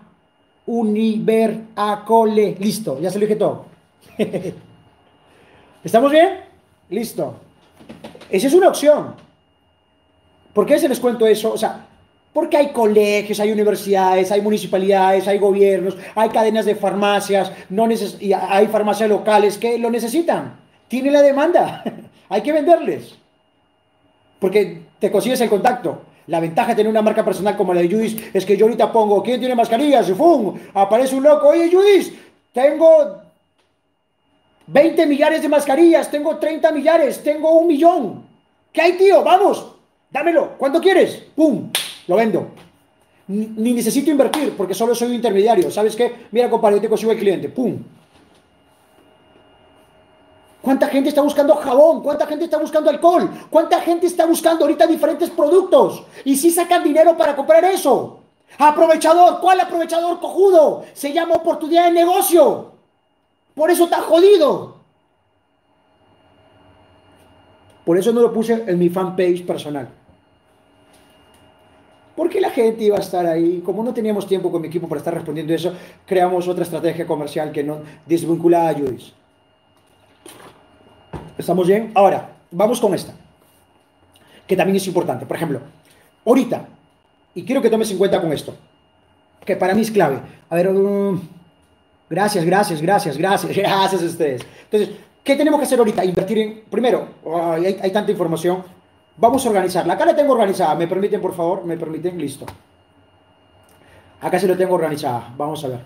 univer, 0.65 1.61
a 1.75 2.03
cole. 2.05 2.55
Listo, 2.59 2.99
ya 2.99 3.09
se 3.09 3.19
lo 3.19 3.25
dije 3.25 3.35
todo. 3.35 3.65
¿Estamos 5.83 6.11
bien? 6.11 6.39
Listo. 6.89 7.35
Esa 8.29 8.47
es 8.47 8.53
una 8.53 8.69
opción. 8.69 9.15
¿Por 10.53 10.65
qué 10.65 10.79
se 10.79 10.87
les 10.87 10.99
cuento 10.99 11.25
eso? 11.25 11.53
O 11.53 11.57
sea, 11.57 11.87
porque 12.31 12.57
hay 12.57 12.69
colegios, 12.69 13.39
hay 13.39 13.51
universidades, 13.51 14.31
hay 14.31 14.41
municipalidades, 14.41 15.27
hay 15.27 15.37
gobiernos, 15.37 15.97
hay 16.15 16.29
cadenas 16.29 16.65
de 16.65 16.75
farmacias, 16.75 17.51
no 17.69 17.87
y 18.19 18.33
hay 18.33 18.67
farmacias 18.67 19.09
locales 19.09 19.57
que 19.57 19.77
lo 19.77 19.89
necesitan. 19.89 20.55
Tiene 20.87 21.11
la 21.11 21.21
demanda. 21.21 21.83
hay 22.29 22.41
que 22.41 22.51
venderles. 22.51 23.15
Porque 24.39 24.81
te 25.03 25.11
consigues 25.11 25.41
el 25.41 25.49
contacto. 25.49 26.01
La 26.27 26.39
ventaja 26.39 26.69
de 26.69 26.75
tener 26.75 26.89
una 26.89 27.01
marca 27.01 27.25
personal 27.25 27.57
como 27.57 27.73
la 27.73 27.81
de 27.81 27.89
Judith 27.89 28.33
es 28.33 28.45
que 28.45 28.55
yo 28.55 28.67
ahorita 28.67 28.89
pongo, 28.89 29.21
¿quién 29.21 29.37
tiene 29.37 29.53
mascarillas? 29.53 30.07
Y 30.07 30.13
¡fum! 30.13 30.57
Aparece 30.73 31.13
un 31.17 31.23
loco, 31.23 31.49
oye 31.49 31.69
Judith, 31.69 32.17
tengo 32.53 33.17
20 34.67 35.05
millares 35.05 35.41
de 35.41 35.49
mascarillas, 35.49 36.09
tengo 36.09 36.37
30 36.37 36.71
millares, 36.71 37.21
tengo 37.21 37.51
un 37.51 37.67
millón. 37.67 38.23
¿Qué 38.71 38.81
hay, 38.81 38.93
tío? 38.93 39.21
Vamos, 39.25 39.75
dámelo. 40.09 40.53
¿Cuánto 40.57 40.79
quieres? 40.79 41.21
¡Pum! 41.35 41.69
Lo 42.07 42.15
vendo. 42.15 42.47
Ni, 43.27 43.73
necesito 43.73 44.09
invertir 44.09 44.53
porque 44.55 44.73
solo 44.73 44.95
soy 44.95 45.09
un 45.09 45.15
intermediario. 45.15 45.69
¿Sabes 45.69 45.97
qué? 45.97 46.13
Mira, 46.31 46.49
compadre, 46.49 46.77
yo 46.77 46.83
te 46.83 46.87
consigo 46.87 47.11
el 47.11 47.19
cliente. 47.19 47.49
¡Pum! 47.49 47.77
¿Cuánta 50.63 50.87
gente 50.87 51.09
está 51.09 51.21
buscando 51.21 51.55
jabón? 51.55 52.01
¿Cuánta 52.01 52.25
gente 52.25 52.45
está 52.45 52.57
buscando 52.57 52.89
alcohol? 52.89 53.29
¿Cuánta 53.49 53.81
gente 53.81 54.07
está 54.07 54.25
buscando 54.25 54.63
ahorita 54.63 54.87
diferentes 54.87 55.29
productos? 55.29 56.05
Y 56.23 56.37
si 56.37 56.51
sacan 56.51 56.81
dinero 56.81 57.17
para 57.17 57.35
comprar 57.35 57.65
eso. 57.65 58.19
Aprovechador, 58.57 59.41
¿cuál 59.41 59.59
aprovechador 59.59 60.21
cojudo? 60.21 60.85
Se 60.93 61.11
llama 61.11 61.35
oportunidad 61.35 61.87
de 61.87 61.91
negocio. 61.91 62.71
Por 63.53 63.71
eso 63.71 63.83
está 63.83 64.03
jodido. 64.03 64.75
Por 67.83 67.97
eso 67.97 68.13
no 68.13 68.21
lo 68.21 68.31
puse 68.31 68.63
en 68.65 68.79
mi 68.79 68.87
fanpage 68.87 69.45
personal. 69.45 69.89
Porque 72.15 72.39
la 72.39 72.51
gente 72.51 72.85
iba 72.85 72.95
a 72.95 73.01
estar 73.01 73.25
ahí. 73.25 73.61
Como 73.65 73.83
no 73.83 73.93
teníamos 73.93 74.25
tiempo 74.25 74.49
con 74.49 74.61
mi 74.61 74.69
equipo 74.69 74.87
para 74.87 74.99
estar 74.99 75.13
respondiendo 75.13 75.53
eso, 75.53 75.73
creamos 76.05 76.47
otra 76.47 76.63
estrategia 76.63 77.05
comercial 77.05 77.51
que 77.51 77.65
no 77.65 77.79
desvinculada 78.05 78.69
a 78.69 78.73
Judis. 78.75 79.13
¿Estamos 81.43 81.67
bien? 81.67 81.91
Ahora, 81.93 82.29
vamos 82.51 82.79
con 82.79 82.93
esta, 82.93 83.11
que 84.47 84.55
también 84.55 84.77
es 84.77 84.87
importante. 84.87 85.25
Por 85.25 85.35
ejemplo, 85.35 85.59
ahorita, 86.25 86.65
y 87.35 87.43
quiero 87.43 87.61
que 87.61 87.69
tomes 87.69 87.91
en 87.91 87.97
cuenta 87.97 88.21
con 88.21 88.31
esto, 88.31 88.55
que 89.43 89.57
para 89.57 89.75
mí 89.75 89.81
es 89.81 89.91
clave. 89.91 90.19
A 90.49 90.55
ver, 90.55 90.69
um, 90.69 91.19
gracias, 92.09 92.45
gracias, 92.45 92.81
gracias, 92.81 93.17
gracias, 93.17 93.57
gracias 93.57 94.01
a 94.01 94.05
ustedes. 94.05 94.45
Entonces, 94.71 94.95
¿qué 95.21 95.35
tenemos 95.35 95.59
que 95.59 95.65
hacer 95.65 95.79
ahorita? 95.79 96.05
Invertir 96.05 96.37
en, 96.37 96.61
primero, 96.71 97.09
hay, 97.35 97.91
tanta 97.91 98.13
información, 98.13 98.63
vamos 99.17 99.45
a 99.45 99.49
organizarla. 99.49 99.95
Acá 99.95 100.05
la 100.05 100.15
tengo 100.15 100.31
organizada, 100.31 100.75
¿me 100.75 100.87
permiten, 100.87 101.19
por 101.19 101.35
favor? 101.35 101.65
¿Me 101.65 101.75
permiten? 101.75 102.17
Listo. 102.17 102.45
Acá 104.21 104.39
se 104.39 104.47
lo 104.47 104.55
tengo 104.55 104.75
organizada, 104.75 105.33
vamos 105.35 105.61
a 105.65 105.67
ver. 105.67 105.79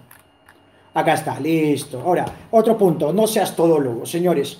Acá 0.94 1.16
está, 1.16 1.40
listo. 1.40 2.00
Ahora, 2.00 2.26
otro 2.52 2.78
punto, 2.78 3.12
no 3.12 3.26
seas 3.26 3.56
todólogo, 3.56 4.06
señores 4.06 4.60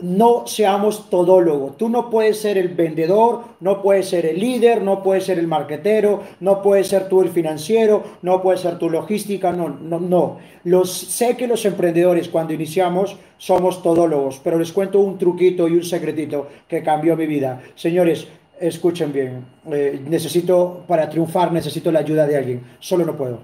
no 0.00 0.46
seamos 0.46 1.08
todólogos. 1.10 1.76
Tú 1.76 1.88
no 1.88 2.10
puedes 2.10 2.40
ser 2.40 2.58
el 2.58 2.68
vendedor, 2.68 3.44
no 3.60 3.82
puedes 3.82 4.08
ser 4.08 4.26
el 4.26 4.38
líder, 4.38 4.82
no 4.82 5.02
puedes 5.02 5.24
ser 5.24 5.38
el 5.38 5.46
marquetero, 5.46 6.22
no 6.40 6.62
puedes 6.62 6.88
ser 6.88 7.08
tú 7.08 7.22
el 7.22 7.30
financiero, 7.30 8.02
no 8.22 8.42
puedes 8.42 8.60
ser 8.60 8.78
tu 8.78 8.90
logística, 8.90 9.52
no, 9.52 9.68
no, 9.68 10.00
no. 10.00 10.38
Los, 10.64 10.92
sé 10.92 11.36
que 11.36 11.46
los 11.46 11.64
emprendedores 11.64 12.28
cuando 12.28 12.52
iniciamos 12.52 13.16
somos 13.38 13.82
todólogos, 13.82 14.40
pero 14.42 14.58
les 14.58 14.72
cuento 14.72 15.00
un 15.00 15.18
truquito 15.18 15.68
y 15.68 15.74
un 15.74 15.84
secretito 15.84 16.48
que 16.68 16.82
cambió 16.82 17.16
mi 17.16 17.26
vida. 17.26 17.62
Señores, 17.74 18.26
escuchen 18.60 19.12
bien, 19.12 19.44
eh, 19.70 20.00
necesito, 20.08 20.84
para 20.86 21.08
triunfar 21.08 21.52
necesito 21.52 21.92
la 21.92 22.00
ayuda 22.00 22.26
de 22.26 22.36
alguien, 22.36 22.62
solo 22.78 23.04
no 23.04 23.16
puedo. 23.16 23.40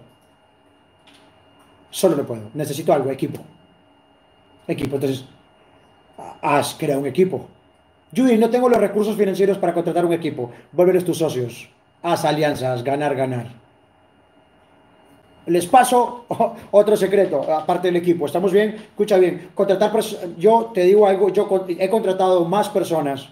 Solo 1.90 2.16
no 2.16 2.26
puedo, 2.26 2.50
necesito 2.54 2.92
algo, 2.92 3.10
equipo. 3.10 3.40
Equipo, 4.66 4.94
entonces 4.94 5.24
haz, 6.40 6.74
crea 6.78 6.98
un 6.98 7.06
equipo. 7.06 7.46
Judy, 8.14 8.36
no 8.36 8.50
tengo 8.50 8.68
los 8.68 8.80
recursos 8.80 9.16
financieros 9.16 9.58
para 9.58 9.72
contratar 9.72 10.04
un 10.04 10.12
equipo. 10.12 10.50
Vuelves 10.72 11.04
tus 11.04 11.18
socios. 11.18 11.68
Haz 12.02 12.24
alianzas, 12.24 12.84
ganar, 12.84 13.14
ganar. 13.14 13.46
Les 15.46 15.66
paso 15.66 16.26
otro 16.70 16.96
secreto, 16.96 17.42
aparte 17.52 17.88
del 17.88 17.96
equipo. 17.96 18.26
¿Estamos 18.26 18.52
bien? 18.52 18.74
Escucha 18.74 19.16
bien. 19.18 19.50
Contratar, 19.54 19.92
yo 20.38 20.70
te 20.74 20.82
digo 20.82 21.06
algo, 21.06 21.30
yo 21.30 21.48
he 21.68 21.88
contratado 21.88 22.44
más 22.44 22.68
personas 22.68 23.28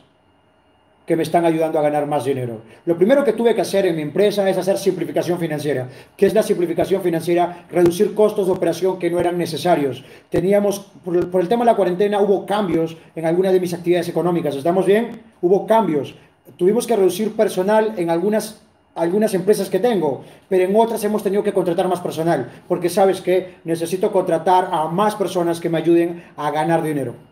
que 1.06 1.16
me 1.16 1.22
están 1.22 1.44
ayudando 1.44 1.78
a 1.78 1.82
ganar 1.82 2.06
más 2.06 2.24
dinero. 2.24 2.62
Lo 2.84 2.96
primero 2.96 3.24
que 3.24 3.32
tuve 3.32 3.54
que 3.54 3.60
hacer 3.62 3.86
en 3.86 3.96
mi 3.96 4.02
empresa 4.02 4.48
es 4.48 4.56
hacer 4.56 4.78
simplificación 4.78 5.38
financiera. 5.38 5.88
¿Qué 6.16 6.26
es 6.26 6.34
la 6.34 6.42
simplificación 6.42 7.02
financiera? 7.02 7.66
Reducir 7.70 8.14
costos 8.14 8.46
de 8.46 8.52
operación 8.52 8.98
que 8.98 9.10
no 9.10 9.18
eran 9.18 9.36
necesarios. 9.36 10.04
Teníamos, 10.28 10.80
por 11.04 11.16
el, 11.16 11.48
tema 11.48 11.64
de 11.64 11.70
la 11.70 11.76
cuarentena, 11.76 12.20
hubo 12.20 12.46
cambios 12.46 12.96
en 13.16 13.26
algunas 13.26 13.52
de 13.52 13.60
mis 13.60 13.74
actividades 13.74 14.08
económicas. 14.08 14.54
¿Estamos 14.54 14.86
bien? 14.86 15.20
Hubo 15.42 15.66
cambios. 15.66 16.14
Tuvimos 16.56 16.86
que 16.86 16.96
reducir 16.96 17.34
personal 17.34 17.94
en 17.96 18.10
algunas 18.10 18.62
algunas 18.96 19.34
empresas 19.34 19.70
que 19.70 19.78
tengo, 19.78 20.24
pero 20.48 20.64
en 20.64 20.76
otras 20.76 21.02
hemos 21.04 21.22
tenido 21.22 21.44
que 21.44 21.52
contratar 21.52 21.88
más 21.88 22.00
personal, 22.00 22.50
porque 22.68 22.90
sabes 22.90 23.20
que 23.20 23.54
necesito 23.64 24.10
contratar 24.10 24.68
a 24.72 24.88
más 24.88 25.14
personas 25.14 25.60
que 25.60 25.70
me 25.70 25.78
ayuden 25.78 26.24
a 26.36 26.50
ganar 26.50 26.82
dinero 26.82 27.29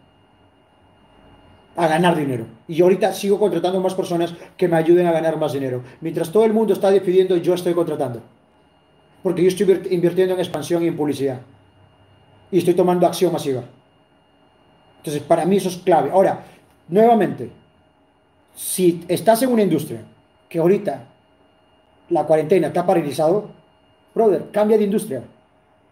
a 1.79 1.87
ganar 1.87 2.17
dinero. 2.17 2.45
Y 2.67 2.83
ahorita 2.83 3.13
sigo 3.13 3.39
contratando 3.39 3.81
más 3.81 3.95
personas 3.95 4.35
que 4.57 4.67
me 4.67 4.77
ayuden 4.77 5.07
a 5.07 5.13
ganar 5.13 5.39
más 5.39 5.53
dinero. 5.53 5.83
Mientras 6.01 6.33
todo 6.33 6.45
el 6.45 6.53
mundo 6.53 6.73
está 6.73 6.91
decidiendo, 6.91 7.37
yo 7.37 7.55
estoy 7.55 7.73
contratando. 7.73 8.21
Porque 9.23 9.43
yo 9.43 9.49
estoy 9.49 9.81
invirtiendo 9.91 10.35
en 10.35 10.41
expansión 10.41 10.83
y 10.83 10.89
en 10.89 10.97
publicidad. 10.97 11.41
Y 12.51 12.59
estoy 12.59 12.75
tomando 12.75 13.07
acción 13.07 13.33
masiva. 13.33 13.63
Entonces, 14.99 15.23
para 15.23 15.45
mí 15.45 15.57
eso 15.57 15.69
es 15.69 15.77
clave. 15.77 16.11
Ahora, 16.11 16.45
nuevamente, 16.89 17.51
si 18.57 19.05
estás 19.07 19.43
en 19.43 19.51
una 19.51 19.63
industria 19.63 20.03
que 20.49 20.59
ahorita 20.59 21.05
la 22.11 22.25
cuarentena 22.25 22.69
está 22.69 22.85
paralizado, 22.85 23.51
brother, 24.15 24.47
cambia 24.51 24.79
de 24.79 24.85
industria. 24.85 25.23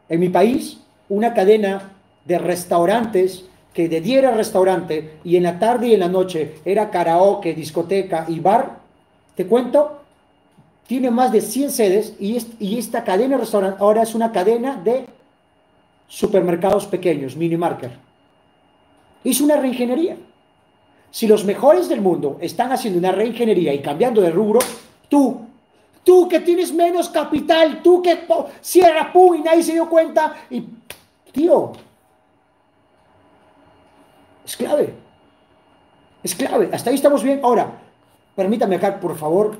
En 0.09 0.19
mi 0.19 0.31
país, 0.31 0.81
una 1.09 1.33
cadena 1.33 1.93
de 2.25 2.39
restaurantes 2.39 3.49
que 3.77 3.91
de 3.91 4.01
día 4.01 4.31
restaurante 4.31 5.19
y 5.23 5.37
en 5.37 5.43
la 5.43 5.59
tarde 5.59 5.89
y 5.89 5.93
en 5.93 6.01
la 6.01 6.09
noche 6.09 6.55
era 6.65 6.89
karaoke, 6.91 7.53
discoteca 7.53 8.25
y 8.27 8.41
bar, 8.41 8.79
te 9.35 9.47
cuento, 9.47 10.01
tiene 10.87 11.11
más 11.11 11.31
de 11.31 11.43
100 11.43 11.71
sedes 11.71 12.15
y, 12.19 12.39
y 12.59 12.79
esta 12.79 13.05
cadena 13.05 13.37
de 13.37 13.43
restaurante 13.43 13.77
ahora 13.83 14.01
es 14.01 14.15
una 14.15 14.33
cadena 14.33 14.81
de 14.83 15.05
supermercados 16.09 16.87
pequeños, 16.87 17.37
mini 17.37 17.59
market. 17.59 17.91
Es 19.23 19.43
una 19.43 19.59
reingeniería. 19.59 20.17
Si 21.11 21.27
los 21.27 21.45
mejores 21.45 21.87
del 21.91 22.01
mundo 22.01 22.39
están 22.41 22.73
haciendo 22.73 22.99
una 22.99 23.13
reingeniería 23.13 23.75
y 23.75 23.83
cambiando 23.83 24.23
de 24.23 24.31
rubro, 24.31 24.61
tú, 25.11 25.43
tú 26.03 26.27
que 26.31 26.41
tienes 26.41 26.73
menos 26.73 27.11
capital, 27.11 27.83
tú 27.83 28.01
que 28.01 28.21
cierra 28.63 29.13
pum 29.13 29.35
y 29.35 29.43
nadie 29.43 29.63
se 29.63 29.73
dio 29.75 29.87
cuenta 29.87 30.35
y 30.49 30.65
tío, 31.31 31.73
es 34.47 34.57
clave. 34.57 34.95
Es 36.23 36.35
clave. 36.35 36.71
Hasta 36.73 36.91
ahí 36.91 36.97
estamos 36.97 37.23
bien. 37.23 37.41
Ahora, 37.43 37.71
permítame 38.35 38.77
acá, 38.77 38.99
por 38.99 39.17
favor. 39.17 39.57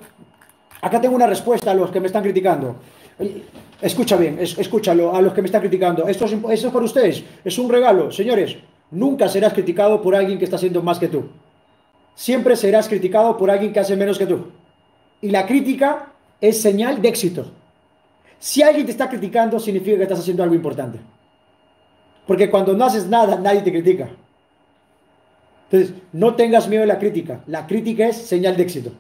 Acá 0.81 1.01
tengo 1.01 1.17
una 1.17 1.27
respuesta 1.27 1.73
a 1.73 1.75
los 1.75 1.91
que 1.91 2.01
me 2.01 2.07
están 2.07 2.23
criticando. 2.23 2.77
Escucha 3.81 4.17
bien, 4.17 4.39
escúchalo 4.39 5.15
a 5.15 5.21
los 5.21 5.33
que 5.33 5.43
me 5.43 5.47
están 5.47 5.61
criticando. 5.61 6.07
Esto 6.07 6.27
es, 6.27 6.33
esto 6.33 6.67
es 6.69 6.73
por 6.73 6.83
ustedes. 6.83 7.25
Es 7.45 7.59
un 7.59 7.69
regalo. 7.69 8.13
Señores, 8.13 8.57
nunca 8.91 9.29
serás 9.29 9.53
criticado 9.53 10.01
por 10.01 10.15
alguien 10.15 10.39
que 10.39 10.45
está 10.45 10.57
haciendo 10.57 10.83
más 10.83 10.99
que 10.99 11.09
tú. 11.09 11.25
Siempre 12.15 12.57
serás 12.57 12.89
criticado 12.89 13.37
por 13.37 13.51
alguien 13.51 13.73
que 13.73 13.81
hace 13.81 13.97
menos 13.97 14.19
que 14.19 14.27
tú. 14.27 14.47
Y 15.21 15.31
la 15.31 15.47
crítica 15.47 16.13
es 16.41 16.61
señal 16.61 17.03
de 17.03 17.09
éxito. 17.09 17.47
Si 18.39 18.63
alguien 18.63 18.87
te 18.87 18.93
está 18.93 19.09
criticando, 19.09 19.59
significa 19.59 19.97
que 19.97 20.03
estás 20.05 20.21
haciendo 20.21 20.43
algo 20.43 20.55
importante. 20.55 20.99
Porque 22.27 22.51
cuando 22.51 22.75
no 22.75 22.85
haces 22.85 23.07
nada, 23.07 23.37
nadie 23.37 23.63
te 23.63 23.73
critica. 23.73 24.09
Entonces, 25.71 25.97
no 26.13 26.35
tengas 26.35 26.69
miedo 26.69 26.83
de 26.83 26.87
la 26.87 26.99
crítica. 26.99 27.41
La 27.47 27.67
crítica 27.67 28.07
es 28.07 28.17
señal 28.17 28.57
de 28.57 28.63
éxito. 28.63 28.93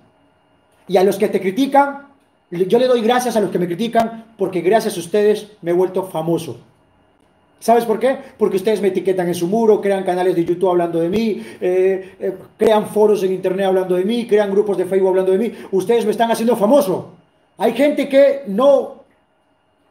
Y 0.89 0.97
a 0.97 1.05
los 1.05 1.17
que 1.17 1.29
te 1.29 1.41
critican, 1.41 2.09
yo 2.51 2.79
le 2.79 2.87
doy 2.87 3.01
gracias 3.03 3.37
a 3.37 3.41
los 3.41 3.51
que 3.51 3.59
me 3.59 3.67
critican 3.67 4.27
porque 4.37 4.61
gracias 4.61 4.97
a 4.97 5.01
ustedes 5.01 5.49
me 5.63 5.71
he 5.71 5.75
vuelto 5.75 6.05
famoso. 6.05 6.59
¿Sabes 7.59 7.85
por 7.85 7.99
qué? 7.99 8.19
Porque 8.37 8.57
ustedes 8.57 8.83
me 8.83 8.89
etiquetan 8.89 9.29
en 9.29 9.35
su 9.35 9.47
muro, 9.47 9.81
crean 9.81 10.05
canales 10.05 10.37
de 10.37 10.45
YouTube 10.45 10.69
hablando 10.69 11.01
de 11.01 11.09
mí, 11.09 11.43
eh, 11.61 12.15
eh, 12.21 12.37
crean 12.57 12.87
foros 12.89 13.23
en 13.23 13.33
Internet 13.33 13.67
hablando 13.67 13.97
de 13.97 14.05
mí, 14.05 14.27
crean 14.27 14.51
grupos 14.51 14.77
de 14.77 14.85
Facebook 14.85 15.09
hablando 15.09 15.33
de 15.33 15.39
mí. 15.39 15.53
Ustedes 15.73 16.05
me 16.05 16.11
están 16.11 16.31
haciendo 16.31 16.55
famoso. 16.57 17.13
Hay 17.59 17.73
gente 17.73 18.09
que 18.09 18.43
no, 18.47 19.05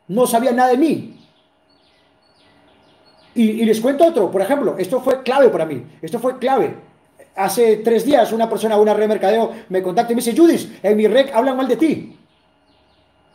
no 0.09 0.27
sabía 0.27 0.51
nada 0.51 0.69
de 0.69 0.77
mí 0.77 1.14
y, 3.35 3.65
les 3.65 3.81
cuento 3.81 4.05
otro, 4.05 4.31
por 4.31 4.41
ejemplo, 4.41 4.75
esto 4.77 5.01
fue 5.01 5.21
clave 5.21 5.49
para 5.49 5.65
mí, 5.65 5.83
esto 6.01 6.19
fue 6.19 6.39
clave. 6.39 6.73
Hace 7.35 7.77
tres 7.77 8.05
días 8.05 8.31
una 8.31 8.49
persona, 8.49 8.77
una 8.77 8.93
red 8.93 9.01
de 9.01 9.07
mercadeo, 9.09 9.51
me 9.67 9.83
contacta 9.83 10.13
y 10.13 10.15
me 10.15 10.21
dice, 10.21 10.35
Judis, 10.35 10.69
en 10.81 10.95
mi 10.95 11.05
red 11.05 11.29
hablan 11.33 11.57
mal 11.57 11.67
de 11.67 11.75
ti. 11.75 12.15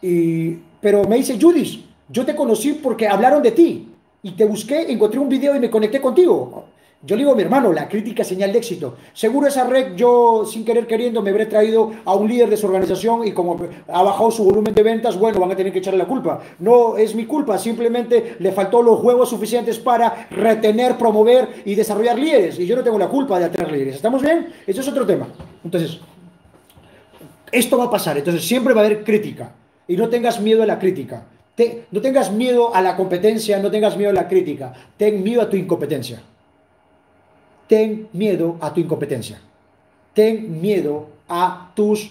Y, 0.01 0.57
pero 0.80 1.05
me 1.05 1.16
dice, 1.16 1.38
Judis, 1.38 1.80
yo 2.09 2.24
te 2.24 2.34
conocí 2.34 2.72
porque 2.72 3.07
hablaron 3.07 3.42
de 3.42 3.51
ti. 3.51 3.88
Y 4.22 4.32
te 4.32 4.46
busqué, 4.46 4.90
encontré 4.90 5.20
un 5.20 5.28
video 5.28 5.55
y 5.55 5.61
me 5.61 5.70
conecté 5.70 6.01
contigo. 6.01 6.64
Yo 7.03 7.16
le 7.16 7.22
digo 7.22 7.32
a 7.32 7.34
mi 7.34 7.40
hermano, 7.40 7.72
la 7.72 7.88
crítica 7.88 8.20
es 8.20 8.28
señal 8.28 8.53
de 8.53 8.59
éxito. 8.59 8.98
Seguro 9.14 9.46
esa 9.46 9.64
red 9.64 9.94
yo, 9.96 10.44
sin 10.44 10.66
querer 10.66 10.86
queriendo, 10.86 11.22
me 11.22 11.30
habré 11.30 11.46
traído 11.46 11.92
a 12.05 12.14
un 12.14 12.28
líder 12.28 12.51
de 12.51 12.59
su 12.59 12.66
organización 12.66 13.26
y 13.26 13.32
como 13.32 13.59
ha 13.88 14.03
bajado 14.03 14.30
su 14.30 14.44
volumen 14.44 14.74
de 14.74 14.82
ventas, 14.82 15.18
bueno, 15.18 15.40
van 15.40 15.51
a 15.51 15.57
tener 15.57 15.72
que 15.72 15.78
echarle 15.78 15.96
la 15.96 16.07
culpa. 16.07 16.42
No 16.59 16.98
es 16.98 17.14
mi 17.14 17.24
culpa, 17.24 17.57
simplemente 17.57 18.36
le 18.38 18.53
faltó 18.53 18.82
los 18.82 19.03
huevos 19.03 19.30
suficientes 19.30 19.78
para 19.78 20.28
retener, 20.30 20.98
promover 20.98 21.62
y 21.64 21.74
desarrollar 21.74 22.18
líderes. 22.18 22.59
Y 22.59 22.66
yo 22.66 22.76
no 22.76 22.82
tengo 22.82 22.98
la 22.98 23.09
culpa 23.09 23.38
de 23.38 23.46
atraer 23.46 23.72
líderes. 23.72 23.94
¿Estamos 23.96 24.20
bien? 24.20 24.53
Eso 24.66 24.82
es 24.82 24.88
otro 24.88 25.07
tema. 25.07 25.26
Entonces, 25.64 26.01
esto 27.51 27.78
va 27.78 27.84
a 27.84 27.90
pasar. 27.90 28.18
Entonces, 28.18 28.46
siempre 28.46 28.74
va 28.74 28.82
a 28.82 28.84
haber 28.84 29.05
crítica. 29.05 29.55
Y 29.88 29.96
no 29.96 30.11
tengas 30.11 30.38
miedo 30.38 30.62
a 30.62 30.66
la 30.66 30.78
crítica. 30.78 31.24
no 31.90 32.01
tengas 32.03 32.30
miedo 32.30 32.74
a 32.74 32.82
la 32.82 32.94
competencia, 32.94 33.59
no 33.59 33.70
tengas 33.70 33.96
miedo 33.96 34.11
a 34.11 34.14
la 34.14 34.28
crítica. 34.28 34.74
Ten 34.98 35.22
miedo 35.22 35.40
a 35.40 35.48
tu 35.48 35.57
incompetencia. 35.57 36.22
Ten 37.70 38.08
miedo 38.12 38.56
a 38.60 38.74
tu 38.74 38.80
incompetencia. 38.80 39.38
Ten 40.12 40.60
miedo 40.60 41.06
a 41.28 41.70
tus 41.72 42.10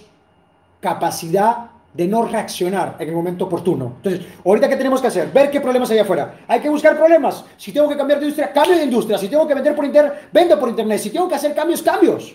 capacidad 0.79 1.71
de 1.93 2.07
no 2.07 2.23
reaccionar 2.23 2.95
en 2.97 3.09
el 3.09 3.13
momento 3.13 3.43
oportuno. 3.43 3.95
Entonces, 3.97 4.25
ahorita 4.45 4.69
qué 4.69 4.77
tenemos 4.77 5.01
que 5.01 5.07
hacer? 5.07 5.29
Ver 5.33 5.51
qué 5.51 5.59
problemas 5.59 5.91
hay 5.91 5.99
afuera. 5.99 6.39
Hay 6.47 6.61
que 6.61 6.69
buscar 6.69 6.95
problemas. 6.95 7.43
Si 7.57 7.73
tengo 7.73 7.89
que 7.89 7.97
cambiar 7.97 8.21
de 8.21 8.27
industria, 8.27 8.53
cambio 8.53 8.77
de 8.77 8.85
industria. 8.85 9.17
Si 9.17 9.27
tengo 9.27 9.45
que 9.45 9.53
vender 9.53 9.75
por 9.75 9.83
internet, 9.83 10.29
vendo 10.31 10.57
por 10.57 10.69
internet. 10.69 10.97
Si 10.97 11.09
tengo 11.09 11.27
que 11.27 11.35
hacer 11.35 11.53
cambios, 11.53 11.83
cambios. 11.83 12.33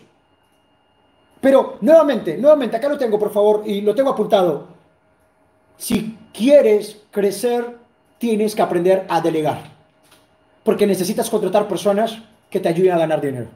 Pero 1.40 1.78
nuevamente, 1.80 2.36
nuevamente, 2.36 2.76
acá 2.76 2.90
lo 2.90 2.98
tengo, 2.98 3.18
por 3.18 3.32
favor, 3.32 3.62
y 3.64 3.80
lo 3.80 3.94
tengo 3.94 4.10
apuntado. 4.10 4.68
Si 5.78 6.18
quieres 6.30 7.00
crecer, 7.10 7.78
tienes 8.18 8.54
que 8.54 8.60
aprender 8.60 9.06
a 9.08 9.22
delegar. 9.22 9.62
Porque 10.62 10.86
necesitas 10.86 11.30
contratar 11.30 11.66
personas 11.66 12.18
que 12.54 12.60
te 12.60 12.68
ayuden 12.68 12.92
a 12.92 12.98
ganar 12.98 13.20
dinero. 13.20 13.48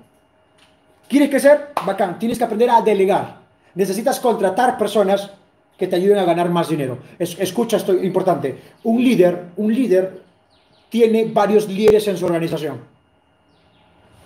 ¿Quieres 1.08 1.30
crecer? 1.30 1.68
Bacán. 1.86 2.18
Tienes 2.18 2.36
que 2.36 2.42
aprender 2.42 2.68
a 2.68 2.82
delegar. 2.82 3.36
Necesitas 3.76 4.18
contratar 4.18 4.76
personas 4.76 5.30
que 5.78 5.86
te 5.86 5.94
ayuden 5.94 6.18
a 6.18 6.24
ganar 6.24 6.50
más 6.50 6.68
dinero. 6.68 6.98
escucha 7.16 7.76
esto 7.76 7.92
importante. 7.94 8.60
Un 8.82 9.00
líder, 9.00 9.50
un 9.56 9.72
líder 9.72 10.20
tiene 10.88 11.26
varios 11.26 11.68
líderes 11.68 12.08
en 12.08 12.16
su 12.16 12.26
organización. 12.26 12.80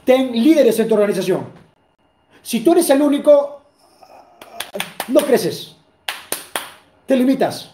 Ten 0.07 0.33
líderes 0.33 0.79
en 0.79 0.89
tu 0.89 0.95
organización. 0.95 1.45
Si 2.41 2.61
tú 2.61 2.73
eres 2.73 2.89
el 2.89 3.03
único, 3.03 3.61
no 5.09 5.20
creces. 5.20 5.77
Te 7.05 7.14
limitas. 7.14 7.73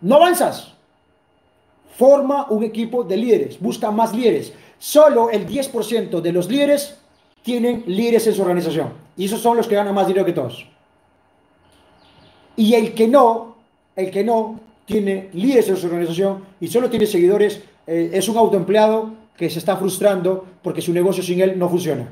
No 0.00 0.16
avanzas. 0.16 0.69
Forma 2.00 2.46
un 2.48 2.64
equipo 2.64 3.04
de 3.04 3.14
líderes. 3.14 3.60
Busca 3.60 3.90
más 3.90 4.14
líderes. 4.14 4.54
Solo 4.78 5.28
el 5.28 5.46
10% 5.46 6.22
de 6.22 6.32
los 6.32 6.48
líderes 6.48 6.96
tienen 7.42 7.84
líderes 7.86 8.26
en 8.26 8.32
su 8.32 8.40
organización. 8.40 8.94
Y 9.18 9.26
esos 9.26 9.42
son 9.42 9.58
los 9.58 9.68
que 9.68 9.74
ganan 9.74 9.94
más 9.94 10.06
dinero 10.06 10.24
que 10.24 10.32
todos. 10.32 10.66
Y 12.56 12.72
el 12.72 12.94
que 12.94 13.06
no, 13.06 13.56
el 13.94 14.10
que 14.10 14.24
no 14.24 14.60
tiene 14.86 15.28
líderes 15.34 15.68
en 15.68 15.76
su 15.76 15.88
organización 15.88 16.42
y 16.58 16.68
solo 16.68 16.88
tiene 16.88 17.04
seguidores, 17.04 17.60
eh, 17.86 18.12
es 18.14 18.26
un 18.30 18.38
autoempleado 18.38 19.10
que 19.36 19.50
se 19.50 19.58
está 19.58 19.76
frustrando 19.76 20.46
porque 20.62 20.80
su 20.80 20.94
negocio 20.94 21.22
sin 21.22 21.42
él 21.42 21.58
no 21.58 21.68
funciona. 21.68 22.10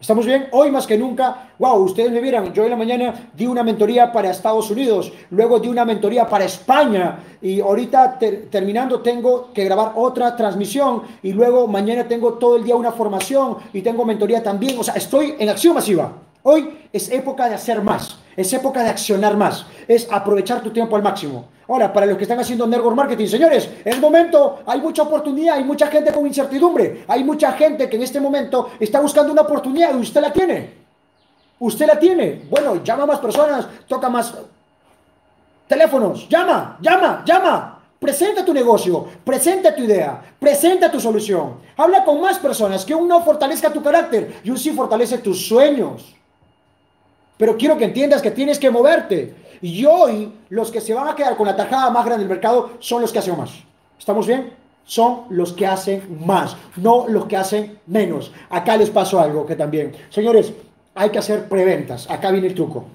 ¿Estamos 0.00 0.26
bien? 0.26 0.46
Hoy 0.52 0.70
más 0.70 0.86
que 0.86 0.96
nunca, 0.96 1.50
wow, 1.58 1.82
ustedes 1.82 2.12
me 2.12 2.20
vieran, 2.20 2.52
yo 2.52 2.62
en 2.62 2.70
la 2.70 2.76
mañana 2.76 3.30
di 3.34 3.48
una 3.48 3.64
mentoría 3.64 4.12
para 4.12 4.30
Estados 4.30 4.70
Unidos, 4.70 5.12
luego 5.30 5.58
di 5.58 5.66
una 5.66 5.84
mentoría 5.84 6.28
para 6.28 6.44
España 6.44 7.18
y 7.42 7.60
ahorita 7.60 8.16
terminando 8.48 9.00
tengo 9.00 9.52
que 9.52 9.64
grabar 9.64 9.94
otra 9.96 10.36
transmisión 10.36 11.02
y 11.20 11.32
luego 11.32 11.66
mañana 11.66 12.06
tengo 12.06 12.34
todo 12.34 12.54
el 12.54 12.62
día 12.62 12.76
una 12.76 12.92
formación 12.92 13.56
y 13.72 13.82
tengo 13.82 14.04
mentoría 14.04 14.40
también, 14.40 14.78
o 14.78 14.84
sea, 14.84 14.94
estoy 14.94 15.34
en 15.36 15.48
acción 15.48 15.74
masiva. 15.74 16.12
Hoy 16.44 16.78
es 16.92 17.10
época 17.10 17.48
de 17.48 17.56
hacer 17.56 17.82
más. 17.82 18.20
Es 18.38 18.52
época 18.52 18.84
de 18.84 18.88
accionar 18.88 19.36
más. 19.36 19.66
Es 19.88 20.06
aprovechar 20.12 20.62
tu 20.62 20.70
tiempo 20.70 20.94
al 20.94 21.02
máximo. 21.02 21.46
Ahora, 21.66 21.92
para 21.92 22.06
los 22.06 22.16
que 22.16 22.22
están 22.22 22.38
haciendo 22.38 22.68
network 22.68 22.94
marketing, 22.94 23.26
señores, 23.26 23.68
es 23.84 23.98
momento, 23.98 24.60
hay 24.64 24.80
mucha 24.80 25.02
oportunidad, 25.02 25.56
hay 25.56 25.64
mucha 25.64 25.88
gente 25.88 26.12
con 26.12 26.24
incertidumbre, 26.24 27.04
hay 27.08 27.24
mucha 27.24 27.50
gente 27.54 27.90
que 27.90 27.96
en 27.96 28.02
este 28.02 28.20
momento 28.20 28.70
está 28.78 29.00
buscando 29.00 29.32
una 29.32 29.42
oportunidad 29.42 29.92
y 29.92 30.02
usted 30.02 30.20
la 30.20 30.32
tiene. 30.32 30.70
Usted 31.58 31.88
la 31.88 31.98
tiene. 31.98 32.42
Bueno, 32.48 32.80
llama 32.84 33.02
a 33.02 33.06
más 33.06 33.18
personas, 33.18 33.66
toca 33.88 34.08
más 34.08 34.32
teléfonos, 35.66 36.28
llama, 36.28 36.78
llama, 36.80 37.24
llama. 37.26 37.82
Presenta 37.98 38.44
tu 38.44 38.54
negocio, 38.54 39.04
presenta 39.24 39.74
tu 39.74 39.82
idea, 39.82 40.22
presenta 40.38 40.92
tu 40.92 41.00
solución. 41.00 41.54
Habla 41.76 42.04
con 42.04 42.20
más 42.20 42.38
personas, 42.38 42.84
que 42.84 42.94
un 42.94 43.08
no 43.08 43.20
fortalezca 43.24 43.72
tu 43.72 43.82
carácter 43.82 44.40
y 44.44 44.50
un 44.50 44.58
sí 44.58 44.70
fortalece 44.70 45.18
tus 45.18 45.44
sueños. 45.48 46.14
Pero 47.38 47.56
quiero 47.56 47.78
que 47.78 47.84
entiendas 47.84 48.20
que 48.20 48.32
tienes 48.32 48.58
que 48.58 48.70
moverte. 48.70 49.34
Y 49.62 49.84
hoy 49.86 50.32
los 50.50 50.70
que 50.70 50.80
se 50.80 50.92
van 50.92 51.08
a 51.08 51.16
quedar 51.16 51.36
con 51.36 51.46
la 51.46 51.56
tajada 51.56 51.90
más 51.90 52.04
grande 52.04 52.24
del 52.24 52.32
mercado 52.34 52.72
son 52.80 53.00
los 53.00 53.12
que 53.12 53.20
hacen 53.20 53.36
más. 53.36 53.50
¿Estamos 53.98 54.26
bien? 54.26 54.52
Son 54.84 55.22
los 55.30 55.52
que 55.52 55.66
hacen 55.66 56.24
más, 56.24 56.56
no 56.76 57.06
los 57.08 57.26
que 57.26 57.36
hacen 57.36 57.78
menos. 57.86 58.32
Acá 58.50 58.76
les 58.76 58.90
paso 58.90 59.20
algo 59.20 59.46
que 59.46 59.54
también. 59.54 59.94
Señores, 60.10 60.52
hay 60.94 61.10
que 61.10 61.18
hacer 61.18 61.48
preventas. 61.48 62.10
Acá 62.10 62.30
viene 62.30 62.48
el 62.48 62.54
truco. 62.54 62.86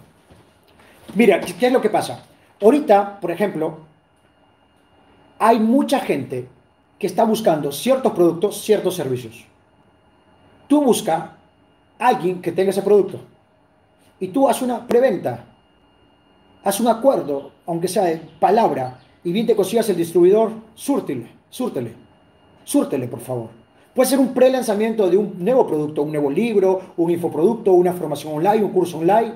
Mira, 1.16 1.40
¿qué 1.40 1.68
es 1.68 1.74
lo 1.74 1.82
que 1.82 1.90
pasa? 1.90 2.24
Ahorita, 2.62 3.20
por 3.20 3.32
ejemplo, 3.32 3.78
hay 5.40 5.60
mucha 5.60 6.00
gente 6.00 6.48
que 6.98 7.08
está 7.08 7.24
buscando 7.24 7.72
ciertos 7.72 8.12
productos, 8.14 8.62
ciertos 8.64 8.96
servicios. 8.96 9.46
Tú 10.68 10.82
busca 10.82 11.36
a 12.00 12.08
alguien 12.08 12.42
que 12.42 12.52
tenga 12.52 12.72
ese 12.72 12.82
producto 12.82 13.33
y 14.24 14.30
tú 14.30 14.48
haz 14.48 14.62
una 14.62 14.88
preventa, 14.88 15.44
haz 16.64 16.80
un 16.80 16.88
acuerdo, 16.88 17.52
aunque 17.66 17.90
sea 17.90 18.06
de 18.06 18.22
palabra, 18.40 18.98
y 19.22 19.34
bien 19.34 19.46
te 19.46 19.54
consigas 19.54 19.90
el 19.90 19.98
distribuidor, 19.98 20.50
súrtele, 20.76 21.28
súrtele, 21.50 21.92
súrtele, 22.64 23.10
por 23.10 23.20
favor. 23.20 23.50
Puede 23.94 24.10
ser 24.10 24.20
un 24.20 24.34
pre-lanzamiento 24.34 25.10
de 25.10 25.18
un 25.18 25.34
nuevo 25.40 25.68
producto, 25.68 26.04
un 26.04 26.14
nuevo 26.14 26.32
libro, 26.32 26.94
un 26.96 27.12
infoproducto, 27.12 27.74
una 27.74 27.92
formación 27.92 28.36
online, 28.36 28.64
un 28.64 28.72
curso 28.72 29.00
online. 29.00 29.34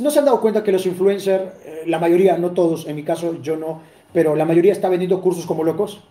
¿No 0.00 0.10
se 0.10 0.18
han 0.18 0.26
dado 0.26 0.38
cuenta 0.42 0.62
que 0.62 0.70
los 0.70 0.84
influencers, 0.84 1.54
eh, 1.64 1.84
la 1.86 1.98
mayoría, 1.98 2.36
no 2.36 2.50
todos, 2.50 2.86
en 2.86 2.94
mi 2.94 3.04
caso 3.04 3.40
yo 3.40 3.56
no, 3.56 3.80
pero 4.12 4.36
la 4.36 4.44
mayoría 4.44 4.72
está 4.72 4.90
vendiendo 4.90 5.22
cursos 5.22 5.46
como 5.46 5.64
locos? 5.64 6.02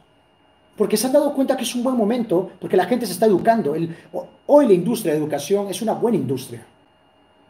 Porque 0.75 0.97
se 0.97 1.05
han 1.05 1.13
dado 1.13 1.31
cuenta 1.35 1.55
que 1.55 1.63
es 1.63 1.75
un 1.75 1.83
buen 1.83 1.95
momento, 1.95 2.49
porque 2.59 2.75
la 2.75 2.85
gente 2.85 3.05
se 3.05 3.11
está 3.11 3.27
educando. 3.27 3.75
hoy 4.47 4.65
la 4.65 4.73
industria 4.73 5.13
de 5.13 5.19
educación 5.19 5.69
es 5.69 5.83
una 5.83 5.93
buena 5.93 6.17
industria. 6.17 6.65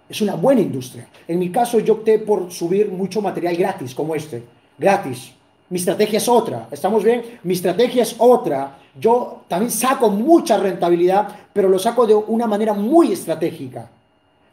Es 0.08 0.22
una 0.22 0.36
buena 0.36 0.62
industria. 0.62 1.08
En 1.28 1.40
mi 1.40 1.52
caso 1.52 1.80
yo 1.80 1.94
opté 1.94 2.20
por 2.20 2.52
subir 2.52 2.92
mucho 2.92 3.22
material 3.22 3.56
gratis 3.56 3.96
como 3.96 4.16
este. 4.16 4.44
Gratis. 4.78 5.34
Mi 5.70 5.80
estrategia 5.80 6.18
es 6.18 6.30
otra. 6.30 6.68
¿Estamos 6.72 7.04
bien? 7.04 7.24
Mi 7.44 7.54
estrategia 7.54 8.04
es 8.04 8.16
otra. 8.20 8.78
Yo 9.00 9.44
también 9.48 9.72
saco 9.72 10.10
mucha 10.10 10.58
rentabilidad, 10.58 11.28
pero 11.52 11.68
lo 11.68 11.80
saco 11.80 12.06
de 12.06 12.14
una 12.14 12.46
manera 12.46 12.74
muy 12.74 13.12
estratégica. 13.12 13.90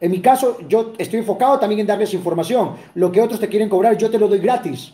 En 0.00 0.10
mi 0.10 0.20
caso, 0.20 0.58
yo 0.68 0.94
estoy 0.96 1.20
enfocado 1.20 1.58
también 1.58 1.80
en 1.80 1.86
darles 1.86 2.14
información. 2.14 2.72
Lo 2.94 3.12
que 3.12 3.20
otros 3.20 3.38
te 3.38 3.48
quieren 3.48 3.68
cobrar, 3.68 3.96
yo 3.96 4.10
te 4.10 4.18
lo 4.18 4.26
doy 4.26 4.38
gratis. 4.38 4.92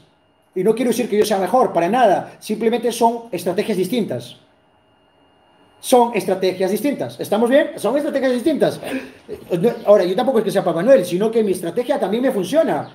Y 0.55 0.65
no 0.65 0.75
quiero 0.75 0.91
decir 0.91 1.09
que 1.09 1.17
yo 1.17 1.25
sea 1.25 1.39
mejor, 1.39 1.73
para 1.73 1.89
nada. 1.89 2.37
Simplemente 2.41 2.91
son 2.91 3.25
estrategias 3.31 3.79
distintas 3.79 4.37
son 5.81 6.13
estrategias 6.15 6.71
distintas. 6.71 7.19
¿Estamos 7.21 7.49
bien? 7.51 7.71
Son 7.77 7.97
estrategias 7.97 8.33
distintas. 8.33 8.81
Ahora, 9.87 10.05
yo 10.05 10.15
tampoco 10.17 10.39
es 10.39 10.45
que 10.45 10.51
sea 10.51 10.65
Papá 10.65 10.83
Noel, 10.83 11.05
sino 11.05 11.31
que 11.31 11.43
mi 11.43 11.53
estrategia 11.53 11.99
también 11.99 12.23
me 12.23 12.33
funciona. 12.33 12.91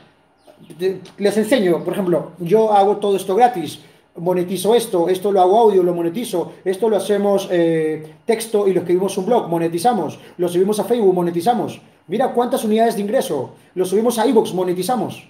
Les 1.17 1.38
enseño, 1.38 1.84
por 1.84 1.93
ejemplo, 1.93 2.31
yo 2.39 2.71
hago 2.71 2.97
todo 2.97 3.15
esto 3.15 3.36
gratis, 3.36 3.79
monetizo 4.15 4.75
esto, 4.75 5.09
esto 5.09 5.31
lo 5.31 5.41
hago 5.41 5.59
audio, 5.59 5.84
lo 5.84 5.93
monetizo, 5.93 6.53
esto 6.63 6.88
lo 6.89 6.97
hacemos 6.97 7.47
eh, 7.51 8.15
texto 8.25 8.67
y 8.67 8.73
lo 8.73 8.81
escribimos 8.81 9.17
un 9.17 9.25
blog, 9.25 9.49
monetizamos, 9.49 10.19
lo 10.38 10.47
subimos 10.47 10.79
a 10.79 10.84
Facebook, 10.84 11.13
monetizamos. 11.13 11.81
Mira 12.07 12.31
cuántas 12.31 12.63
unidades 12.63 12.95
de 12.95 13.01
ingreso, 13.01 13.55
lo 13.75 13.86
subimos 13.86 14.19
a 14.19 14.27
iVoox, 14.27 14.53
monetizamos. 14.53 15.27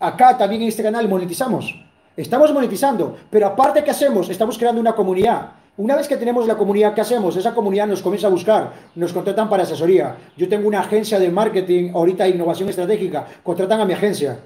Acá 0.00 0.36
también 0.36 0.62
en 0.62 0.68
este 0.68 0.82
canal 0.82 1.08
monetizamos. 1.08 1.74
Estamos 2.16 2.52
monetizando, 2.52 3.16
pero 3.30 3.46
aparte, 3.46 3.82
¿qué 3.82 3.90
hacemos? 3.90 4.28
Estamos 4.28 4.58
creando 4.58 4.80
una 4.80 4.94
comunidad. 4.94 5.52
Una 5.78 5.94
vez 5.94 6.08
que 6.08 6.16
tenemos 6.16 6.44
la 6.48 6.56
comunidad, 6.56 6.92
¿qué 6.92 7.02
hacemos? 7.02 7.36
Esa 7.36 7.54
comunidad 7.54 7.86
nos 7.86 8.02
comienza 8.02 8.26
a 8.26 8.30
buscar, 8.30 8.72
nos 8.96 9.12
contratan 9.12 9.48
para 9.48 9.62
asesoría. 9.62 10.16
Yo 10.36 10.48
tengo 10.48 10.66
una 10.66 10.80
agencia 10.80 11.20
de 11.20 11.30
marketing, 11.30 11.92
ahorita 11.94 12.26
innovación 12.26 12.68
estratégica, 12.68 13.28
contratan 13.44 13.80
a 13.80 13.84
mi 13.84 13.92
agencia. 13.92 14.40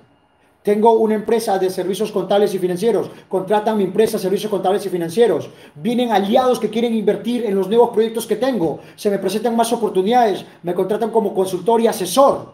Tengo 0.63 0.93
una 0.93 1.15
empresa 1.15 1.59
de 1.59 1.71
servicios 1.71 2.13
contables 2.13 2.53
y 2.53 2.59
financieros, 2.59 3.11
contratan 3.31 3.79
mi 3.79 3.85
empresa 3.85 4.19
de 4.19 4.25
servicios 4.25 4.51
contables 4.51 4.85
y 4.85 4.91
financieros. 4.91 5.49
Vienen 5.75 6.13
aliados 6.13 6.61
que 6.61 6.69
quieren 6.69 6.95
invertir 6.95 7.47
en 7.47 7.55
los 7.55 7.67
nuevos 7.67 7.95
proyectos 7.95 8.27
que 8.27 8.37
tengo. 8.37 8.81
Se 8.95 9.09
me 9.09 9.19
presentan 9.19 9.57
más 9.57 9.73
oportunidades, 9.73 10.45
me 10.63 10.75
contratan 10.75 11.11
como 11.11 11.33
consultor 11.33 11.81
y 11.81 11.87
asesor. 11.87 12.53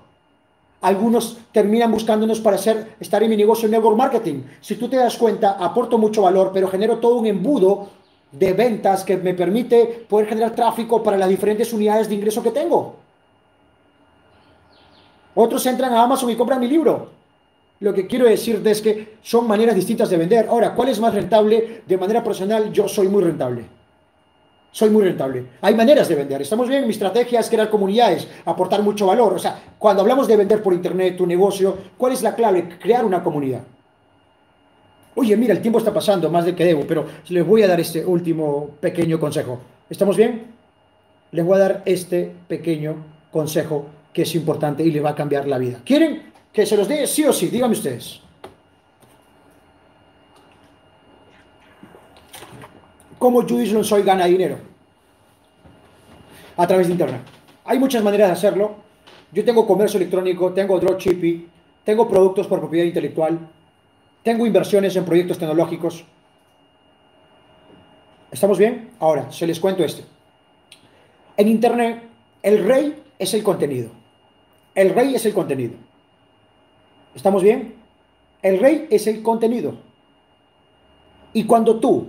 Algunos 0.81 1.37
terminan 1.51 1.91
buscándonos 1.91 2.39
para 2.39 2.55
hacer, 2.55 2.95
estar 3.01 3.21
en 3.25 3.31
mi 3.31 3.37
negocio 3.37 3.67
en 3.67 3.73
network 3.73 3.97
marketing. 3.97 4.43
Si 4.61 4.77
tú 4.77 4.87
te 4.87 4.97
das 4.97 5.17
cuenta, 5.17 5.57
aporto 5.59 5.99
mucho 5.99 6.23
valor, 6.23 6.53
pero 6.55 6.69
genero 6.69 6.99
todo 6.99 7.17
un 7.17 7.27
embudo 7.27 7.98
de 8.33 8.53
ventas 8.53 9.05
que 9.05 9.17
me 9.17 9.35
permite 9.35 10.05
poder 10.09 10.29
generar 10.29 10.55
tráfico 10.55 11.03
para 11.03 11.17
las 11.17 11.29
diferentes 11.29 11.73
unidades 11.73 12.09
de 12.09 12.15
ingreso 12.15 12.43
que 12.43 12.51
tengo. 12.51 12.97
Otros 15.35 15.65
entran 15.67 15.93
a 15.93 16.03
Amazon 16.03 16.31
y 16.31 16.37
compran 16.37 16.61
mi 16.61 16.69
libro. 16.69 17.11
Lo 17.81 17.95
que 17.95 18.07
quiero 18.07 18.27
decirte 18.27 18.71
es 18.73 18.83
que 18.83 19.19
son 19.23 19.47
maneras 19.47 19.77
distintas 19.77 20.11
de 20.11 20.17
vender. 20.17 20.49
Ahora, 20.49 20.75
¿cuál 20.75 20.89
es 20.89 20.99
más 20.99 21.15
rentable? 21.15 21.83
De 21.87 21.97
manera 21.97 22.25
personal, 22.25 22.73
yo 22.73 22.89
soy 22.89 23.09
muy 23.09 23.23
rentable. 23.23 23.65
Soy 24.73 24.91
muy 24.91 25.05
rentable. 25.05 25.47
Hay 25.61 25.75
maneras 25.75 26.09
de 26.09 26.17
vender. 26.17 26.43
Estamos 26.43 26.69
bien. 26.69 26.85
Mi 26.85 26.91
estrategia 26.91 27.41
es 27.41 27.49
crear 27.49 27.71
comunidades, 27.71 28.27
aportar 28.45 28.83
mucho 28.83 29.07
valor. 29.07 29.33
O 29.33 29.39
sea, 29.39 29.59
cuando 29.79 30.03
hablamos 30.03 30.27
de 30.27 30.37
vender 30.37 30.63
por 30.63 30.75
internet 30.75 31.17
tu 31.17 31.27
negocio, 31.27 31.79
¿cuál 31.97 32.13
es 32.13 32.23
la 32.23 32.35
clave? 32.35 32.69
Crear 32.81 33.05
una 33.05 33.23
comunidad. 33.23 33.63
Oye, 35.21 35.37
mira, 35.37 35.53
el 35.53 35.61
tiempo 35.61 35.81
está 35.81 35.93
pasando 35.93 36.31
más 36.31 36.45
de 36.45 36.55
que 36.55 36.65
debo, 36.65 36.87
pero 36.87 37.05
les 37.29 37.45
voy 37.45 37.63
a 37.65 37.67
dar 37.67 37.81
este 37.81 38.07
último 38.07 38.71
pequeño 38.81 39.19
consejo. 39.19 39.59
¿Estamos 39.91 40.17
bien? 40.17 40.59
les 41.33 41.45
voy 41.45 41.57
a 41.57 41.61
dar 41.61 41.83
este 41.85 42.33
pequeño 42.47 42.97
consejo 43.31 43.87
que 44.13 44.23
es 44.23 44.35
importante 44.35 44.83
y 44.83 44.91
le 44.91 45.01
va 45.01 45.11
a 45.11 45.15
cambiar 45.15 45.47
la 45.47 45.59
vida. 45.59 45.81
¿Quieren 45.85 46.33
que 46.53 46.65
se 46.65 46.77
los 46.77 46.89
dé 46.89 47.07
sí 47.07 47.25
o 47.25 47.33
sí? 47.33 47.49
Díganme 47.49 47.75
ustedes. 47.75 48.21
¿Cómo 53.19 53.43
Judy 53.43 53.83
soy 53.83 54.03
gana 54.03 54.27
dinero? 54.27 54.57
A 56.57 56.67
través 56.67 56.87
de 56.87 56.93
Internet. 56.93 57.23
Hay 57.65 57.79
muchas 57.79 58.03
maneras 58.03 58.29
de 58.29 58.33
hacerlo. 58.35 58.77
Yo 59.33 59.45
tengo 59.45 59.67
comercio 59.67 59.99
electrónico, 59.99 60.53
tengo 60.53 60.79
dropshipping, 60.79 61.49
tengo 61.85 62.09
productos 62.09 62.47
por 62.47 62.61
propiedad 62.61 62.87
intelectual, 62.87 63.39
tengo 64.29 64.47
inversiones 64.47 64.95
en 64.95 65.07
proyectos 65.07 65.39
tecnológicos. 65.39 66.05
¿Estamos 68.31 68.59
bien? 68.59 68.91
Ahora, 69.01 69.33
se 69.33 69.47
les 69.47 69.59
cuento 69.59 69.83
este. 69.83 70.05
En 71.39 71.49
Internet, 71.49 72.03
el 72.43 72.63
rey 72.63 73.03
es 73.19 73.33
el 73.33 73.43
contenido. 73.43 73.89
El 74.75 74.91
rey 74.95 75.15
es 75.15 75.25
el 75.25 75.33
contenido. 75.33 75.77
¿Estamos 77.15 77.43
bien? 77.43 77.77
El 78.43 78.61
rey 78.61 78.87
es 78.91 79.07
el 79.07 79.23
contenido. 79.23 79.77
Y 81.33 81.45
cuando 81.45 81.81
tú 81.81 82.09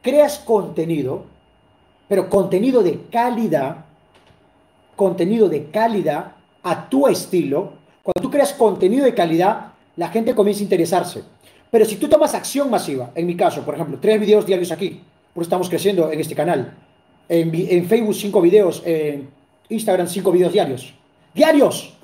creas 0.00 0.38
contenido, 0.38 1.24
pero 2.06 2.30
contenido 2.30 2.84
de 2.84 3.00
calidad, 3.10 3.84
contenido 4.94 5.48
de 5.48 5.70
calidad 5.70 6.36
a 6.62 6.88
tu 6.88 7.08
estilo, 7.08 7.72
cuando 8.04 8.22
tú 8.22 8.30
creas 8.30 8.52
contenido 8.52 9.04
de 9.04 9.14
calidad, 9.14 9.72
la 9.96 10.06
gente 10.10 10.36
comienza 10.36 10.60
a 10.60 10.62
interesarse. 10.62 11.24
Pero 11.70 11.84
si 11.84 11.96
tú 11.96 12.08
tomas 12.08 12.34
acción 12.34 12.70
masiva, 12.70 13.10
en 13.14 13.26
mi 13.26 13.36
caso, 13.36 13.62
por 13.62 13.74
ejemplo, 13.74 13.98
tres 14.00 14.18
videos 14.20 14.46
diarios 14.46 14.72
aquí, 14.72 15.00
pues 15.34 15.46
estamos 15.46 15.68
creciendo 15.68 16.10
en 16.10 16.20
este 16.20 16.34
canal, 16.34 16.74
en, 17.28 17.86
Facebook 17.86 18.14
cinco 18.14 18.40
videos, 18.40 18.82
en 18.84 19.28
Instagram 19.68 20.08
cinco 20.08 20.32
videos 20.32 20.52
diarios. 20.52 20.94
¡Diarios! 21.34 21.94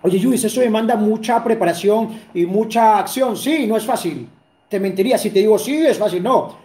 Oye, 0.00 0.18
Luis, 0.18 0.42
eso 0.42 0.60
demanda 0.60 0.96
mucha 0.96 1.44
preparación 1.44 2.18
y 2.34 2.44
mucha 2.46 2.98
acción. 2.98 3.36
Sí, 3.36 3.66
no 3.66 3.76
es 3.76 3.84
fácil. 3.84 4.28
Te 4.68 4.80
mentiría 4.80 5.16
si 5.16 5.30
te 5.30 5.40
digo, 5.40 5.58
sí, 5.58 5.76
es 5.86 5.98
fácil. 5.98 6.22
No. 6.22 6.56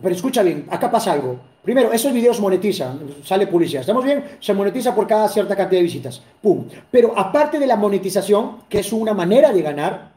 Pero 0.00 0.14
escucha 0.14 0.42
bien, 0.42 0.66
acá 0.70 0.90
pasa 0.90 1.12
algo. 1.12 1.40
Primero, 1.62 1.92
esos 1.92 2.12
videos 2.12 2.38
monetizan, 2.40 3.00
sale 3.24 3.46
publicidad. 3.46 3.80
¿Estamos 3.80 4.04
bien? 4.04 4.22
Se 4.38 4.52
monetiza 4.52 4.94
por 4.94 5.06
cada 5.06 5.28
cierta 5.28 5.56
cantidad 5.56 5.80
de 5.80 5.84
visitas. 5.84 6.22
¡Pum! 6.42 6.66
Pero 6.90 7.18
aparte 7.18 7.58
de 7.58 7.66
la 7.66 7.76
monetización, 7.76 8.58
que 8.68 8.80
es 8.80 8.92
una 8.92 9.14
manera 9.14 9.52
de 9.52 9.62
ganar, 9.62 10.13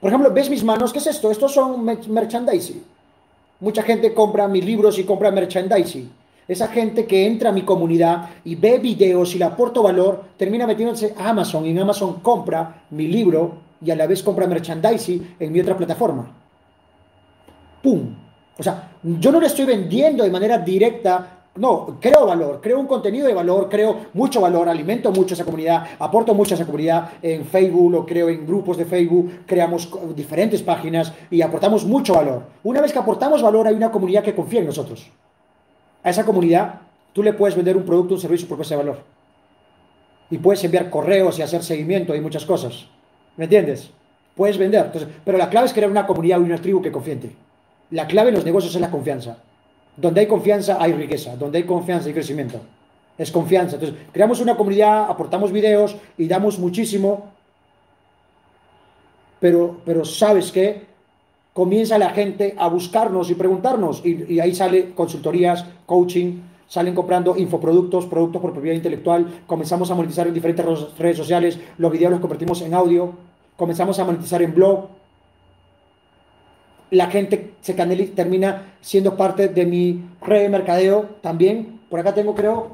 por 0.00 0.08
ejemplo, 0.08 0.32
¿ves 0.32 0.48
mis 0.48 0.64
manos? 0.64 0.92
¿Qué 0.92 0.98
es 0.98 1.06
esto? 1.06 1.30
Estos 1.30 1.52
son 1.52 1.84
merchandising. 1.84 2.82
Mucha 3.60 3.82
gente 3.82 4.14
compra 4.14 4.48
mis 4.48 4.64
libros 4.64 4.98
y 4.98 5.04
compra 5.04 5.30
merchandising. 5.30 6.10
Esa 6.48 6.68
gente 6.68 7.06
que 7.06 7.26
entra 7.26 7.50
a 7.50 7.52
mi 7.52 7.62
comunidad 7.62 8.30
y 8.44 8.54
ve 8.54 8.78
videos 8.78 9.34
y 9.34 9.38
le 9.38 9.44
aporto 9.44 9.82
valor, 9.82 10.24
termina 10.36 10.66
metiéndose 10.66 11.14
a 11.16 11.28
Amazon 11.28 11.66
y 11.66 11.70
en 11.70 11.78
Amazon 11.78 12.20
compra 12.20 12.82
mi 12.90 13.06
libro 13.06 13.58
y 13.84 13.90
a 13.90 13.96
la 13.96 14.06
vez 14.06 14.22
compra 14.22 14.46
merchandising 14.46 15.36
en 15.38 15.52
mi 15.52 15.60
otra 15.60 15.76
plataforma. 15.76 16.28
¡Pum! 17.82 18.16
O 18.58 18.62
sea, 18.62 18.92
yo 19.02 19.30
no 19.30 19.40
le 19.40 19.46
estoy 19.46 19.64
vendiendo 19.64 20.24
de 20.24 20.30
manera 20.30 20.58
directa 20.58 21.39
no, 21.60 21.98
creo 22.00 22.24
valor, 22.24 22.58
creo 22.62 22.80
un 22.80 22.86
contenido 22.86 23.26
de 23.26 23.34
valor, 23.34 23.68
creo 23.68 24.06
mucho 24.14 24.40
valor, 24.40 24.66
alimento 24.66 25.12
mucho 25.12 25.34
a 25.34 25.36
esa 25.36 25.44
comunidad, 25.44 25.88
aporto 25.98 26.34
mucho 26.34 26.54
a 26.54 26.56
esa 26.56 26.64
comunidad 26.64 27.10
en 27.20 27.44
Facebook, 27.44 27.92
lo 27.92 28.06
creo 28.06 28.30
en 28.30 28.46
grupos 28.46 28.78
de 28.78 28.86
Facebook, 28.86 29.42
creamos 29.44 29.92
diferentes 30.16 30.62
páginas 30.62 31.12
y 31.30 31.42
aportamos 31.42 31.84
mucho 31.84 32.14
valor. 32.14 32.44
Una 32.64 32.80
vez 32.80 32.94
que 32.94 32.98
aportamos 32.98 33.42
valor, 33.42 33.66
hay 33.66 33.74
una 33.74 33.90
comunidad 33.90 34.24
que 34.24 34.34
confía 34.34 34.60
en 34.60 34.68
nosotros. 34.68 35.10
A 36.02 36.08
esa 36.08 36.24
comunidad 36.24 36.80
tú 37.12 37.22
le 37.22 37.34
puedes 37.34 37.54
vender 37.54 37.76
un 37.76 37.84
producto, 37.84 38.14
un 38.14 38.20
servicio 38.20 38.48
por 38.48 38.58
ese 38.62 38.74
valor. 38.74 39.00
Y 40.30 40.38
puedes 40.38 40.64
enviar 40.64 40.88
correos 40.88 41.38
y 41.38 41.42
hacer 41.42 41.62
seguimiento 41.62 42.14
y 42.14 42.22
muchas 42.22 42.46
cosas. 42.46 42.86
¿Me 43.36 43.44
entiendes? 43.44 43.90
Puedes 44.34 44.56
vender. 44.56 44.86
Entonces, 44.86 45.10
pero 45.26 45.36
la 45.36 45.50
clave 45.50 45.66
es 45.66 45.74
crear 45.74 45.90
una 45.90 46.06
comunidad 46.06 46.40
y 46.40 46.44
una 46.44 46.56
tribu 46.56 46.80
que 46.80 46.90
confíe. 46.90 47.36
La 47.90 48.06
clave 48.06 48.30
en 48.30 48.36
los 48.36 48.46
negocios 48.46 48.74
es 48.74 48.80
la 48.80 48.90
confianza. 48.90 49.36
Donde 49.96 50.20
hay 50.20 50.26
confianza 50.26 50.78
hay 50.80 50.92
riqueza, 50.92 51.36
donde 51.36 51.58
hay 51.58 51.64
confianza 51.64 52.08
hay 52.08 52.14
crecimiento. 52.14 52.60
Es 53.18 53.30
confianza. 53.30 53.76
Entonces, 53.76 53.98
creamos 54.12 54.40
una 54.40 54.56
comunidad, 54.56 55.10
aportamos 55.10 55.52
videos 55.52 55.96
y 56.16 56.26
damos 56.26 56.58
muchísimo, 56.58 57.30
pero, 59.38 59.80
pero 59.84 60.04
¿sabes 60.04 60.52
qué? 60.52 60.86
Comienza 61.52 61.98
la 61.98 62.10
gente 62.10 62.54
a 62.56 62.68
buscarnos 62.68 63.30
y 63.30 63.34
preguntarnos. 63.34 64.02
Y, 64.04 64.34
y 64.34 64.40
ahí 64.40 64.54
sale 64.54 64.94
consultorías, 64.94 65.64
coaching, 65.84 66.40
salen 66.70 66.94
comprando 66.94 67.36
infoproductos, 67.36 68.06
productos 68.06 68.40
por 68.40 68.52
propiedad 68.52 68.76
intelectual, 68.76 69.42
comenzamos 69.46 69.90
a 69.90 69.96
monetizar 69.96 70.28
en 70.28 70.34
diferentes 70.34 70.64
redes 70.96 71.16
sociales, 71.16 71.58
los 71.78 71.90
videos 71.90 72.12
los 72.12 72.20
convertimos 72.20 72.62
en 72.62 72.74
audio, 72.74 73.12
comenzamos 73.56 73.98
a 73.98 74.04
monetizar 74.04 74.40
en 74.40 74.54
blog, 74.54 74.86
la 76.90 77.06
gente 77.06 77.54
se 77.60 77.74
termina 77.74 78.74
siendo 78.80 79.16
parte 79.16 79.48
de 79.48 79.64
mi 79.64 80.04
red 80.20 80.42
de 80.42 80.48
mercadeo 80.48 81.16
también. 81.20 81.80
Por 81.88 82.00
acá 82.00 82.14
tengo, 82.14 82.34
creo, 82.34 82.72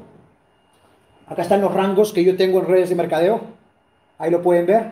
acá 1.27 1.43
están 1.43 1.61
los 1.61 1.73
rangos 1.73 2.13
que 2.13 2.23
yo 2.23 2.35
tengo 2.35 2.59
en 2.59 2.67
redes 2.67 2.89
de 2.89 2.95
mercadeo. 2.95 3.41
Ahí 4.17 4.31
lo 4.31 4.41
pueden 4.41 4.65
ver. 4.65 4.91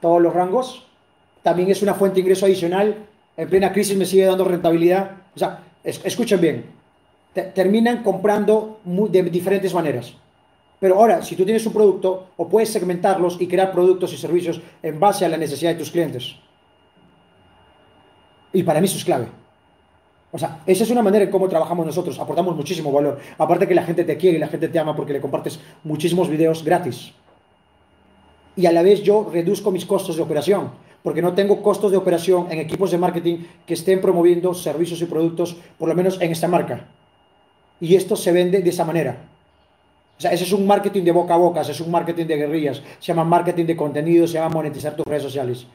Todos 0.00 0.22
los 0.22 0.32
rangos. 0.32 0.86
También 1.42 1.70
es 1.70 1.82
una 1.82 1.94
fuente 1.94 2.16
de 2.16 2.20
ingreso 2.20 2.46
adicional. 2.46 3.06
En 3.36 3.48
plena 3.48 3.72
crisis 3.72 3.96
me 3.96 4.04
sigue 4.04 4.24
dando 4.24 4.44
rentabilidad. 4.44 5.10
O 5.34 5.38
sea, 5.38 5.62
escuchen 5.82 6.40
bien. 6.40 6.64
terminan 7.54 8.02
comprando 8.02 8.80
de 8.84 9.22
diferentes 9.24 9.74
maneras. 9.74 10.14
Pero 10.78 10.96
ahora, 10.96 11.22
si 11.22 11.36
tú 11.36 11.44
tienes 11.44 11.66
un 11.66 11.72
producto, 11.72 12.28
o 12.36 12.48
puedes 12.48 12.70
segmentarlos 12.70 13.40
y 13.40 13.48
crear 13.48 13.72
productos 13.72 14.12
y 14.12 14.16
servicios 14.16 14.60
en 14.82 15.00
base 15.00 15.24
a 15.24 15.28
la 15.28 15.36
necesidad 15.36 15.72
de 15.72 15.78
tus 15.78 15.90
clientes. 15.90 16.36
Y 18.56 18.62
para 18.62 18.80
mí 18.80 18.86
eso 18.86 18.96
es 18.96 19.04
clave. 19.04 19.26
O 20.32 20.38
sea, 20.38 20.60
esa 20.66 20.84
es 20.84 20.90
una 20.90 21.02
manera 21.02 21.24
en 21.24 21.30
cómo 21.30 21.46
trabajamos 21.46 21.84
nosotros. 21.84 22.18
Aportamos 22.18 22.56
muchísimo 22.56 22.90
valor. 22.90 23.18
Aparte 23.36 23.68
que 23.68 23.74
la 23.74 23.82
gente 23.82 24.02
te 24.02 24.16
quiere 24.16 24.38
y 24.38 24.40
la 24.40 24.48
gente 24.48 24.68
te 24.68 24.78
ama 24.78 24.96
porque 24.96 25.12
le 25.12 25.20
compartes 25.20 25.60
muchísimos 25.84 26.30
videos 26.30 26.64
gratis. 26.64 27.12
Y 28.56 28.64
a 28.64 28.72
la 28.72 28.80
vez 28.80 29.02
yo 29.02 29.28
reduzco 29.30 29.70
mis 29.70 29.84
costos 29.84 30.16
de 30.16 30.22
operación. 30.22 30.70
Porque 31.02 31.20
no 31.20 31.34
tengo 31.34 31.62
costos 31.62 31.90
de 31.90 31.98
operación 31.98 32.46
en 32.50 32.58
equipos 32.58 32.90
de 32.90 32.96
marketing 32.96 33.44
que 33.66 33.74
estén 33.74 34.00
promoviendo 34.00 34.54
servicios 34.54 35.02
y 35.02 35.04
productos, 35.04 35.54
por 35.76 35.90
lo 35.90 35.94
menos 35.94 36.18
en 36.22 36.32
esta 36.32 36.48
marca. 36.48 36.86
Y 37.78 37.94
esto 37.94 38.16
se 38.16 38.32
vende 38.32 38.62
de 38.62 38.70
esa 38.70 38.86
manera. 38.86 39.18
O 40.16 40.20
sea, 40.22 40.32
ese 40.32 40.44
es 40.44 40.52
un 40.52 40.66
marketing 40.66 41.02
de 41.02 41.12
boca 41.12 41.34
a 41.34 41.36
boca, 41.36 41.60
ese 41.60 41.72
es 41.72 41.80
un 41.82 41.90
marketing 41.90 42.24
de 42.24 42.36
guerrillas, 42.38 42.82
se 43.00 43.08
llama 43.08 43.22
marketing 43.22 43.66
de 43.66 43.76
contenido, 43.76 44.26
se 44.26 44.34
llama 44.34 44.48
monetizar 44.48 44.96
tus 44.96 45.04
redes 45.04 45.24
sociales. 45.24 45.66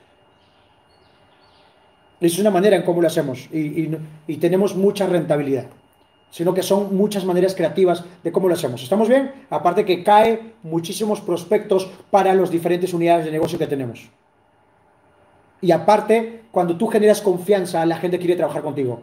Es 2.21 2.37
una 2.37 2.51
manera 2.51 2.77
en 2.77 2.83
cómo 2.83 3.01
lo 3.01 3.07
hacemos 3.07 3.49
y, 3.51 4.37
tenemos 4.37 4.75
mucha 4.75 5.07
rentabilidad, 5.07 5.65
sino 6.29 6.53
que 6.53 6.61
son 6.61 6.95
muchas 6.95 7.25
maneras 7.25 7.55
creativas 7.55 8.05
de 8.23 8.31
cómo 8.31 8.47
lo 8.47 8.53
hacemos. 8.53 8.83
¿Estamos 8.83 9.09
bien? 9.09 9.31
Aparte 9.49 9.83
que 9.83 10.03
cae 10.03 10.53
muchísimos 10.61 11.19
prospectos 11.19 11.89
para 12.11 12.33
las 12.35 12.51
diferentes 12.51 12.93
unidades 12.93 13.25
de 13.25 13.31
negocio 13.31 13.57
que 13.57 13.65
tenemos. 13.65 14.07
Y 15.61 15.71
aparte, 15.71 16.43
cuando 16.51 16.77
tú 16.77 16.87
generas 16.87 17.21
confianza, 17.21 17.83
la 17.87 17.97
gente 17.97 18.19
quiere 18.19 18.35
trabajar 18.35 18.61
contigo. 18.61 19.01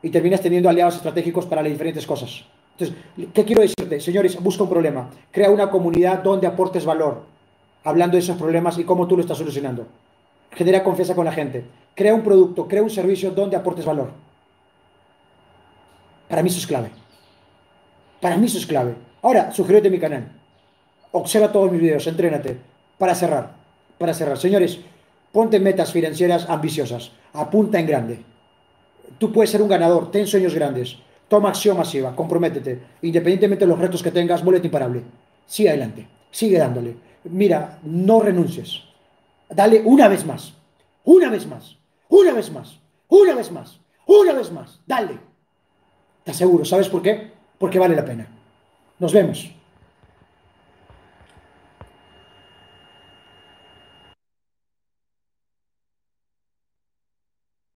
Y 0.00 0.10
terminas 0.10 0.40
teniendo 0.40 0.68
aliados 0.68 0.94
estratégicos 0.94 1.44
para 1.44 1.62
las 1.62 1.72
diferentes 1.72 2.06
cosas. 2.06 2.44
Entonces, 2.78 2.96
¿qué 3.34 3.44
quiero 3.44 3.62
decirte? 3.62 4.00
Señores, 4.00 4.40
busca 4.40 4.62
un 4.62 4.70
problema. 4.70 5.10
Crea 5.32 5.50
una 5.50 5.70
comunidad 5.70 6.22
donde 6.22 6.46
aportes 6.46 6.84
valor, 6.84 7.22
hablando 7.82 8.16
de 8.16 8.20
esos 8.20 8.36
problemas 8.36 8.78
y 8.78 8.84
cómo 8.84 9.08
tú 9.08 9.16
lo 9.16 9.22
estás 9.22 9.38
solucionando. 9.38 9.86
Genera 10.52 10.84
confianza 10.84 11.16
con 11.16 11.24
la 11.24 11.32
gente. 11.32 11.64
Crea 11.98 12.14
un 12.14 12.22
producto, 12.22 12.68
crea 12.68 12.80
un 12.80 12.90
servicio 12.90 13.32
donde 13.32 13.56
aportes 13.56 13.84
valor. 13.84 14.12
Para 16.28 16.44
mí 16.44 16.48
eso 16.48 16.60
es 16.60 16.66
clave. 16.68 16.90
Para 18.20 18.36
mí 18.36 18.46
eso 18.46 18.58
es 18.58 18.68
clave. 18.68 18.94
Ahora, 19.20 19.50
suscríbete 19.50 19.88
a 19.88 19.90
mi 19.90 19.98
canal. 19.98 20.30
Observa 21.10 21.50
todos 21.50 21.72
mis 21.72 21.80
videos, 21.80 22.06
entrénate. 22.06 22.56
Para 22.98 23.16
cerrar, 23.16 23.50
para 23.98 24.14
cerrar. 24.14 24.38
Señores, 24.38 24.78
ponte 25.32 25.58
metas 25.58 25.90
financieras 25.90 26.48
ambiciosas. 26.48 27.10
Apunta 27.32 27.80
en 27.80 27.86
grande. 27.88 28.22
Tú 29.18 29.32
puedes 29.32 29.50
ser 29.50 29.60
un 29.60 29.68
ganador, 29.68 30.12
ten 30.12 30.28
sueños 30.28 30.54
grandes. 30.54 30.98
Toma 31.26 31.48
acción 31.48 31.76
masiva, 31.76 32.14
comprométete. 32.14 32.80
Independientemente 33.02 33.64
de 33.64 33.70
los 33.72 33.78
retos 33.80 34.04
que 34.04 34.12
tengas, 34.12 34.44
muélete 34.44 34.68
imparable. 34.68 35.02
Sigue 35.46 35.70
adelante, 35.70 36.06
sigue 36.30 36.58
dándole. 36.58 36.94
Mira, 37.24 37.80
no 37.82 38.20
renuncies. 38.20 38.82
Dale 39.48 39.82
una 39.84 40.06
vez 40.06 40.24
más, 40.24 40.54
una 41.02 41.28
vez 41.28 41.44
más, 41.44 41.77
una 42.08 42.32
vez 42.32 42.50
más, 42.50 42.78
una 43.08 43.34
vez 43.34 43.50
más, 43.50 43.80
una 44.06 44.32
vez 44.32 44.50
más. 44.52 44.80
Dale. 44.86 45.18
Te 46.24 46.30
aseguro, 46.30 46.64
¿sabes 46.64 46.88
por 46.88 47.02
qué? 47.02 47.32
Porque 47.58 47.78
vale 47.78 47.96
la 47.96 48.04
pena. 48.04 48.26
Nos 48.98 49.12
vemos. 49.12 49.50